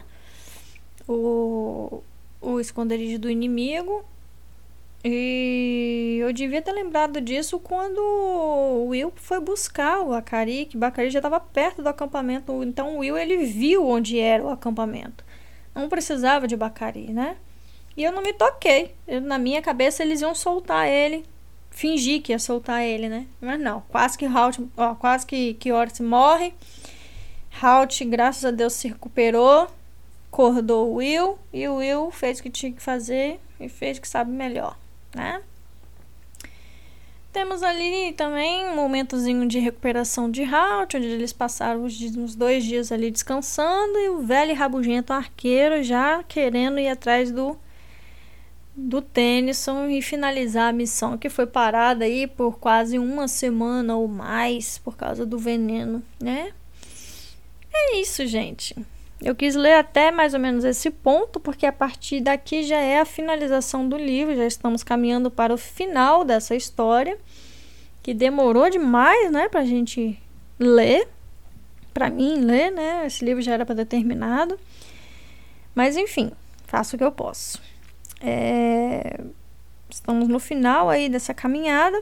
o, 1.07 2.01
o 2.39 2.59
esconderijo 2.59 3.19
do 3.19 3.29
inimigo. 3.29 4.05
E 5.03 6.19
eu 6.21 6.31
devia 6.31 6.61
ter 6.61 6.71
lembrado 6.71 7.19
disso 7.19 7.59
quando 7.59 7.97
o 7.97 8.87
Will 8.89 9.11
foi 9.15 9.39
buscar 9.39 9.99
o 10.01 10.13
Akari, 10.13 10.67
que 10.67 10.77
Bakari 10.77 11.09
já 11.09 11.17
estava 11.17 11.39
perto 11.39 11.81
do 11.81 11.89
acampamento. 11.89 12.63
Então 12.63 12.95
o 12.95 12.99
Will 12.99 13.17
ele 13.17 13.37
viu 13.37 13.85
onde 13.85 14.19
era 14.19 14.43
o 14.43 14.49
acampamento. 14.49 15.23
Não 15.73 15.89
precisava 15.89 16.47
de 16.47 16.55
Bakari, 16.55 17.11
né? 17.11 17.37
E 17.97 18.03
eu 18.03 18.11
não 18.11 18.21
me 18.21 18.31
toquei. 18.31 18.93
Eu, 19.07 19.21
na 19.21 19.39
minha 19.39 19.61
cabeça 19.61 20.03
eles 20.03 20.21
iam 20.21 20.35
soltar 20.35 20.87
ele, 20.87 21.25
fingir 21.71 22.21
que 22.21 22.31
ia 22.31 22.39
soltar 22.39 22.83
ele, 22.83 23.09
né? 23.09 23.25
Mas 23.41 23.59
não, 23.59 23.81
quase 23.89 24.17
que 24.17 24.25
Halt, 24.25 24.59
ó, 24.77 24.93
quase 24.93 25.25
que 25.25 25.55
que 25.55 25.71
Ortiz 25.71 25.99
morre. 25.99 26.53
Halt, 27.59 28.05
graças 28.05 28.45
a 28.45 28.51
Deus, 28.51 28.73
se 28.73 28.87
recuperou, 28.87 29.67
acordou 30.31 30.91
o 30.91 30.95
Will 30.97 31.39
e 31.51 31.67
o 31.67 31.77
Will 31.77 32.11
fez 32.11 32.39
o 32.39 32.43
que 32.43 32.51
tinha 32.51 32.71
que 32.71 32.81
fazer 32.81 33.39
e 33.59 33.67
fez 33.67 33.97
o 33.97 34.01
que 34.01 34.07
sabe 34.07 34.31
melhor 34.31 34.80
né? 35.15 35.41
Temos 37.31 37.63
ali 37.63 38.11
também 38.13 38.67
um 38.67 38.75
momentozinho 38.75 39.47
de 39.47 39.57
recuperação 39.57 40.29
de 40.29 40.43
Halt, 40.43 40.97
onde 40.97 41.07
eles 41.07 41.31
passaram 41.31 41.85
os 41.85 41.99
uns 42.17 42.35
dois 42.35 42.63
dias 42.65 42.91
ali 42.91 43.09
descansando 43.09 43.97
e 43.97 44.09
o 44.09 44.19
velho 44.19 44.53
rabugento 44.53 45.13
arqueiro 45.13 45.81
já 45.81 46.23
querendo 46.23 46.79
ir 46.79 46.89
atrás 46.89 47.31
do 47.31 47.57
do 48.75 49.01
Tennyson 49.01 49.87
e 49.87 50.01
finalizar 50.01 50.69
a 50.69 50.73
missão 50.73 51.17
que 51.17 51.29
foi 51.29 51.45
parada 51.45 52.05
aí 52.05 52.25
por 52.25 52.57
quase 52.57 52.97
uma 52.97 53.27
semana 53.27 53.95
ou 53.95 54.07
mais 54.07 54.77
por 54.77 54.95
causa 54.95 55.25
do 55.25 55.37
veneno, 55.37 56.01
né? 56.19 56.53
É 57.73 57.97
isso, 57.97 58.25
gente. 58.25 58.75
Eu 59.23 59.35
quis 59.35 59.55
ler 59.55 59.75
até 59.75 60.09
mais 60.09 60.33
ou 60.33 60.39
menos 60.39 60.63
esse 60.63 60.89
ponto, 60.89 61.39
porque 61.39 61.65
a 61.65 61.71
partir 61.71 62.21
daqui 62.21 62.63
já 62.63 62.77
é 62.77 62.99
a 62.99 63.05
finalização 63.05 63.87
do 63.87 63.95
livro, 63.95 64.35
já 64.35 64.45
estamos 64.45 64.83
caminhando 64.83 65.29
para 65.29 65.53
o 65.53 65.57
final 65.57 66.25
dessa 66.25 66.55
história, 66.55 67.17
que 68.01 68.15
demorou 68.15 68.67
demais, 68.69 69.31
né, 69.31 69.47
a 69.53 69.65
gente 69.65 70.19
ler. 70.57 71.07
Para 71.93 72.09
mim, 72.09 72.35
ler, 72.39 72.71
né? 72.71 73.05
Esse 73.05 73.23
livro 73.23 73.41
já 73.41 73.53
era 73.53 73.65
para 73.65 73.75
ter 73.75 73.85
terminado. 73.85 74.57
Mas 75.75 75.97
enfim, 75.97 76.31
faço 76.65 76.95
o 76.95 76.97
que 76.97 77.03
eu 77.03 77.11
posso. 77.11 77.61
É... 78.21 79.19
Estamos 79.89 80.29
no 80.29 80.39
final 80.39 80.89
aí 80.89 81.09
dessa 81.09 81.33
caminhada. 81.33 82.01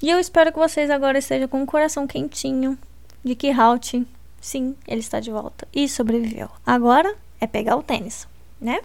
E 0.00 0.08
eu 0.08 0.20
espero 0.20 0.52
que 0.52 0.58
vocês 0.58 0.90
agora 0.90 1.18
estejam 1.18 1.48
com 1.48 1.60
o 1.62 1.66
coração 1.66 2.06
quentinho 2.06 2.78
de 3.24 3.36
Halt 3.50 4.06
Sim, 4.46 4.76
ele 4.86 5.00
está 5.00 5.18
de 5.18 5.28
volta 5.28 5.66
e 5.74 5.88
sobreviveu. 5.88 6.48
Agora 6.64 7.16
é 7.40 7.48
pegar 7.48 7.74
o 7.74 7.82
tênis, 7.82 8.28
né? 8.60 8.80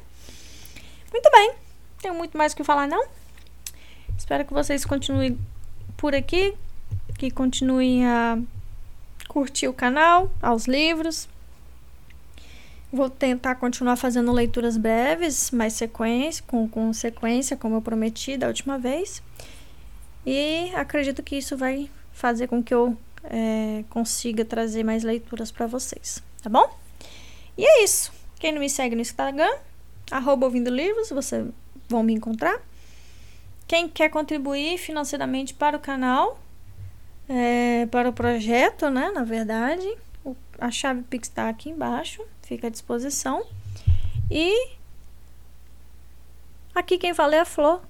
Muito 1.11 1.29
bem, 1.29 1.53
tenho 2.01 2.15
muito 2.15 2.35
mais 2.35 2.51
o 2.51 2.55
que 2.55 2.63
falar 2.63 2.87
não. 2.87 3.05
Espero 4.17 4.43
que 4.43 4.53
vocês 4.53 4.83
continuem 4.83 5.37
por 5.95 6.15
aqui, 6.15 6.55
que 7.15 7.29
continuem 7.29 8.07
a 8.07 8.39
curtir 9.27 9.67
o 9.67 9.73
canal, 9.73 10.31
aos 10.41 10.65
livros. 10.65 11.29
Vou 12.91 13.07
tentar 13.07 13.53
continuar 13.53 13.97
fazendo 13.97 14.31
leituras 14.31 14.77
breves, 14.77 15.51
mais 15.51 15.73
sequência, 15.73 16.43
com, 16.47 16.67
com 16.67 16.91
sequência, 16.91 17.55
como 17.55 17.75
eu 17.75 17.83
prometi 17.83 18.35
da 18.35 18.47
última 18.47 18.79
vez. 18.79 19.21
E 20.25 20.71
acredito 20.73 21.21
que 21.21 21.35
isso 21.35 21.55
vai 21.55 21.87
fazer 22.11 22.47
com 22.47 22.63
que 22.63 22.73
eu 22.73 22.97
é, 23.23 23.83
consiga 23.89 24.43
trazer 24.43 24.83
mais 24.83 25.03
leituras 25.03 25.51
para 25.51 25.67
vocês, 25.67 26.21
tá 26.41 26.49
bom? 26.49 26.69
E 27.57 27.65
é 27.65 27.83
isso. 27.83 28.11
Quem 28.39 28.51
não 28.51 28.59
me 28.59 28.69
segue 28.69 28.95
no 28.95 29.01
Instagram, 29.01 29.51
arroba 30.09 30.45
ouvindo 30.45 30.69
livros, 30.69 31.09
você 31.09 31.45
vão 31.87 32.03
me 32.03 32.13
encontrar. 32.13 32.59
Quem 33.67 33.87
quer 33.87 34.09
contribuir 34.09 34.77
financeiramente 34.77 35.53
para 35.53 35.77
o 35.77 35.79
canal, 35.79 36.39
é, 37.29 37.85
para 37.87 38.09
o 38.09 38.13
projeto, 38.13 38.89
né? 38.89 39.11
Na 39.11 39.23
verdade, 39.23 39.87
o, 40.25 40.35
a 40.59 40.71
chave 40.71 41.03
Pix 41.03 41.27
está 41.27 41.47
aqui 41.47 41.69
embaixo, 41.69 42.23
fica 42.41 42.67
à 42.67 42.69
disposição. 42.69 43.45
E 44.29 44.75
aqui 46.73 46.97
quem 46.97 47.13
fala 47.13 47.35
é 47.35 47.39
a 47.39 47.45
Flor. 47.45 47.81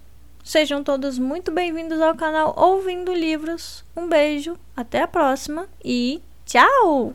Sejam 0.44 0.84
todos 0.84 1.20
muito 1.20 1.52
bem-vindos 1.52 2.02
ao 2.02 2.16
canal 2.16 2.54
Ouvindo 2.58 3.14
Livros. 3.14 3.86
Um 3.96 4.08
beijo, 4.08 4.58
até 4.76 5.02
a 5.02 5.08
próxima 5.08 5.68
e 5.86 6.20
tchau! 6.46 7.14